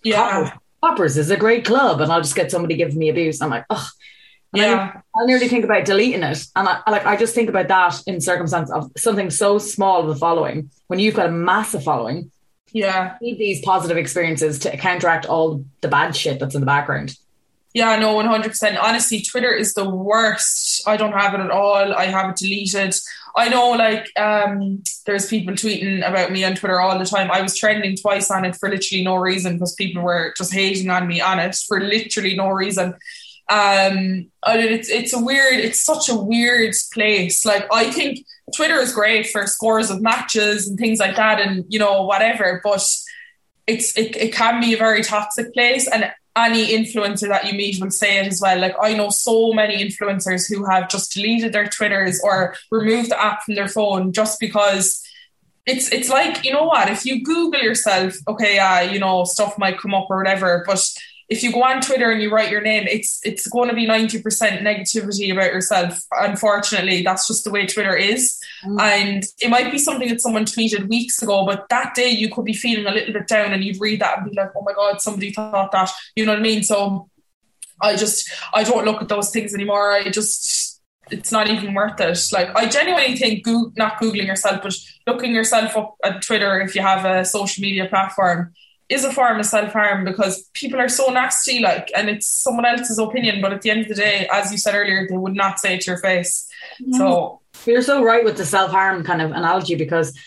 Yeah. 0.03 0.51
Poppers 0.81 1.17
is 1.17 1.29
a 1.29 1.35
great 1.35 1.65
club, 1.65 1.99
and 1.99 2.11
I'll 2.11 2.21
just 2.21 2.35
get 2.35 2.51
somebody 2.51 2.75
giving 2.77 2.97
me 2.97 3.09
abuse. 3.09 3.41
I'm 3.41 3.49
like, 3.49 3.65
oh, 3.69 3.87
Yeah. 4.53 5.01
I'll 5.15 5.27
nearly 5.27 5.47
think 5.47 5.63
about 5.63 5.85
deleting 5.85 6.23
it, 6.23 6.45
and 6.55 6.67
I 6.67 6.79
I 6.87 6.91
like 6.91 7.05
I 7.05 7.15
just 7.15 7.35
think 7.35 7.49
about 7.49 7.67
that 7.67 8.01
in 8.07 8.19
circumstance 8.21 8.71
of 8.71 8.91
something 8.97 9.29
so 9.29 9.59
small 9.59 10.01
of 10.01 10.09
a 10.09 10.15
following. 10.15 10.71
When 10.87 10.99
you've 10.99 11.15
got 11.15 11.27
a 11.27 11.31
massive 11.31 11.83
following, 11.83 12.31
Yeah. 12.73 13.15
you 13.21 13.31
need 13.33 13.37
these 13.39 13.61
positive 13.61 13.97
experiences 13.97 14.57
to 14.59 14.75
counteract 14.77 15.25
all 15.27 15.63
the 15.81 15.87
bad 15.87 16.15
shit 16.15 16.39
that's 16.39 16.55
in 16.55 16.61
the 16.61 16.65
background. 16.67 17.15
Yeah, 17.75 17.95
no, 17.99 18.13
one 18.15 18.25
hundred 18.25 18.49
percent. 18.49 18.77
Honestly, 18.79 19.21
Twitter 19.21 19.51
is 19.53 19.75
the 19.75 19.87
worst. 19.87 20.81
I 20.87 20.97
don't 20.97 21.13
have 21.13 21.35
it 21.35 21.39
at 21.41 21.51
all. 21.51 21.93
I 21.93 22.05
have 22.07 22.31
it 22.31 22.37
deleted. 22.37 22.95
I 23.35 23.47
know, 23.47 23.69
like, 23.69 24.07
um, 24.19 24.81
there's 25.05 25.27
people 25.27 25.53
tweeting 25.53 25.97
about 26.05 26.31
me 26.31 26.43
on 26.43 26.55
Twitter 26.55 26.79
all 26.81 26.97
the 26.97 27.05
time. 27.05 27.29
I 27.29 27.43
was 27.43 27.55
trending 27.55 27.95
twice 27.95 28.31
on 28.31 28.43
it 28.43 28.55
for 28.55 28.67
literally 28.69 29.03
no 29.03 29.17
reason 29.17 29.53
because 29.53 29.75
people 29.75 30.01
were 30.01 30.33
just 30.35 30.51
hating 30.51 30.89
on 30.89 31.07
me 31.07 31.21
on 31.21 31.37
it 31.37 31.55
for 31.67 31.79
literally 31.79 32.35
no 32.35 32.49
reason. 32.49 32.95
Um, 33.49 34.31
it's 34.47 34.89
it's 34.89 35.13
a 35.13 35.19
weird. 35.19 35.59
It's 35.59 35.79
such 35.79 36.09
a 36.09 36.15
weird 36.15 36.73
place. 36.93 37.45
Like, 37.45 37.67
I 37.73 37.91
think 37.91 38.25
Twitter 38.55 38.77
is 38.77 38.93
great 38.93 39.27
for 39.27 39.45
scores 39.47 39.89
of 39.89 40.01
matches 40.01 40.67
and 40.67 40.77
things 40.77 40.99
like 40.99 41.15
that, 41.15 41.39
and 41.39 41.65
you 41.67 41.79
know 41.79 42.03
whatever. 42.03 42.61
But 42.63 42.87
it's 43.67 43.97
it, 43.97 44.15
it 44.15 44.33
can 44.33 44.61
be 44.61 44.73
a 44.73 44.77
very 44.77 45.03
toxic 45.03 45.53
place, 45.53 45.87
and 45.87 46.11
any 46.35 46.67
influencer 46.67 47.27
that 47.27 47.45
you 47.45 47.53
meet 47.53 47.81
will 47.81 47.91
say 47.91 48.19
it 48.19 48.27
as 48.27 48.39
well. 48.41 48.59
Like 48.59 48.75
I 48.81 48.93
know 48.93 49.09
so 49.09 49.51
many 49.53 49.83
influencers 49.83 50.47
who 50.47 50.65
have 50.65 50.89
just 50.89 51.13
deleted 51.13 51.53
their 51.53 51.67
Twitters 51.67 52.21
or 52.23 52.55
removed 52.71 53.11
the 53.11 53.21
app 53.21 53.43
from 53.43 53.55
their 53.55 53.67
phone 53.67 54.13
just 54.13 54.39
because 54.39 55.03
it's 55.65 55.91
it's 55.91 56.09
like 56.09 56.43
you 56.45 56.53
know 56.53 56.63
what 56.63 56.89
if 56.89 57.05
you 57.05 57.23
Google 57.23 57.61
yourself, 57.61 58.15
okay, 58.27 58.55
yeah, 58.55 58.81
you 58.81 58.99
know 58.99 59.23
stuff 59.23 59.57
might 59.57 59.79
come 59.79 59.93
up 59.93 60.07
or 60.09 60.17
whatever, 60.17 60.63
but 60.65 60.83
if 61.29 61.43
you 61.43 61.53
go 61.53 61.61
on 61.61 61.79
Twitter 61.79 62.09
and 62.09 62.21
you 62.21 62.31
write 62.31 62.49
your 62.49 62.61
name, 62.61 62.87
it's 62.87 63.19
it's 63.23 63.47
going 63.47 63.69
to 63.69 63.75
be 63.75 63.85
ninety 63.85 64.21
percent 64.21 64.61
negativity 64.65 65.31
about 65.31 65.53
yourself. 65.53 66.01
Unfortunately, 66.11 67.03
that's 67.03 67.27
just 67.27 67.43
the 67.43 67.51
way 67.51 67.67
Twitter 67.67 67.95
is, 67.95 68.39
mm. 68.65 68.81
and 68.81 69.23
it 69.39 69.49
might 69.49 69.71
be 69.71 69.77
something 69.77 70.09
that 70.09 70.21
someone 70.21 70.45
tweeted 70.45 70.89
weeks 70.89 71.21
ago, 71.21 71.45
but 71.45 71.69
that 71.69 71.93
day 71.93 72.09
you 72.09 72.29
could 72.29 72.45
be 72.45 72.53
feeling 72.53 72.87
a 72.87 72.91
little 72.91 73.13
bit 73.13 73.27
down, 73.27 73.53
and 73.53 73.63
you'd 73.63 73.79
read 73.79 74.01
that 74.01 74.17
and 74.17 74.31
be 74.31 74.35
like, 74.35 74.49
"Oh 74.55 74.63
my 74.63 74.73
god, 74.73 75.01
somebody 75.01 75.31
thought 75.31 75.71
that." 75.71 75.91
You 76.15 76.25
know 76.25 76.31
what 76.31 76.39
I 76.39 76.43
mean? 76.43 76.63
So, 76.63 77.09
I 77.79 77.95
just 77.95 78.31
I 78.53 78.63
don't 78.63 78.85
look 78.85 79.01
at 79.01 79.07
those 79.07 79.29
things 79.29 79.53
anymore. 79.53 79.91
I 79.91 80.09
just 80.09 80.81
it's 81.11 81.31
not 81.31 81.47
even 81.47 81.75
worth 81.75 82.01
it. 82.01 82.19
Like 82.33 82.55
I 82.55 82.67
genuinely 82.67 83.15
think, 83.15 83.45
not 83.77 84.01
googling 84.01 84.25
yourself, 84.25 84.61
but 84.63 84.73
looking 85.05 85.35
yourself 85.35 85.77
up 85.77 85.95
at 86.03 86.23
Twitter 86.23 86.59
if 86.59 86.73
you 86.73 86.81
have 86.81 87.05
a 87.05 87.23
social 87.23 87.61
media 87.61 87.87
platform 87.87 88.53
is 88.89 89.05
a 89.05 89.13
form 89.13 89.39
of 89.39 89.45
self 89.45 89.71
harm 89.71 90.03
because 90.03 90.49
people 90.53 90.79
are 90.79 90.89
so 90.89 91.07
nasty, 91.07 91.59
like, 91.59 91.91
and 91.95 92.09
it's 92.09 92.27
someone 92.27 92.65
else's 92.65 92.97
opinion. 92.97 93.41
But 93.41 93.53
at 93.53 93.61
the 93.61 93.69
end 93.69 93.81
of 93.81 93.87
the 93.87 93.95
day, 93.95 94.27
as 94.31 94.51
you 94.51 94.57
said 94.57 94.75
earlier, 94.75 95.07
they 95.07 95.17
would 95.17 95.35
not 95.35 95.59
say 95.59 95.75
it 95.75 95.81
to 95.81 95.91
your 95.91 95.99
face. 95.99 96.49
Mm-hmm. 96.81 96.93
So 96.93 97.41
you're 97.65 97.81
so 97.81 98.03
right 98.03 98.23
with 98.23 98.37
the 98.37 98.45
self 98.45 98.71
harm 98.71 99.03
kind 99.03 99.21
of 99.21 99.31
analogy 99.31 99.75
because 99.75 100.17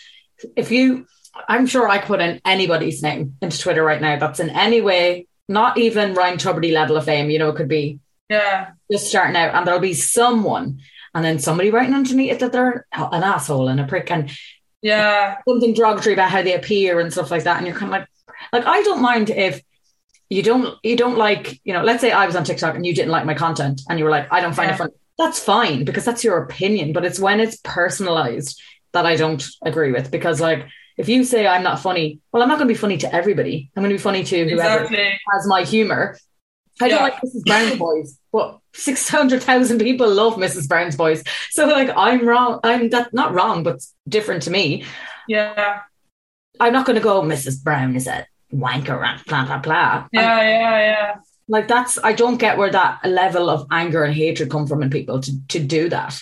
if 0.55 0.71
you, 0.71 1.05
I'm 1.47 1.67
sure 1.67 1.87
I 1.87 1.97
could 1.97 2.07
put 2.07 2.21
in 2.21 2.41
anybody's 2.45 3.03
name 3.03 3.35
into 3.41 3.59
Twitter 3.59 3.83
right 3.83 4.01
now 4.01 4.17
that's 4.17 4.39
in 4.39 4.49
any 4.49 4.81
way 4.81 5.27
not 5.49 5.77
even 5.77 6.13
Ryan 6.13 6.37
Tubridy 6.37 6.71
level 6.71 6.97
of 6.97 7.05
fame. 7.05 7.29
You 7.29 7.39
know, 7.39 7.49
it 7.49 7.55
could 7.55 7.67
be 7.67 7.99
yeah 8.29 8.71
just 8.91 9.07
starting 9.07 9.35
out, 9.35 9.53
and 9.55 9.67
there'll 9.67 9.79
be 9.79 9.93
someone, 9.93 10.79
and 11.13 11.23
then 11.23 11.39
somebody 11.39 11.69
writing 11.69 11.93
underneath 11.93 12.33
it 12.33 12.39
that 12.39 12.51
they're 12.51 12.85
an 12.93 13.23
asshole 13.23 13.67
and 13.67 13.79
a 13.79 13.85
prick 13.85 14.11
and 14.11 14.31
yeah 14.81 15.37
something 15.47 15.73
derogatory 15.73 16.13
about 16.13 16.31
how 16.31 16.41
they 16.41 16.55
appear 16.55 16.99
and 16.99 17.11
stuff 17.11 17.31
like 17.31 17.43
that, 17.43 17.57
and 17.57 17.67
you're 17.67 17.75
kind 17.75 17.93
of 17.93 17.99
like 17.99 18.07
like 18.53 18.65
I 18.65 18.83
don't 18.83 19.01
mind 19.01 19.29
if 19.29 19.61
you 20.29 20.43
don't 20.43 20.77
you 20.83 20.95
don't 20.95 21.17
like, 21.17 21.59
you 21.65 21.73
know, 21.73 21.83
let's 21.83 22.01
say 22.01 22.11
I 22.11 22.25
was 22.25 22.35
on 22.35 22.43
TikTok 22.43 22.75
and 22.75 22.85
you 22.85 22.95
didn't 22.95 23.11
like 23.11 23.25
my 23.25 23.33
content 23.33 23.81
and 23.89 23.99
you 23.99 24.05
were 24.05 24.11
like, 24.11 24.31
I 24.31 24.39
don't 24.39 24.53
find 24.53 24.69
yeah. 24.69 24.75
it 24.75 24.77
funny. 24.77 24.93
That's 25.17 25.39
fine 25.39 25.83
because 25.83 26.05
that's 26.05 26.23
your 26.23 26.37
opinion. 26.37 26.93
But 26.93 27.05
it's 27.05 27.19
when 27.19 27.39
it's 27.39 27.57
personalized 27.57 28.61
that 28.93 29.05
I 29.05 29.15
don't 29.15 29.45
agree 29.63 29.91
with 29.91 30.11
because 30.11 30.39
like 30.39 30.67
if 30.97 31.09
you 31.09 31.23
say 31.23 31.47
I'm 31.47 31.63
not 31.63 31.79
funny, 31.79 32.19
well, 32.31 32.43
I'm 32.43 32.49
not 32.49 32.59
going 32.59 32.67
to 32.67 32.73
be 32.73 32.77
funny 32.77 32.97
to 32.97 33.13
everybody. 33.13 33.71
I'm 33.75 33.81
going 33.81 33.89
to 33.89 33.95
be 33.95 34.01
funny 34.01 34.23
to 34.23 34.49
whoever 34.49 34.83
exactly. 34.83 35.19
has 35.31 35.47
my 35.47 35.63
humor. 35.63 36.17
I 36.81 36.87
yeah. 36.87 36.95
don't 36.95 37.03
like 37.03 37.21
Mrs. 37.21 37.45
Brown's 37.45 37.77
boys, 37.77 38.19
but 38.31 38.59
six 38.73 39.07
hundred 39.07 39.43
thousand 39.43 39.79
people 39.79 40.09
love 40.09 40.35
Mrs. 40.35 40.67
Brown's 40.67 40.95
boys. 40.95 41.23
So 41.49 41.65
like 41.65 41.91
I'm 41.95 42.27
wrong. 42.27 42.59
I'm 42.63 42.89
that 42.89 43.13
not 43.13 43.33
wrong, 43.33 43.63
but 43.63 43.81
different 44.07 44.43
to 44.43 44.51
me. 44.51 44.85
Yeah. 45.27 45.81
I'm 46.59 46.73
not 46.73 46.85
going 46.85 46.95
to 46.95 47.03
go. 47.03 47.21
Mrs. 47.21 47.63
Brown 47.63 47.95
is 47.95 48.07
a 48.07 48.25
wanker, 48.53 49.03
and 49.03 49.23
blah 49.25 49.45
blah 49.45 49.59
blah. 49.59 50.07
Yeah, 50.11 50.39
and, 50.39 50.49
yeah, 50.49 50.79
yeah. 50.79 51.15
Like 51.47 51.67
that's 51.67 51.99
I 52.03 52.13
don't 52.13 52.37
get 52.37 52.57
where 52.57 52.71
that 52.71 52.99
level 53.05 53.49
of 53.49 53.67
anger 53.71 54.03
and 54.03 54.13
hatred 54.13 54.49
come 54.49 54.67
from 54.67 54.83
in 54.83 54.89
people 54.89 55.19
to 55.19 55.47
to 55.49 55.59
do 55.59 55.89
that. 55.89 56.21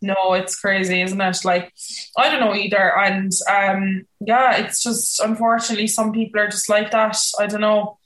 No, 0.00 0.32
it's 0.32 0.58
crazy, 0.58 1.00
isn't 1.00 1.20
it? 1.20 1.44
Like 1.44 1.72
I 2.16 2.28
don't 2.28 2.40
know 2.40 2.54
either, 2.54 2.98
and 2.98 3.30
um, 3.48 4.02
yeah, 4.20 4.56
it's 4.56 4.82
just 4.82 5.20
unfortunately 5.20 5.86
some 5.86 6.12
people 6.12 6.40
are 6.40 6.48
just 6.48 6.68
like 6.68 6.90
that. 6.90 7.16
I 7.38 7.46
don't 7.46 7.60
know. 7.60 7.98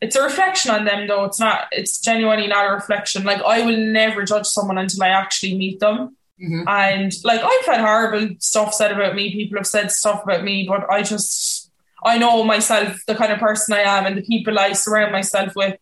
It's 0.00 0.16
a 0.16 0.22
reflection 0.22 0.70
on 0.70 0.84
them, 0.84 1.08
though. 1.08 1.24
It's 1.24 1.40
not. 1.40 1.66
It's 1.72 2.00
genuinely 2.00 2.46
not 2.46 2.70
a 2.70 2.72
reflection. 2.72 3.24
Like 3.24 3.42
I 3.42 3.62
will 3.62 3.76
never 3.76 4.24
judge 4.24 4.46
someone 4.46 4.78
until 4.78 5.02
I 5.02 5.08
actually 5.08 5.58
meet 5.58 5.80
them. 5.80 6.16
Mm-hmm. 6.40 6.68
And 6.68 7.12
like 7.24 7.40
I've 7.42 7.66
had 7.66 7.80
horrible 7.80 8.36
stuff 8.38 8.72
said 8.72 8.92
about 8.92 9.16
me. 9.16 9.32
People 9.32 9.58
have 9.58 9.66
said 9.66 9.90
stuff 9.90 10.22
about 10.22 10.44
me, 10.44 10.66
but 10.66 10.88
I 10.88 11.02
just 11.02 11.59
I 12.04 12.18
know 12.18 12.44
myself, 12.44 12.98
the 13.06 13.14
kind 13.14 13.32
of 13.32 13.38
person 13.38 13.74
I 13.74 13.80
am, 13.80 14.06
and 14.06 14.16
the 14.16 14.22
people 14.22 14.58
I 14.58 14.72
surround 14.72 15.12
myself 15.12 15.54
with. 15.54 15.78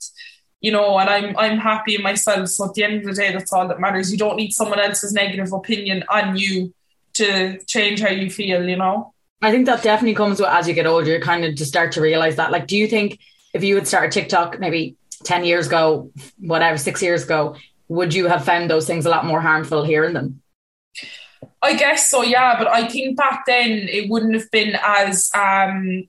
You 0.61 0.73
know, 0.73 0.99
and 0.99 1.09
I'm 1.09 1.37
I'm 1.37 1.59
happy 1.59 1.95
in 1.95 2.03
myself. 2.03 2.49
So 2.49 2.65
at 2.65 2.75
the 2.75 2.83
end 2.83 2.97
of 2.97 3.05
the 3.05 3.13
day, 3.13 3.33
that's 3.33 3.53
all 3.53 3.69
that 3.69 3.79
matters. 3.79 4.11
You 4.11 4.19
don't 4.19 4.37
need 4.37 4.53
someone 4.53 4.81
else's 4.81 5.13
negative 5.13 5.53
opinion 5.53 6.03
on 6.11 6.37
you 6.37 6.75
to 7.15 7.59
change 7.67 8.01
how 8.01 8.11
you 8.11 8.29
feel. 8.29 8.69
You 8.69 8.77
know. 8.77 9.15
I 9.41 9.53
think 9.53 9.67
that 9.67 9.85
definitely 9.85 10.17
comes 10.17 10.41
with 10.41 10.49
as 10.49 10.67
you 10.67 10.75
get 10.75 10.87
older. 10.87 11.13
You 11.13 11.21
kind 11.21 11.45
of 11.45 11.55
to 11.55 11.65
start 11.65 11.93
to 11.93 12.01
realize 12.01 12.37
that. 12.37 12.51
Like, 12.51 12.67
do 12.67 12.77
you 12.77 12.89
think 12.89 13.21
if 13.55 13.63
you 13.63 13.77
would 13.77 13.87
start 13.87 14.11
TikTok 14.11 14.59
maybe 14.59 14.97
ten 15.23 15.45
years 15.45 15.69
ago, 15.69 16.11
whatever, 16.39 16.77
six 16.77 17.03
years 17.03 17.23
ago, 17.23 17.55
would 17.87 18.13
you 18.13 18.27
have 18.27 18.45
found 18.45 18.69
those 18.69 18.87
things 18.87 19.07
a 19.07 19.11
lot 19.11 19.25
more 19.25 19.41
harmful 19.41 19.85
hearing 19.85 20.15
them? 20.15 20.43
I 21.63 21.75
guess 21.75 22.11
so, 22.11 22.23
yeah. 22.23 22.59
But 22.59 22.69
I 22.69 22.89
think 22.89 23.17
back 23.17 23.45
then 23.47 23.71
it 23.71 24.09
wouldn't 24.09 24.35
have 24.35 24.51
been 24.51 24.77
as 24.85 25.31
um 25.35 26.09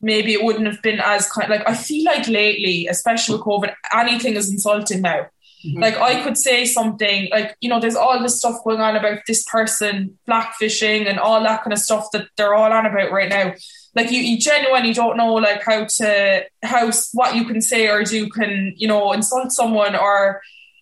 maybe 0.00 0.32
it 0.32 0.42
wouldn't 0.42 0.66
have 0.66 0.82
been 0.82 1.00
as 1.00 1.30
kind 1.30 1.50
like 1.50 1.66
I 1.68 1.74
feel 1.74 2.04
like 2.04 2.26
lately, 2.28 2.86
especially 2.86 3.36
with 3.36 3.44
COVID, 3.44 3.74
anything 3.94 4.34
is 4.34 4.50
insulting 4.50 5.02
now. 5.02 5.26
Mm-hmm. 5.64 5.80
Like 5.80 5.96
I 5.98 6.22
could 6.22 6.38
say 6.38 6.64
something 6.64 7.28
like, 7.30 7.54
you 7.60 7.68
know, 7.68 7.80
there's 7.80 7.96
all 7.96 8.20
this 8.22 8.38
stuff 8.38 8.64
going 8.64 8.80
on 8.80 8.96
about 8.96 9.20
this 9.26 9.44
person 9.44 10.18
blackfishing 10.26 11.06
and 11.06 11.18
all 11.18 11.42
that 11.42 11.62
kind 11.62 11.72
of 11.72 11.78
stuff 11.78 12.06
that 12.12 12.28
they're 12.36 12.54
all 12.54 12.72
on 12.72 12.86
about 12.86 13.12
right 13.12 13.28
now. 13.28 13.52
Like 13.94 14.10
you, 14.10 14.20
you 14.20 14.38
genuinely 14.38 14.94
don't 14.94 15.16
know 15.16 15.34
like 15.34 15.62
how 15.64 15.84
to 15.84 16.44
how 16.62 16.90
what 17.12 17.34
you 17.34 17.44
can 17.44 17.60
say 17.60 17.88
or 17.88 18.04
do 18.04 18.28
can, 18.30 18.72
you 18.76 18.88
know, 18.88 19.12
insult 19.12 19.52
someone 19.52 19.94
or 19.94 20.40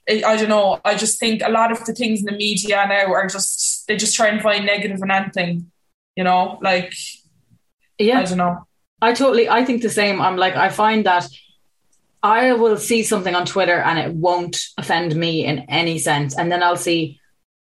I 0.09 0.37
don't 0.37 0.49
know. 0.49 0.81
I 0.85 0.95
just 0.95 1.19
think 1.19 1.43
a 1.43 1.51
lot 1.51 1.71
of 1.71 1.85
the 1.85 1.93
things 1.93 2.21
in 2.21 2.27
the 2.27 2.33
media 2.33 2.87
now 2.89 3.13
are 3.13 3.27
just 3.27 3.87
they 3.87 3.97
just 3.97 4.17
try 4.17 4.29
and 4.29 4.41
find 4.41 4.65
negative 4.65 5.01
in 5.03 5.11
anything. 5.11 5.71
You 6.17 6.25
know, 6.25 6.59
like 6.63 6.95
yeah, 7.99 8.21
I 8.21 8.25
don't 8.25 8.39
know. 8.39 8.67
I 9.03 9.13
totally. 9.13 9.49
I 9.49 9.65
think 9.65 9.83
the 9.83 9.91
same. 9.91 10.21
I'm 10.21 10.37
like 10.37 10.57
I 10.57 10.71
find 10.71 11.05
that 11.07 11.29
I 12.23 12.53
will 12.53 12.79
see 12.79 13.03
something 13.03 13.35
on 13.35 13.47
Twitter 13.47 13.79
and 13.79 13.99
it 13.99 14.15
won't 14.15 14.59
offend 14.79 15.15
me 15.15 15.45
in 15.45 15.61
any 15.69 15.99
sense, 15.99 16.37
and 16.37 16.51
then 16.51 16.63
I'll 16.63 16.77
see 16.77 17.21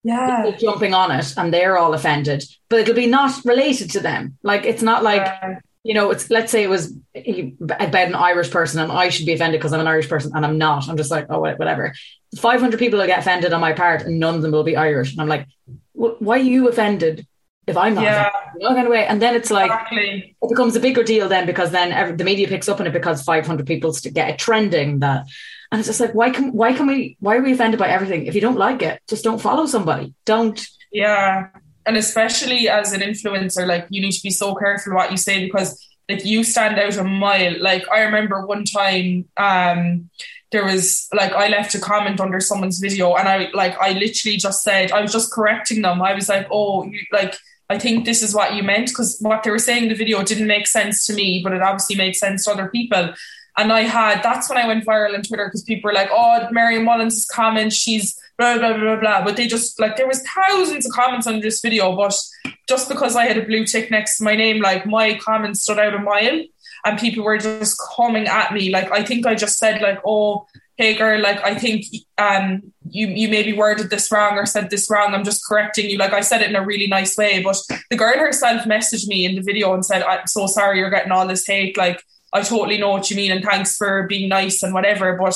yeah 0.03 0.51
jumping 0.57 0.93
on 0.93 1.11
it 1.11 1.33
and 1.35 1.53
they're 1.53 1.77
all 1.77 1.93
offended, 1.93 2.43
but 2.69 2.79
it'll 2.79 2.95
be 2.95 3.05
not 3.05 3.43
related 3.43 3.91
to 3.91 3.99
them. 3.99 4.37
Like 4.43 4.65
it's 4.65 4.81
not 4.81 5.03
like. 5.03 5.21
Yeah 5.21 5.59
you 5.83 5.93
know, 5.93 6.11
it's 6.11 6.29
let's 6.29 6.51
say 6.51 6.63
it 6.63 6.69
was 6.69 6.93
about 7.15 8.07
an 8.07 8.15
Irish 8.15 8.51
person 8.51 8.81
and 8.81 8.91
I 8.91 9.09
should 9.09 9.25
be 9.25 9.33
offended 9.33 9.59
because 9.59 9.71
I'm 9.71 9.79
an 9.79 9.87
Irish 9.87 10.09
person 10.09 10.31
and 10.35 10.45
I'm 10.45 10.57
not. 10.57 10.89
I'm 10.89 10.97
just 10.97 11.11
like, 11.11 11.27
oh, 11.29 11.39
whatever. 11.39 11.93
500 12.37 12.77
people 12.77 12.99
will 12.99 13.07
get 13.07 13.19
offended 13.19 13.53
on 13.53 13.61
my 13.61 13.73
part 13.73 14.01
and 14.01 14.19
none 14.19 14.35
of 14.35 14.41
them 14.41 14.51
will 14.51 14.63
be 14.63 14.75
Irish. 14.75 15.13
And 15.13 15.21
I'm 15.21 15.27
like, 15.27 15.47
why 15.93 16.35
are 16.35 16.43
you 16.43 16.67
offended 16.67 17.25
if 17.65 17.77
I'm 17.77 17.95
not? 17.95 18.03
Yeah. 18.03 18.29
You 18.57 18.67
know, 18.67 18.75
kind 18.75 18.87
of 18.87 18.91
way. 18.91 19.05
And 19.05 19.21
then 19.21 19.35
it's 19.35 19.49
like, 19.49 19.71
exactly. 19.71 20.35
it 20.41 20.49
becomes 20.49 20.75
a 20.75 20.81
bigger 20.81 21.03
deal 21.03 21.29
then 21.29 21.45
because 21.45 21.71
then 21.71 21.93
every, 21.93 22.15
the 22.15 22.25
media 22.25 22.47
picks 22.47 22.67
up 22.67 22.81
on 22.81 22.87
it 22.87 22.93
because 22.93 23.23
500 23.23 23.65
people 23.65 23.93
get 24.13 24.29
it 24.29 24.37
trending 24.39 24.99
that. 24.99 25.27
And 25.71 25.79
it's 25.79 25.87
just 25.87 26.01
like, 26.01 26.13
why 26.13 26.31
can, 26.31 26.51
why 26.51 26.73
can 26.73 26.87
we, 26.87 27.15
why 27.19 27.37
are 27.37 27.41
we 27.41 27.53
offended 27.53 27.79
by 27.79 27.87
everything? 27.87 28.25
If 28.25 28.35
you 28.35 28.41
don't 28.41 28.57
like 28.57 28.81
it, 28.81 29.01
just 29.07 29.23
don't 29.23 29.41
follow 29.41 29.65
somebody. 29.65 30.13
Don't. 30.25 30.59
Yeah 30.91 31.49
and 31.85 31.97
especially 31.97 32.69
as 32.69 32.93
an 32.93 33.01
influencer, 33.01 33.65
like 33.65 33.87
you 33.89 34.01
need 34.01 34.11
to 34.11 34.23
be 34.23 34.29
so 34.29 34.55
careful 34.55 34.93
what 34.93 35.11
you 35.11 35.17
say 35.17 35.45
because 35.45 35.85
like 36.09 36.25
you 36.25 36.43
stand 36.43 36.79
out 36.79 36.97
a 36.97 37.03
mile. 37.03 37.55
Like 37.61 37.87
I 37.89 38.01
remember 38.01 38.45
one 38.45 38.65
time, 38.65 39.25
um, 39.37 40.09
there 40.51 40.65
was 40.65 41.07
like 41.13 41.31
I 41.31 41.47
left 41.47 41.75
a 41.75 41.79
comment 41.79 42.19
under 42.19 42.39
someone's 42.39 42.79
video, 42.79 43.15
and 43.15 43.27
I 43.27 43.49
like 43.53 43.77
I 43.79 43.91
literally 43.93 44.37
just 44.37 44.63
said 44.63 44.91
I 44.91 45.01
was 45.01 45.11
just 45.11 45.31
correcting 45.31 45.83
them. 45.83 46.01
I 46.01 46.15
was 46.15 46.27
like, 46.27 46.47
oh, 46.51 46.83
you, 46.83 46.99
like 47.11 47.37
I 47.69 47.77
think 47.77 48.05
this 48.05 48.23
is 48.23 48.33
what 48.33 48.55
you 48.55 48.63
meant 48.63 48.87
because 48.87 49.17
what 49.21 49.43
they 49.43 49.51
were 49.51 49.59
saying 49.59 49.83
in 49.83 49.89
the 49.89 49.95
video 49.95 50.23
didn't 50.23 50.47
make 50.47 50.67
sense 50.67 51.05
to 51.05 51.13
me, 51.13 51.41
but 51.43 51.53
it 51.53 51.61
obviously 51.61 51.95
made 51.95 52.15
sense 52.15 52.45
to 52.45 52.51
other 52.51 52.67
people. 52.69 53.13
And 53.57 53.71
I 53.71 53.81
had 53.81 54.23
that's 54.23 54.49
when 54.49 54.57
I 54.57 54.65
went 54.65 54.85
viral 54.85 55.13
on 55.13 55.21
Twitter 55.21 55.45
because 55.45 55.63
people 55.63 55.89
were 55.89 55.93
like, 55.93 56.09
"Oh, 56.11 56.47
Miriam 56.51 56.85
Mullins' 56.85 57.25
comment, 57.25 57.71
she's 57.71 58.19
blah 58.39 58.57
blah 58.57 58.77
blah 58.77 58.95
blah." 58.95 59.23
But 59.23 59.37
they 59.37 59.45
just 59.45 59.79
like 59.79 59.97
there 59.97 60.07
was 60.07 60.23
thousands 60.23 60.87
of 60.87 60.91
comments 60.93 61.27
on 61.27 61.41
this 61.41 61.61
video, 61.61 61.95
but 61.95 62.15
just 62.67 62.89
because 62.89 63.15
I 63.15 63.25
had 63.25 63.37
a 63.37 63.45
blue 63.45 63.65
tick 63.65 63.91
next 63.91 64.17
to 64.17 64.23
my 64.23 64.35
name, 64.35 64.61
like 64.61 64.85
my 64.85 65.15
comments 65.15 65.61
stood 65.61 65.77
out 65.77 65.93
a 65.93 65.99
mile, 65.99 66.43
and 66.85 66.99
people 66.99 67.23
were 67.23 67.37
just 67.37 67.79
coming 67.95 68.27
at 68.27 68.53
me. 68.53 68.71
Like 68.71 68.91
I 68.91 69.03
think 69.03 69.27
I 69.27 69.35
just 69.35 69.59
said 69.59 69.81
like, 69.81 69.99
"Oh, 70.05 70.47
hey 70.79 70.95
girl, 70.95 71.21
like 71.21 71.43
I 71.43 71.55
think 71.55 71.85
um 72.17 72.71
you 72.89 73.07
you 73.07 73.27
maybe 73.27 73.53
worded 73.53 73.89
this 73.89 74.11
wrong 74.11 74.37
or 74.37 74.45
said 74.45 74.69
this 74.69 74.89
wrong. 74.89 75.13
I'm 75.13 75.25
just 75.25 75.45
correcting 75.45 75.89
you. 75.89 75.97
Like 75.97 76.13
I 76.13 76.21
said 76.21 76.41
it 76.41 76.49
in 76.49 76.55
a 76.55 76.65
really 76.65 76.87
nice 76.87 77.17
way. 77.17 77.43
But 77.43 77.57
the 77.89 77.97
girl 77.97 78.17
herself 78.17 78.63
messaged 78.63 79.07
me 79.07 79.25
in 79.25 79.35
the 79.35 79.41
video 79.41 79.73
and 79.73 79.85
said, 79.85 80.01
I'm 80.03 80.25
so 80.25 80.47
sorry 80.47 80.79
you're 80.79 80.89
getting 80.89 81.11
all 81.11 81.27
this 81.27 81.45
hate. 81.45 81.77
Like 81.77 82.01
I 82.33 82.41
totally 82.41 82.77
know 82.77 82.91
what 82.91 83.09
you 83.11 83.17
mean 83.17 83.31
and 83.31 83.43
thanks 83.43 83.75
for 83.75 84.07
being 84.07 84.29
nice 84.29 84.63
and 84.63 84.73
whatever. 84.73 85.17
But 85.17 85.35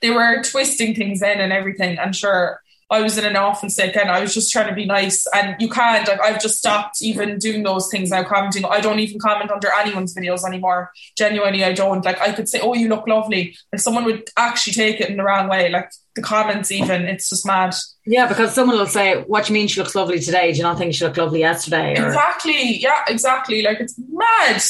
they 0.00 0.10
were 0.10 0.42
twisting 0.42 0.94
things 0.94 1.22
in 1.22 1.40
and 1.40 1.52
everything. 1.52 1.98
I'm 1.98 2.12
sure 2.12 2.60
I 2.90 3.02
was 3.02 3.18
in 3.18 3.26
an 3.26 3.36
awful 3.36 3.68
state 3.68 3.96
and 3.96 4.10
I 4.10 4.20
was 4.20 4.32
just 4.32 4.50
trying 4.50 4.68
to 4.68 4.74
be 4.74 4.86
nice. 4.86 5.26
And 5.34 5.60
you 5.60 5.68
can't 5.68 6.08
like 6.08 6.20
I've 6.22 6.40
just 6.40 6.56
stopped 6.56 7.02
even 7.02 7.38
doing 7.38 7.62
those 7.62 7.90
things 7.90 8.10
now. 8.10 8.24
Commenting 8.24 8.64
I 8.64 8.80
don't 8.80 8.98
even 8.98 9.18
comment 9.18 9.50
under 9.50 9.68
anyone's 9.70 10.14
videos 10.14 10.44
anymore. 10.46 10.90
Genuinely 11.16 11.64
I 11.64 11.74
don't. 11.74 12.04
Like 12.04 12.18
I 12.20 12.32
could 12.32 12.48
say 12.48 12.60
oh 12.60 12.74
you 12.74 12.88
look 12.88 13.06
lovely. 13.06 13.56
And 13.72 13.80
someone 13.80 14.04
would 14.04 14.30
actually 14.38 14.72
take 14.72 15.00
it 15.00 15.10
in 15.10 15.18
the 15.18 15.22
wrong 15.22 15.48
way. 15.48 15.68
Like 15.68 15.90
the 16.14 16.22
comments 16.22 16.72
even 16.72 17.02
it's 17.02 17.28
just 17.28 17.46
mad. 17.46 17.74
Yeah 18.06 18.26
because 18.26 18.54
someone 18.54 18.78
will 18.78 18.86
say 18.86 19.22
what 19.22 19.44
do 19.44 19.52
you 19.52 19.58
mean 19.58 19.68
she 19.68 19.80
looks 19.80 19.94
lovely 19.94 20.18
today? 20.18 20.52
Do 20.52 20.58
you 20.58 20.64
not 20.64 20.78
think 20.78 20.94
she 20.94 21.04
looked 21.04 21.18
lovely 21.18 21.40
yesterday? 21.40 21.98
Or... 21.98 22.06
exactly. 22.06 22.78
Yeah 22.78 23.04
exactly. 23.06 23.60
Like 23.60 23.80
it's 23.80 24.00
mad 24.08 24.62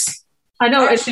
I 0.60 0.68
know 0.68 0.88
it's 0.88 1.06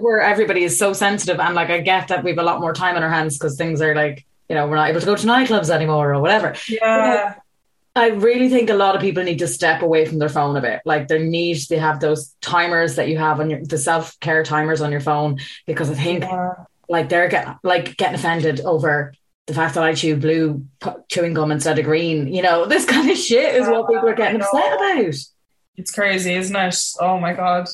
where 0.00 0.20
everybody 0.20 0.62
is 0.62 0.78
so 0.78 0.92
sensitive 0.92 1.40
and 1.40 1.54
like 1.54 1.70
I 1.70 1.80
get 1.80 2.08
that 2.08 2.22
we've 2.22 2.38
a 2.38 2.42
lot 2.42 2.60
more 2.60 2.72
time 2.72 2.96
on 2.96 3.02
our 3.02 3.10
hands 3.10 3.36
because 3.36 3.56
things 3.56 3.80
are 3.80 3.94
like 3.94 4.24
you 4.52 4.58
know, 4.58 4.66
we're 4.66 4.76
not 4.76 4.90
able 4.90 5.00
to 5.00 5.06
go 5.06 5.16
to 5.16 5.26
nightclubs 5.26 5.70
anymore 5.70 6.12
or 6.12 6.20
whatever. 6.20 6.54
Yeah. 6.68 7.36
I 7.96 8.08
really 8.08 8.50
think 8.50 8.68
a 8.68 8.74
lot 8.74 8.94
of 8.94 9.00
people 9.00 9.22
need 9.22 9.38
to 9.38 9.46
step 9.46 9.80
away 9.80 10.04
from 10.04 10.18
their 10.18 10.28
phone 10.28 10.56
a 10.56 10.60
bit. 10.60 10.82
Like 10.84 11.08
they 11.08 11.22
need 11.22 11.56
to 11.68 11.80
have 11.80 12.00
those 12.00 12.34
timers 12.42 12.96
that 12.96 13.08
you 13.08 13.16
have 13.16 13.40
on 13.40 13.48
your 13.48 13.64
the 13.64 13.78
self 13.78 14.20
care 14.20 14.42
timers 14.42 14.82
on 14.82 14.92
your 14.92 15.00
phone 15.00 15.38
because 15.66 15.90
I 15.90 15.94
think 15.94 16.22
yeah. 16.22 16.52
like 16.88 17.08
they're 17.08 17.28
getting 17.28 17.54
like 17.62 17.96
getting 17.96 18.14
offended 18.14 18.60
over 18.60 19.14
the 19.46 19.54
fact 19.54 19.74
that 19.74 19.84
I 19.84 19.94
chew 19.94 20.16
blue 20.16 20.66
chewing 21.08 21.32
gum 21.32 21.50
instead 21.50 21.78
of 21.78 21.86
green. 21.86 22.28
You 22.28 22.42
know, 22.42 22.64
this 22.74 22.84
kind 22.84 23.10
of 23.10 23.16
shit 23.16 23.54
is 23.54 23.68
what 23.68 23.88
people 23.88 24.08
are 24.08 24.14
getting 24.14 24.40
upset 24.40 24.74
about. 24.74 25.14
It's 25.76 25.90
crazy, 25.90 26.34
isn't 26.34 26.54
it? 26.54 26.76
Oh 27.00 27.18
my 27.18 27.32
god! 27.32 27.68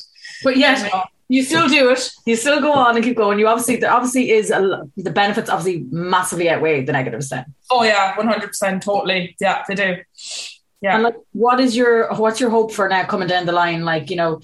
But 0.45 0.55
yes, 0.55 0.89
you 1.29 1.43
still 1.43 1.69
do 1.69 1.91
it. 1.91 2.11
You 2.25 2.35
still 2.35 2.59
go 2.59 2.73
on 2.73 2.95
and 2.95 3.05
keep 3.05 3.15
going. 3.15 3.39
You 3.39 3.47
obviously 3.47 3.77
there 3.77 3.93
obviously 3.93 4.31
is 4.31 4.51
a, 4.51 4.83
the 4.97 5.11
benefits 5.11 5.49
obviously 5.49 5.85
massively 5.89 6.49
outweigh 6.49 6.83
the 6.83 6.91
negatives. 6.91 7.29
Then. 7.29 7.45
Oh 7.71 7.83
yeah, 7.83 8.17
one 8.17 8.27
hundred 8.27 8.47
percent, 8.47 8.83
totally. 8.83 9.37
Yeah, 9.39 9.63
they 9.67 9.75
do. 9.75 9.97
Yeah. 10.81 10.95
And 10.95 11.03
like, 11.03 11.15
what 11.33 11.59
is 11.59 11.75
your 11.75 12.13
what's 12.15 12.39
your 12.39 12.49
hope 12.49 12.71
for 12.73 12.89
now 12.89 13.05
coming 13.05 13.27
down 13.27 13.45
the 13.45 13.51
line? 13.51 13.85
Like, 13.85 14.09
you 14.09 14.15
know, 14.15 14.41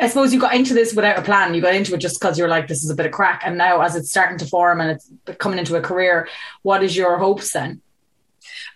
I 0.00 0.08
suppose 0.08 0.32
you 0.32 0.40
got 0.40 0.54
into 0.54 0.74
this 0.74 0.94
without 0.94 1.18
a 1.18 1.22
plan. 1.22 1.52
You 1.54 1.60
got 1.60 1.74
into 1.74 1.92
it 1.92 1.98
just 1.98 2.18
because 2.18 2.38
you're 2.38 2.48
like, 2.48 2.66
this 2.68 2.82
is 2.82 2.90
a 2.90 2.94
bit 2.94 3.06
of 3.06 3.12
crack. 3.12 3.42
And 3.44 3.58
now, 3.58 3.82
as 3.82 3.94
it's 3.94 4.08
starting 4.08 4.38
to 4.38 4.46
form 4.46 4.80
and 4.80 4.92
it's 4.92 5.10
coming 5.38 5.58
into 5.58 5.76
a 5.76 5.80
career, 5.80 6.28
what 6.62 6.82
is 6.82 6.96
your 6.96 7.18
hopes 7.18 7.52
then? 7.52 7.82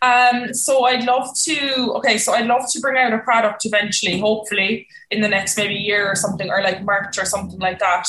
Um, 0.02 0.54
so 0.54 0.84
I'd 0.84 1.04
love 1.04 1.28
to. 1.44 1.92
Okay, 1.96 2.16
so 2.16 2.32
I'd 2.32 2.46
love 2.46 2.70
to 2.72 2.80
bring 2.80 2.96
out 2.96 3.12
a 3.12 3.18
product 3.18 3.66
eventually, 3.66 4.18
hopefully 4.18 4.88
in 5.10 5.20
the 5.20 5.28
next 5.28 5.56
maybe 5.56 5.74
year 5.74 6.06
or 6.06 6.14
something, 6.14 6.50
or 6.50 6.62
like 6.62 6.82
March 6.84 7.18
or 7.18 7.24
something 7.24 7.58
like 7.58 7.78
that. 7.80 8.06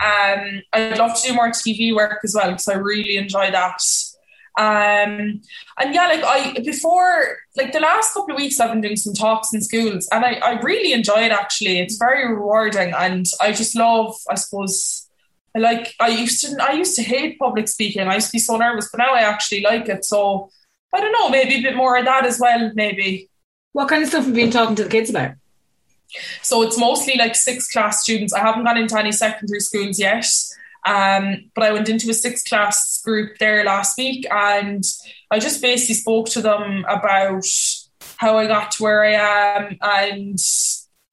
Um, 0.00 0.62
I'd 0.72 0.98
love 0.98 1.20
to 1.20 1.28
do 1.28 1.34
more 1.34 1.50
TV 1.50 1.94
work 1.94 2.20
as 2.24 2.34
well 2.34 2.50
because 2.50 2.68
I 2.68 2.74
really 2.74 3.16
enjoy 3.16 3.50
that. 3.50 3.80
Um, 4.58 5.40
and 5.78 5.94
yeah, 5.94 6.08
like 6.08 6.24
I 6.24 6.60
before, 6.60 7.38
like 7.56 7.72
the 7.72 7.80
last 7.80 8.12
couple 8.12 8.34
of 8.34 8.40
weeks, 8.40 8.60
I've 8.60 8.70
been 8.70 8.80
doing 8.82 8.96
some 8.96 9.14
talks 9.14 9.54
in 9.54 9.62
schools, 9.62 10.08
and 10.12 10.24
I, 10.24 10.32
I 10.34 10.60
really 10.60 10.92
enjoy 10.92 11.20
it. 11.22 11.32
Actually, 11.32 11.78
it's 11.78 11.96
very 11.96 12.28
rewarding, 12.28 12.92
and 12.92 13.26
I 13.40 13.52
just 13.52 13.74
love. 13.76 14.14
I 14.28 14.34
suppose 14.34 15.08
I 15.56 15.60
like. 15.60 15.94
I 16.00 16.08
used 16.08 16.44
to. 16.44 16.56
I 16.62 16.72
used 16.72 16.96
to 16.96 17.02
hate 17.02 17.38
public 17.38 17.68
speaking. 17.68 18.02
I 18.02 18.16
used 18.16 18.28
to 18.28 18.32
be 18.32 18.38
so 18.38 18.56
nervous, 18.56 18.90
but 18.90 18.98
now 18.98 19.14
I 19.14 19.20
actually 19.20 19.62
like 19.62 19.88
it. 19.88 20.04
So 20.04 20.50
I 20.92 21.00
don't 21.00 21.12
know, 21.12 21.28
maybe 21.28 21.56
a 21.56 21.62
bit 21.62 21.76
more 21.76 21.96
of 21.96 22.04
that 22.04 22.26
as 22.26 22.40
well, 22.40 22.72
maybe. 22.74 23.28
What 23.72 23.88
kind 23.88 24.02
of 24.02 24.08
stuff 24.08 24.24
have 24.24 24.36
you 24.36 24.44
been 24.44 24.52
talking 24.52 24.74
to 24.76 24.84
the 24.84 24.90
kids 24.90 25.10
about? 25.10 25.32
So 26.42 26.62
it's 26.62 26.78
mostly 26.78 27.16
like 27.16 27.36
sixth 27.36 27.72
class 27.72 28.02
students. 28.02 28.32
I 28.32 28.40
haven't 28.40 28.64
gone 28.64 28.76
into 28.76 28.98
any 28.98 29.12
secondary 29.12 29.60
schools 29.60 29.98
yet. 29.98 30.26
Um, 30.86 31.50
but 31.54 31.64
I 31.64 31.72
went 31.72 31.88
into 31.88 32.10
a 32.10 32.14
sixth 32.14 32.48
class 32.48 33.02
group 33.02 33.38
there 33.38 33.64
last 33.64 33.98
week 33.98 34.26
and 34.30 34.82
I 35.30 35.38
just 35.38 35.60
basically 35.60 35.94
spoke 35.94 36.28
to 36.30 36.40
them 36.40 36.84
about 36.88 37.44
how 38.16 38.38
I 38.38 38.46
got 38.46 38.72
to 38.72 38.82
where 38.82 39.04
I 39.04 39.12
am 39.12 39.78
and 39.80 40.38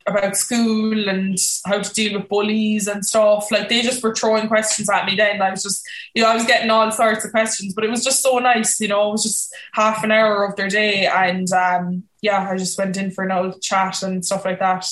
about 0.07 0.37
school 0.37 1.09
and 1.09 1.37
how 1.65 1.81
to 1.81 1.93
deal 1.93 2.17
with 2.17 2.29
bullies 2.29 2.87
and 2.87 3.05
stuff. 3.05 3.51
Like 3.51 3.69
they 3.69 3.81
just 3.81 4.01
were 4.01 4.15
throwing 4.15 4.47
questions 4.47 4.89
at 4.89 5.05
me 5.05 5.15
then. 5.15 5.41
I 5.41 5.51
was 5.51 5.63
just, 5.63 5.85
you 6.13 6.23
know, 6.23 6.29
I 6.29 6.33
was 6.33 6.45
getting 6.45 6.69
all 6.69 6.91
sorts 6.91 7.25
of 7.25 7.31
questions, 7.31 7.73
but 7.73 7.83
it 7.83 7.89
was 7.89 8.03
just 8.03 8.21
so 8.21 8.39
nice, 8.39 8.79
you 8.79 8.87
know, 8.87 9.09
it 9.09 9.11
was 9.11 9.23
just 9.23 9.53
half 9.73 10.03
an 10.03 10.11
hour 10.11 10.43
of 10.43 10.55
their 10.55 10.69
day. 10.69 11.05
And 11.05 11.51
um, 11.51 12.03
yeah, 12.21 12.49
I 12.49 12.57
just 12.57 12.77
went 12.77 12.97
in 12.97 13.11
for 13.11 13.23
an 13.25 13.31
old 13.31 13.61
chat 13.61 14.01
and 14.01 14.25
stuff 14.25 14.45
like 14.45 14.59
that. 14.59 14.87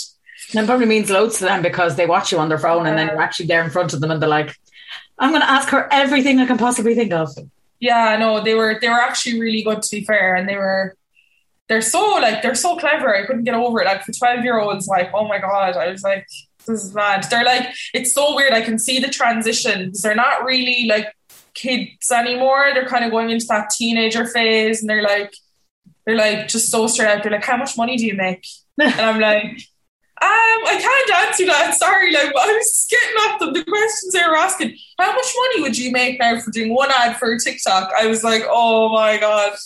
And 0.53 0.67
probably 0.67 0.85
means 0.85 1.09
loads 1.09 1.39
to 1.39 1.45
them 1.45 1.61
because 1.61 1.95
they 1.95 2.05
watch 2.05 2.31
you 2.31 2.37
on 2.37 2.49
their 2.49 2.59
phone 2.59 2.85
and 2.85 2.97
then 2.97 3.07
you're 3.07 3.21
actually 3.21 3.47
there 3.47 3.63
in 3.63 3.71
front 3.71 3.93
of 3.93 4.01
them 4.01 4.11
and 4.11 4.21
they're 4.21 4.29
like, 4.29 4.55
I'm 5.17 5.29
going 5.29 5.41
to 5.41 5.49
ask 5.49 5.69
her 5.69 5.87
everything 5.91 6.39
I 6.39 6.45
can 6.45 6.57
possibly 6.57 6.93
think 6.93 7.13
of. 7.13 7.29
Yeah, 7.79 8.17
no, 8.17 8.43
they 8.43 8.55
were 8.55 8.77
they 8.79 8.89
were 8.89 8.95
actually 8.95 9.39
really 9.39 9.61
good 9.61 9.81
to 9.81 9.95
be 9.95 10.05
fair, 10.05 10.35
and 10.35 10.47
they 10.47 10.55
were 10.55 10.95
they're 11.67 11.81
so 11.81 12.17
like 12.21 12.41
they're 12.41 12.55
so 12.55 12.77
clever. 12.77 13.15
I 13.15 13.25
couldn't 13.25 13.43
get 13.43 13.55
over 13.55 13.81
it. 13.81 13.85
Like 13.85 14.03
for 14.03 14.11
twelve 14.11 14.43
year 14.43 14.59
olds, 14.59 14.87
like 14.87 15.11
oh 15.13 15.27
my 15.27 15.39
god, 15.39 15.75
I 15.75 15.91
was 15.91 16.03
like 16.03 16.27
this 16.67 16.83
is 16.83 16.93
mad. 16.93 17.25
They're 17.29 17.43
like 17.43 17.73
it's 17.93 18.13
so 18.13 18.35
weird. 18.35 18.53
I 18.53 18.61
can 18.61 18.77
see 18.77 18.99
the 18.99 19.09
transitions. 19.09 20.01
They're 20.01 20.15
not 20.15 20.43
really 20.43 20.85
like 20.87 21.13
kids 21.53 22.11
anymore. 22.11 22.71
They're 22.73 22.87
kind 22.87 23.05
of 23.05 23.11
going 23.11 23.29
into 23.29 23.45
that 23.49 23.71
teenager 23.71 24.25
phase, 24.25 24.81
and 24.81 24.89
they're 24.89 25.03
like 25.03 25.33
they're 26.05 26.15
like 26.15 26.47
just 26.47 26.69
so 26.69 26.87
straight 26.87 27.07
out. 27.07 27.23
They're 27.23 27.31
like, 27.31 27.45
how 27.45 27.57
much 27.57 27.77
money 27.77 27.97
do 27.97 28.05
you 28.05 28.15
make? 28.15 28.45
and 28.81 28.93
I'm 28.93 29.19
like. 29.19 29.59
Um, 30.21 30.29
I 30.29 30.77
can't 30.79 31.27
answer 31.27 31.45
that. 31.45 31.75
Sorry, 31.75 32.09
like 32.13 32.27
I 32.27 32.47
was 32.47 32.87
getting 32.89 33.15
at 33.27 33.37
them. 33.37 33.53
The 33.53 33.65
questions 33.65 34.13
they 34.13 34.25
were 34.25 34.37
asking: 34.37 34.73
How 34.97 35.13
much 35.13 35.33
money 35.37 35.61
would 35.61 35.77
you 35.77 35.91
make 35.91 36.19
now 36.21 36.39
for 36.39 36.51
doing 36.51 36.73
one 36.73 36.89
ad 36.89 37.17
for 37.17 37.37
TikTok? 37.37 37.91
I 37.99 38.07
was 38.07 38.23
like, 38.23 38.43
Oh 38.47 38.93
my 38.93 39.17
god, 39.17 39.57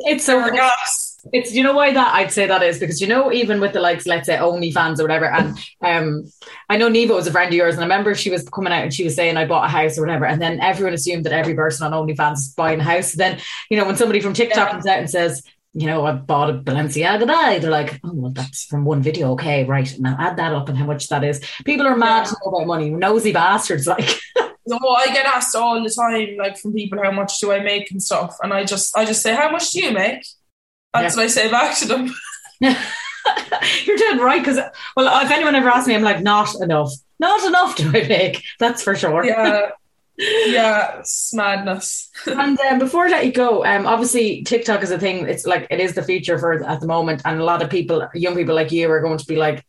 it's 0.00 0.28
a, 0.28 0.50
gas 0.52 1.03
it's 1.32 1.54
you 1.54 1.62
know 1.62 1.72
why 1.72 1.92
that 1.92 2.14
I'd 2.14 2.32
say 2.32 2.46
that 2.46 2.62
is 2.62 2.78
because 2.78 3.00
you 3.00 3.06
know 3.06 3.32
even 3.32 3.60
with 3.60 3.72
the 3.72 3.80
likes 3.80 4.06
let's 4.06 4.26
say 4.26 4.36
OnlyFans 4.36 4.98
or 4.98 5.02
whatever 5.02 5.26
and 5.26 5.58
um 5.82 6.24
I 6.68 6.76
know 6.76 6.88
Neva 6.88 7.14
was 7.14 7.26
a 7.26 7.32
friend 7.32 7.48
of 7.48 7.54
yours 7.54 7.74
and 7.74 7.82
I 7.82 7.86
remember 7.86 8.14
she 8.14 8.30
was 8.30 8.48
coming 8.48 8.72
out 8.72 8.82
and 8.82 8.94
she 8.94 9.04
was 9.04 9.14
saying 9.14 9.36
I 9.36 9.46
bought 9.46 9.66
a 9.66 9.68
house 9.68 9.98
or 9.98 10.02
whatever 10.02 10.26
and 10.26 10.40
then 10.40 10.60
everyone 10.60 10.94
assumed 10.94 11.24
that 11.24 11.32
every 11.32 11.54
person 11.54 11.92
on 11.92 12.06
OnlyFans 12.06 12.34
is 12.34 12.48
buying 12.48 12.80
a 12.80 12.84
house 12.84 13.12
then 13.12 13.40
you 13.70 13.76
know 13.76 13.86
when 13.86 13.96
somebody 13.96 14.20
from 14.20 14.34
TikTok 14.34 14.68
yeah. 14.68 14.70
comes 14.70 14.86
out 14.86 14.98
and 14.98 15.10
says 15.10 15.42
you 15.72 15.86
know 15.86 16.04
I 16.04 16.12
bought 16.12 16.50
a 16.50 16.54
Balenciaga 16.54 17.26
bag 17.26 17.62
they're 17.62 17.70
like 17.70 18.00
oh 18.04 18.12
well 18.12 18.30
that's 18.30 18.64
from 18.64 18.84
one 18.84 19.02
video 19.02 19.32
okay 19.32 19.64
right 19.64 19.92
now 19.98 20.16
add 20.18 20.36
that 20.36 20.54
up 20.54 20.68
and 20.68 20.78
how 20.78 20.86
much 20.86 21.08
that 21.08 21.24
is 21.24 21.40
people 21.64 21.86
are 21.86 21.96
mad 21.96 22.26
yeah. 22.26 22.48
about 22.48 22.66
money 22.66 22.90
nosy 22.90 23.32
bastards 23.32 23.86
like 23.94 24.20
No, 24.66 24.78
I 24.78 25.08
get 25.08 25.26
asked 25.26 25.54
all 25.54 25.82
the 25.82 25.90
time, 25.90 26.36
like 26.38 26.56
from 26.56 26.72
people, 26.72 26.98
how 27.02 27.10
much 27.10 27.38
do 27.38 27.52
I 27.52 27.60
make 27.60 27.90
and 27.90 28.02
stuff, 28.02 28.38
and 28.42 28.50
I 28.50 28.64
just, 28.64 28.96
I 28.96 29.04
just 29.04 29.20
say, 29.20 29.34
how 29.34 29.50
much 29.50 29.72
do 29.72 29.82
you 29.82 29.90
make? 29.90 30.24
That's 30.94 31.16
yeah. 31.16 31.20
what 31.20 31.24
I 31.24 31.28
say 31.28 31.50
back 31.50 31.76
to 31.78 31.86
them. 31.86 32.14
You're 33.84 33.96
doing 33.96 34.18
right 34.18 34.42
because, 34.42 34.58
well, 34.96 35.24
if 35.24 35.30
anyone 35.30 35.54
ever 35.54 35.68
asks 35.68 35.88
me, 35.88 35.94
I'm 35.94 36.02
like, 36.02 36.22
not 36.22 36.54
enough. 36.60 36.92
Not 37.18 37.44
enough 37.44 37.76
do 37.76 37.88
I 37.88 38.06
make? 38.06 38.42
That's 38.58 38.82
for 38.82 38.94
sure. 38.94 39.24
Yeah. 39.24 39.70
yeah, 40.16 40.98
it's 41.00 41.34
madness. 41.34 42.10
and 42.26 42.58
um, 42.60 42.78
before 42.78 43.06
I 43.06 43.08
let 43.08 43.26
you 43.26 43.32
go, 43.32 43.64
um, 43.64 43.86
obviously 43.86 44.44
TikTok 44.44 44.82
is 44.82 44.90
a 44.90 44.98
thing. 44.98 45.28
It's 45.28 45.46
like 45.46 45.66
it 45.70 45.80
is 45.80 45.94
the 45.94 46.02
future 46.02 46.38
for 46.38 46.64
at 46.64 46.80
the 46.80 46.86
moment, 46.86 47.22
and 47.24 47.40
a 47.40 47.44
lot 47.44 47.62
of 47.62 47.70
people, 47.70 48.06
young 48.14 48.36
people 48.36 48.54
like 48.54 48.72
you, 48.72 48.88
are 48.90 49.00
going 49.00 49.18
to 49.18 49.26
be 49.26 49.36
like, 49.36 49.64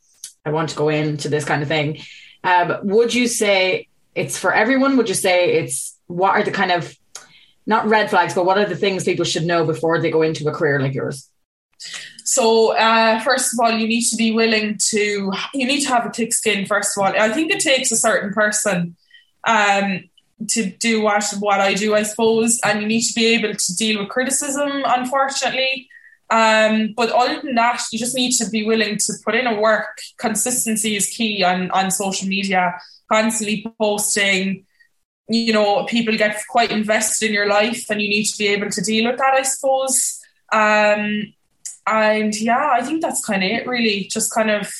I 0.45 0.51
want 0.51 0.69
to 0.69 0.75
go 0.75 0.89
into 0.89 1.29
this 1.29 1.45
kind 1.45 1.63
of 1.63 1.67
thing. 1.67 1.99
Um, 2.43 2.77
would 2.83 3.13
you 3.13 3.27
say 3.27 3.87
it's 4.13 4.37
for 4.37 4.53
everyone? 4.53 4.97
Would 4.97 5.09
you 5.09 5.15
say 5.15 5.53
it's 5.53 5.97
what 6.05 6.31
are 6.31 6.43
the 6.43 6.51
kind 6.51 6.71
of 6.71 6.95
not 7.65 7.87
red 7.87 8.09
flags, 8.09 8.33
but 8.33 8.45
what 8.45 8.57
are 8.57 8.65
the 8.65 8.75
things 8.75 9.03
people 9.03 9.25
should 9.25 9.45
know 9.45 9.65
before 9.65 9.99
they 9.99 10.11
go 10.11 10.21
into 10.21 10.47
a 10.47 10.51
career 10.51 10.79
like 10.79 10.93
yours? 10.93 11.29
So, 12.23 12.75
uh, 12.75 13.19
first 13.19 13.53
of 13.53 13.59
all, 13.59 13.71
you 13.71 13.87
need 13.87 14.03
to 14.05 14.15
be 14.15 14.31
willing 14.31 14.79
to, 14.89 15.31
you 15.53 15.67
need 15.67 15.81
to 15.81 15.89
have 15.89 16.05
a 16.05 16.11
thick 16.11 16.33
skin, 16.33 16.65
first 16.65 16.97
of 16.97 17.03
all. 17.03 17.13
I 17.15 17.31
think 17.31 17.51
it 17.51 17.59
takes 17.59 17.91
a 17.91 17.95
certain 17.95 18.33
person 18.33 18.95
um, 19.47 20.03
to 20.49 20.65
do 20.65 21.01
what, 21.01 21.23
what 21.39 21.59
I 21.59 21.73
do, 21.75 21.93
I 21.93 22.03
suppose, 22.03 22.59
and 22.63 22.81
you 22.81 22.87
need 22.87 23.03
to 23.03 23.13
be 23.13 23.27
able 23.27 23.53
to 23.53 23.75
deal 23.75 23.99
with 23.99 24.09
criticism, 24.09 24.83
unfortunately. 24.85 25.87
Um, 26.31 26.93
but 26.97 27.11
other 27.11 27.41
than 27.41 27.55
that, 27.55 27.81
you 27.91 27.99
just 27.99 28.15
need 28.15 28.31
to 28.33 28.49
be 28.49 28.65
willing 28.65 28.97
to 28.97 29.13
put 29.23 29.35
in 29.35 29.45
a 29.45 29.59
work. 29.59 29.99
Consistency 30.17 30.95
is 30.95 31.07
key 31.07 31.43
on, 31.43 31.69
on 31.71 31.91
social 31.91 32.27
media, 32.27 32.73
constantly 33.11 33.65
posting, 33.79 34.65
you 35.27 35.53
know, 35.53 35.85
people 35.85 36.15
get 36.17 36.41
quite 36.49 36.71
invested 36.71 37.27
in 37.27 37.33
your 37.33 37.47
life 37.47 37.89
and 37.89 38.01
you 38.01 38.09
need 38.09 38.25
to 38.25 38.37
be 38.37 38.47
able 38.47 38.69
to 38.69 38.81
deal 38.81 39.09
with 39.09 39.17
that, 39.17 39.33
I 39.33 39.41
suppose. 39.41 40.21
Um, 40.51 41.33
and 41.87 42.39
yeah, 42.39 42.71
I 42.73 42.81
think 42.81 43.01
that's 43.01 43.25
kind 43.25 43.43
of 43.43 43.49
it, 43.49 43.67
really. 43.67 44.05
Just 44.05 44.33
kind 44.33 44.51
of 44.51 44.71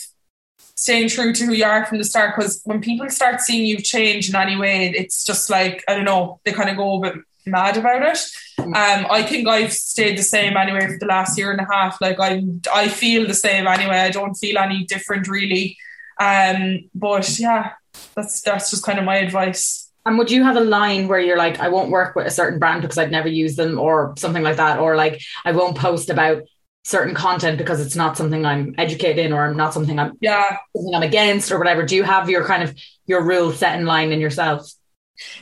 staying 0.76 1.10
true 1.10 1.34
to 1.34 1.46
who 1.46 1.54
you 1.54 1.66
are 1.66 1.86
from 1.86 1.98
the 1.98 2.04
start. 2.04 2.36
Because 2.36 2.62
when 2.66 2.82
people 2.82 3.10
start 3.10 3.42
seeing 3.42 3.66
you 3.66 3.78
change 3.78 4.30
in 4.30 4.36
any 4.36 4.56
way, 4.56 4.88
it's 4.90 5.26
just 5.26 5.50
like 5.50 5.84
I 5.88 5.96
don't 5.96 6.06
know, 6.06 6.40
they 6.44 6.52
kind 6.52 6.70
of 6.70 6.78
go 6.78 6.98
a 6.98 7.02
bit 7.02 7.24
mad 7.46 7.78
about 7.78 8.02
it. 8.02 8.20
Um, 8.60 8.74
I 9.10 9.24
think 9.24 9.48
I've 9.48 9.74
stayed 9.74 10.18
the 10.18 10.24
same 10.24 10.58
anyway 10.58 10.88
for 10.88 10.98
the 11.00 11.06
last 11.06 11.38
year 11.38 11.52
and 11.52 11.62
a 11.62 11.68
half. 11.72 12.02
Like 12.02 12.20
I, 12.20 12.44
I 12.74 12.88
feel 12.88 13.28
the 13.28 13.34
same 13.34 13.68
anyway. 13.68 13.98
I 13.98 14.10
don't 14.10 14.36
feel 14.36 14.58
any 14.58 14.84
different 14.86 15.28
really. 15.28 15.78
Um, 16.20 16.90
but 16.94 17.38
yeah, 17.38 17.74
that's 18.16 18.42
that's 18.42 18.72
just 18.72 18.84
kind 18.84 19.00
of 19.00 19.06
my 19.06 19.18
advice. 19.18 19.85
And 20.06 20.18
would 20.20 20.30
you 20.30 20.44
have 20.44 20.56
a 20.56 20.62
line 20.62 21.08
where 21.08 21.20
you're 21.20 21.38
like, 21.38 21.60
I 21.60 21.70
won't 21.70 21.90
work 21.90 22.16
with 22.16 22.28
a 22.28 22.32
certain 22.32 22.60
brand 22.60 22.82
because 22.82 22.98
I've 22.98 23.12
never 23.12 23.28
used 23.28 23.58
them, 23.58 23.80
or 23.80 24.14
something 24.18 24.44
like 24.44 24.58
that, 24.58 24.80
or 24.80 24.96
like 24.96 25.22
I 25.44 25.52
won't 25.52 25.78
post 25.78 26.10
about 26.10 26.44
certain 26.84 27.16
content 27.16 27.58
because 27.58 27.82
it's 27.82 27.96
not 27.96 28.16
something 28.16 28.46
I'm 28.46 28.76
educated 28.78 29.26
in, 29.26 29.34
or 29.34 29.44
I'm 29.44 29.58
not 29.58 29.74
something 29.74 29.98
I'm 29.98 30.18
yeah 30.22 30.58
something 30.76 30.94
I'm 30.94 31.02
against, 31.02 31.52
or 31.52 31.58
whatever. 31.58 31.84
Do 31.84 31.96
you 31.96 32.04
have 32.04 32.30
your 32.30 32.46
kind 32.46 32.62
of 32.62 32.76
your 33.08 33.24
rule 33.24 33.52
set 33.52 33.80
in 33.80 33.86
line 33.86 34.12
in 34.12 34.20
yourself? 34.20 34.70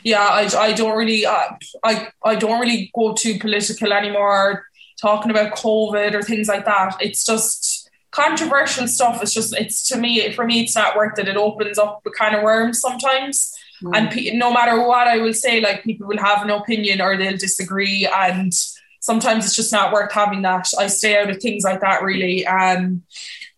Yeah, 0.03 0.21
I, 0.21 0.49
I 0.57 0.73
don't 0.73 0.97
really 0.97 1.25
uh, 1.25 1.49
I 1.83 2.07
I 2.23 2.35
don't 2.35 2.61
really 2.61 2.89
go 2.95 3.13
too 3.13 3.39
political 3.39 3.91
anymore. 3.91 4.65
Talking 5.01 5.31
about 5.31 5.55
COVID 5.57 6.13
or 6.13 6.21
things 6.21 6.47
like 6.47 6.63
that, 6.63 6.95
it's 7.01 7.25
just 7.25 7.89
controversial 8.11 8.87
stuff. 8.87 9.21
It's 9.21 9.33
just 9.33 9.53
it's 9.57 9.89
to 9.89 9.97
me 9.97 10.31
for 10.31 10.45
me 10.45 10.61
it's 10.61 10.75
not 10.75 10.95
worth 10.95 11.19
it. 11.19 11.27
It 11.27 11.35
opens 11.35 11.77
up 11.77 12.01
a 12.05 12.11
kind 12.11 12.35
of 12.35 12.43
worms 12.43 12.79
sometimes. 12.79 13.51
Mm. 13.83 13.95
And 13.95 14.11
pe- 14.11 14.35
no 14.35 14.51
matter 14.51 14.81
what 14.81 15.07
I 15.07 15.17
will 15.17 15.33
say, 15.33 15.59
like 15.59 15.83
people 15.83 16.07
will 16.07 16.17
have 16.17 16.43
an 16.43 16.49
opinion 16.49 17.01
or 17.01 17.17
they'll 17.17 17.37
disagree, 17.37 18.07
and 18.07 18.53
sometimes 18.99 19.45
it's 19.45 19.55
just 19.55 19.71
not 19.71 19.91
worth 19.91 20.11
having 20.11 20.41
that. 20.43 20.69
I 20.77 20.87
stay 20.87 21.21
out 21.21 21.29
of 21.29 21.41
things 21.41 21.63
like 21.63 21.81
that 21.81 22.01
really. 22.01 22.47
Um, 22.47 23.03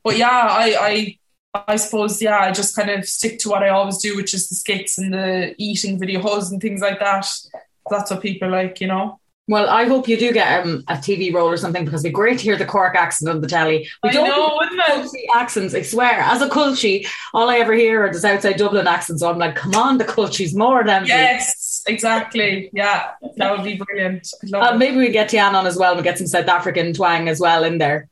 but 0.03 0.17
yeah, 0.17 0.27
I, 0.29 1.17
I, 1.53 1.63
I 1.67 1.75
suppose 1.75 2.21
yeah, 2.21 2.39
I 2.39 2.51
just 2.51 2.75
kind 2.75 2.89
of 2.89 3.05
stick 3.05 3.39
to 3.39 3.49
what 3.49 3.63
I 3.63 3.69
always 3.69 3.97
do, 3.97 4.15
which 4.15 4.33
is 4.33 4.49
the 4.49 4.55
skits 4.55 4.97
and 4.97 5.13
the 5.13 5.55
eating 5.57 5.99
video 5.99 6.21
videos 6.21 6.51
and 6.51 6.61
things 6.61 6.81
like 6.81 6.99
that. 6.99 7.27
That's 7.89 8.09
what 8.11 8.21
people 8.21 8.49
like, 8.49 8.81
you 8.81 8.87
know. 8.87 9.19
Well, 9.47 9.69
I 9.69 9.85
hope 9.85 10.07
you 10.07 10.17
do 10.17 10.33
get 10.33 10.65
um, 10.65 10.83
a 10.87 10.93
TV 10.93 11.31
role 11.31 11.47
or 11.47 11.57
something 11.57 11.85
because 11.85 12.03
it'd 12.03 12.11
be 12.11 12.15
great 12.15 12.39
to 12.39 12.43
hear 12.43 12.57
the 12.57 12.65
Cork 12.65 12.95
accent 12.95 13.29
on 13.29 13.41
the 13.41 13.47
telly. 13.47 13.87
We 14.01 14.09
I 14.09 14.13
don't 14.13 14.27
know, 14.27 14.57
wouldn't 14.59 15.15
accents, 15.35 15.75
I 15.75 15.83
swear. 15.83 16.19
As 16.19 16.41
a 16.41 16.49
culture, 16.49 17.07
all 17.31 17.49
I 17.49 17.57
ever 17.57 17.73
hear 17.73 18.05
are 18.05 18.11
the 18.11 18.27
outside 18.27 18.57
Dublin 18.57 18.87
accents. 18.87 19.21
So 19.21 19.29
I'm 19.29 19.37
like, 19.37 19.55
come 19.55 19.75
on, 19.75 19.99
the 19.99 20.03
culture's 20.03 20.55
more 20.55 20.83
than 20.83 21.05
Yes, 21.05 21.83
exactly. 21.87 22.71
Yeah, 22.73 23.11
that 23.37 23.51
would 23.51 23.63
be 23.63 23.75
brilliant. 23.75 24.27
Uh, 24.51 24.77
maybe 24.77 24.97
we 24.97 25.09
get 25.09 25.29
Tian 25.29 25.53
on 25.53 25.67
as 25.67 25.77
well. 25.77 25.95
We 25.95 26.01
get 26.01 26.17
some 26.17 26.27
South 26.27 26.47
African 26.47 26.93
twang 26.93 27.29
as 27.29 27.39
well 27.39 27.63
in 27.63 27.77
there. 27.77 28.09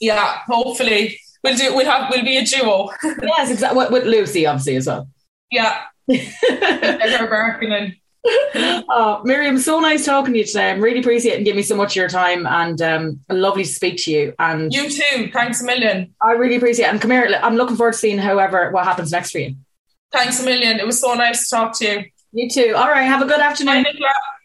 Yeah, 0.00 0.38
hopefully 0.48 1.20
we'll 1.44 1.56
do. 1.56 1.76
We'll 1.76 1.86
have. 1.86 2.10
We'll 2.10 2.24
be 2.24 2.38
a 2.38 2.44
duo. 2.44 2.90
yes, 3.22 3.50
exactly. 3.50 3.78
With, 3.78 3.92
with 3.92 4.04
Lucy, 4.04 4.46
obviously 4.46 4.76
as 4.76 4.86
well. 4.88 5.08
Yeah. 5.50 5.82
her 6.08 7.28
barking 7.28 7.72
and 7.72 7.94
oh, 8.54 9.22
Miriam, 9.24 9.58
so 9.58 9.80
nice 9.80 10.04
talking 10.04 10.32
to 10.34 10.38
you 10.38 10.44
today. 10.44 10.70
I'm 10.70 10.80
really 10.80 11.00
appreciate 11.00 11.36
and 11.36 11.44
give 11.44 11.56
me 11.56 11.62
so 11.62 11.76
much 11.76 11.92
of 11.92 11.96
your 11.96 12.08
time 12.08 12.46
and 12.46 12.80
um, 12.82 13.20
lovely 13.30 13.64
to 13.64 13.68
speak 13.68 13.96
to 14.04 14.10
you. 14.10 14.34
And 14.38 14.72
you 14.72 14.90
too. 14.90 15.30
Thanks 15.32 15.62
a 15.62 15.64
million. 15.64 16.14
I 16.22 16.32
really 16.32 16.56
appreciate 16.56 16.86
it. 16.86 16.90
And 16.90 17.00
come 17.00 17.10
here, 17.10 17.38
I'm 17.42 17.56
looking 17.56 17.76
forward 17.76 17.92
to 17.92 17.98
seeing 17.98 18.18
however 18.18 18.70
what 18.72 18.84
happens 18.84 19.12
next 19.12 19.30
for 19.30 19.38
you. 19.38 19.56
Thanks 20.12 20.40
a 20.40 20.44
million. 20.44 20.78
It 20.78 20.86
was 20.86 21.00
so 21.00 21.14
nice 21.14 21.48
to 21.48 21.56
talk 21.56 21.78
to 21.78 21.84
you. 21.84 22.04
You 22.32 22.48
too. 22.48 22.74
All 22.76 22.88
right. 22.88 23.02
Have 23.02 23.22
a 23.22 23.26
good 23.26 23.40
afternoon. 23.40 23.84
Bye. 23.84 23.92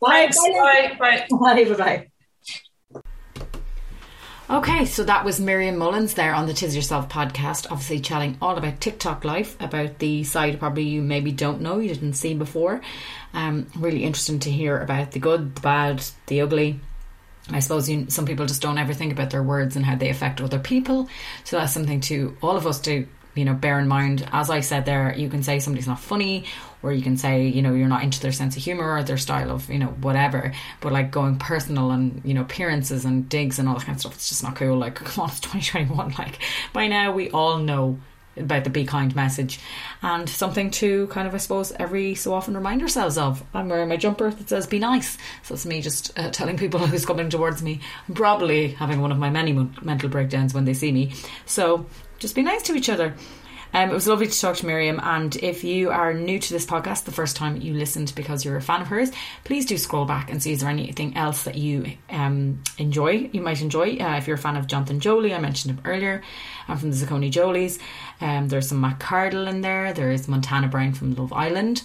Bye. 0.02 0.28
Bye. 0.32 0.96
Bye. 1.00 1.28
Bye. 1.40 1.64
Bye. 1.66 1.74
Bye. 1.76 2.08
Okay, 4.48 4.86
so 4.86 5.04
that 5.04 5.26
was 5.26 5.40
Miriam 5.40 5.76
Mullins 5.76 6.14
there 6.14 6.36
on 6.36 6.46
the 6.46 6.54
Tis 6.54 6.76
Yourself 6.76 7.10
podcast, 7.10 7.66
obviously 7.72 8.00
chatting 8.00 8.38
all 8.40 8.56
about 8.56 8.80
TikTok 8.80 9.26
life, 9.26 9.60
about 9.60 9.98
the 9.98 10.24
side 10.24 10.60
probably 10.60 10.84
you 10.84 11.02
maybe 11.02 11.32
don't 11.32 11.62
know, 11.62 11.80
you 11.80 11.92
didn't 11.92 12.14
see 12.14 12.36
before. 12.36 12.80
Um, 13.34 13.66
really 13.76 14.04
interesting 14.04 14.38
to 14.42 14.52
hear 14.52 14.80
about 14.80 15.14
the 15.14 15.20
good, 15.20 15.56
the 15.56 15.62
bad, 15.62 16.06
the 16.28 16.42
ugly. 16.42 16.80
I 17.50 17.60
suppose 17.60 17.90
you, 17.90 18.06
some 18.12 18.28
people 18.28 18.46
just 18.46 18.62
don't 18.62 18.78
ever 18.78 18.94
think 18.94 19.12
about 19.12 19.32
their 19.32 19.42
words 19.42 19.76
and 19.76 19.84
how 19.84 19.96
they 19.96 20.10
affect 20.10 20.40
other 20.40 20.60
people. 20.60 21.10
So 21.44 21.58
that's 21.58 21.74
something 21.74 22.02
to 22.02 22.38
all 22.44 22.56
of 22.56 22.68
us 22.68 22.80
to 22.82 23.08
you 23.36 23.46
know 23.46 23.54
bear 23.54 23.80
in 23.80 23.88
mind. 23.88 24.28
As 24.32 24.50
I 24.50 24.62
said 24.62 24.86
there, 24.86 25.14
you 25.16 25.30
can 25.30 25.44
say 25.44 25.60
somebody's 25.60 25.88
not 25.88 26.00
funny, 26.00 26.46
or 26.82 26.92
you 26.92 27.04
can 27.04 27.18
say 27.18 27.48
you 27.48 27.62
know 27.62 27.74
you're 27.74 27.88
not 27.88 28.04
into 28.04 28.20
their 28.20 28.32
sense 28.32 28.58
of 28.58 28.64
humor 28.64 28.96
or 28.96 29.04
their 29.04 29.18
style 29.18 29.52
of 29.52 29.70
you 29.70 29.80
know 29.80 29.88
whatever. 29.88 30.54
But 30.82 30.94
like 30.94 31.12
going 31.12 31.38
personal 31.38 31.92
and 31.92 32.22
you 32.24 32.34
know 32.34 32.42
appearances 32.42 33.06
and 33.06 33.30
digs 33.30 33.60
and 33.60 33.68
all 33.68 33.76
that 33.76 33.86
kind 33.86 33.96
of 33.96 34.02
stuff 34.02 34.16
it's 34.16 34.30
just 34.30 34.44
not 34.44 34.56
cool. 34.56 34.78
Like 34.78 34.96
come 35.06 35.24
on 35.24 35.30
it's 35.30 35.40
2021 35.42 36.16
like 36.18 36.40
by 36.74 36.88
now 36.88 37.12
we 37.12 37.30
all 37.30 37.58
know 37.58 38.00
about 38.38 38.64
the 38.64 38.70
be 38.70 38.86
kind 38.86 39.16
message. 39.16 39.60
And 40.02 40.30
something 40.30 40.72
to 40.72 41.08
kind 41.08 41.28
of 41.28 41.34
I 41.34 41.38
suppose 41.38 41.72
every 41.74 42.16
so 42.16 42.34
often 42.34 42.56
remind 42.56 42.82
ourselves 42.82 43.18
of. 43.18 43.44
I'm 43.54 43.70
wearing 43.70 43.90
my 43.90 43.98
jumper 43.98 44.30
that 44.30 44.50
says 44.50 44.68
be 44.68 44.80
nice. 44.80 45.18
So 45.44 45.54
it's 45.54 45.66
me 45.66 45.82
just 45.82 46.18
uh, 46.18 46.32
telling 46.32 46.58
people 46.58 46.80
who's 46.88 47.06
coming 47.06 47.30
towards 47.30 47.64
me 47.64 47.82
I'm 48.08 48.16
probably 48.16 48.70
having 48.70 49.02
one 49.02 49.12
of 49.12 49.18
my 49.18 49.30
many 49.30 49.54
mental 49.54 50.10
breakdowns 50.10 50.54
when 50.54 50.66
they 50.66 50.74
see 50.74 50.92
me. 50.92 51.14
So 51.46 51.86
just 52.20 52.36
be 52.36 52.44
nice 52.44 52.64
to 52.64 52.76
each 52.76 52.90
other 52.90 53.14
um, 53.76 53.90
it 53.90 53.94
was 53.94 54.08
lovely 54.08 54.28
to 54.28 54.40
talk 54.40 54.56
to 54.58 54.66
Miriam. 54.66 55.02
And 55.04 55.36
if 55.36 55.66
you 55.66 55.92
are 55.92 56.14
new 56.14 56.40
to 56.40 56.54
this 56.54 56.66
podcast, 56.66 57.04
the 57.04 57.12
first 57.12 57.36
time 57.36 57.60
you 57.60 57.74
listened 57.74 58.14
because 58.16 58.46
you're 58.46 58.56
a 58.56 58.62
fan 58.62 58.82
of 58.82 58.88
hers, 58.88 59.12
please 59.44 59.66
do 59.66 59.78
scroll 59.78 60.06
back 60.06 60.32
and 60.32 60.42
see 60.42 60.54
is 60.54 60.62
there 60.62 60.70
anything 60.70 61.18
else 61.18 61.44
that 61.44 61.56
you 61.56 61.98
um, 62.10 62.64
enjoy, 62.78 63.30
you 63.34 63.42
might 63.42 63.62
enjoy. 63.62 63.98
Uh, 63.98 64.16
if 64.16 64.28
you're 64.28 64.38
a 64.38 64.40
fan 64.40 64.56
of 64.56 64.68
Jonathan 64.68 65.02
Joly, 65.02 65.34
I 65.34 65.40
mentioned 65.40 65.78
him 65.78 65.84
earlier. 65.84 66.24
I'm 66.70 66.78
from 66.78 66.92
the 66.92 66.96
Saccone 66.96 67.30
Jolys. 67.32 67.78
Um, 68.22 68.48
there's 68.48 68.70
some 68.70 68.80
Matt 68.80 69.04
in 69.34 69.60
there. 69.60 69.92
There 69.92 70.12
is 70.12 70.30
Montana 70.30 70.70
Brown 70.70 70.94
from 70.94 71.14
Love 71.14 71.34
Island. 71.34 71.84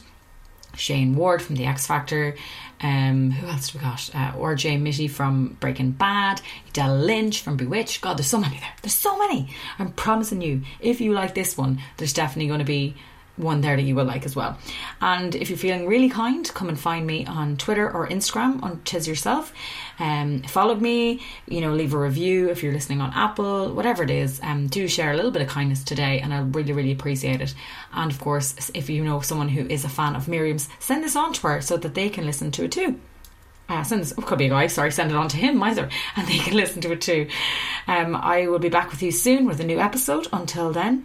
Shane 0.76 1.14
Ward 1.14 1.42
from 1.42 1.56
The 1.56 1.66
X 1.66 1.86
Factor. 1.86 2.36
Um, 2.82 3.30
who 3.30 3.46
else 3.46 3.70
do 3.70 3.78
we 3.78 3.84
got? 3.84 4.10
Uh, 4.14 4.32
RJ 4.32 4.80
Mitte 4.80 5.10
from 5.10 5.56
Breaking 5.60 5.90
Bad. 5.90 6.40
Edele 6.72 7.04
Lynch 7.04 7.42
from 7.42 7.56
Bewitched. 7.56 8.00
God, 8.00 8.16
there's 8.16 8.26
so 8.26 8.40
many 8.40 8.58
there. 8.58 8.72
There's 8.82 8.94
so 8.94 9.18
many. 9.18 9.54
I'm 9.78 9.92
promising 9.92 10.40
you, 10.40 10.62
if 10.80 11.00
you 11.00 11.12
like 11.12 11.34
this 11.34 11.58
one, 11.58 11.80
there's 11.98 12.12
definitely 12.12 12.48
going 12.48 12.60
to 12.60 12.64
be 12.64 12.94
one 13.40 13.60
there 13.60 13.76
that 13.76 13.82
you 13.82 13.94
will 13.94 14.04
like 14.04 14.24
as 14.24 14.36
well. 14.36 14.58
And 15.00 15.34
if 15.34 15.50
you're 15.50 15.58
feeling 15.58 15.86
really 15.86 16.08
kind, 16.08 16.48
come 16.54 16.68
and 16.68 16.78
find 16.78 17.06
me 17.06 17.26
on 17.26 17.56
Twitter 17.56 17.90
or 17.90 18.08
Instagram 18.08 18.62
on 18.62 18.80
Tis 18.84 19.08
Yourself. 19.08 19.52
Um, 19.98 20.42
follow 20.42 20.74
me, 20.74 21.22
you 21.46 21.60
know, 21.60 21.74
leave 21.74 21.94
a 21.94 21.98
review 21.98 22.48
if 22.50 22.62
you're 22.62 22.72
listening 22.72 23.00
on 23.00 23.12
Apple, 23.14 23.74
whatever 23.74 24.02
it 24.02 24.10
is. 24.10 24.40
Um, 24.42 24.66
do 24.66 24.88
share 24.88 25.12
a 25.12 25.16
little 25.16 25.30
bit 25.30 25.42
of 25.42 25.48
kindness 25.48 25.84
today, 25.84 26.20
and 26.20 26.32
I'll 26.32 26.44
really, 26.44 26.72
really 26.72 26.92
appreciate 26.92 27.40
it. 27.40 27.54
And 27.92 28.10
of 28.10 28.20
course, 28.20 28.70
if 28.74 28.88
you 28.88 29.04
know 29.04 29.20
someone 29.20 29.48
who 29.48 29.66
is 29.66 29.84
a 29.84 29.88
fan 29.88 30.16
of 30.16 30.28
Miriam's, 30.28 30.68
send 30.78 31.04
this 31.04 31.16
on 31.16 31.32
to 31.34 31.46
her 31.48 31.60
so 31.60 31.76
that 31.76 31.94
they 31.94 32.08
can 32.08 32.26
listen 32.26 32.50
to 32.52 32.64
it 32.64 32.72
too. 32.72 33.00
Uh, 33.70 33.84
send 33.84 34.00
this, 34.00 34.12
oh, 34.18 34.22
could 34.22 34.38
be 34.38 34.46
a 34.46 34.48
guy, 34.48 34.66
sorry, 34.66 34.90
send 34.90 35.12
it 35.12 35.16
on 35.16 35.28
to 35.28 35.36
him 35.36 35.62
either, 35.62 35.88
and 36.16 36.26
they 36.26 36.38
can 36.38 36.56
listen 36.56 36.80
to 36.82 36.92
it 36.92 37.00
too. 37.00 37.28
Um, 37.86 38.16
I 38.16 38.48
will 38.48 38.58
be 38.58 38.68
back 38.68 38.90
with 38.90 39.00
you 39.00 39.12
soon 39.12 39.46
with 39.46 39.60
a 39.60 39.64
new 39.64 39.78
episode. 39.78 40.26
Until 40.32 40.72
then, 40.72 41.04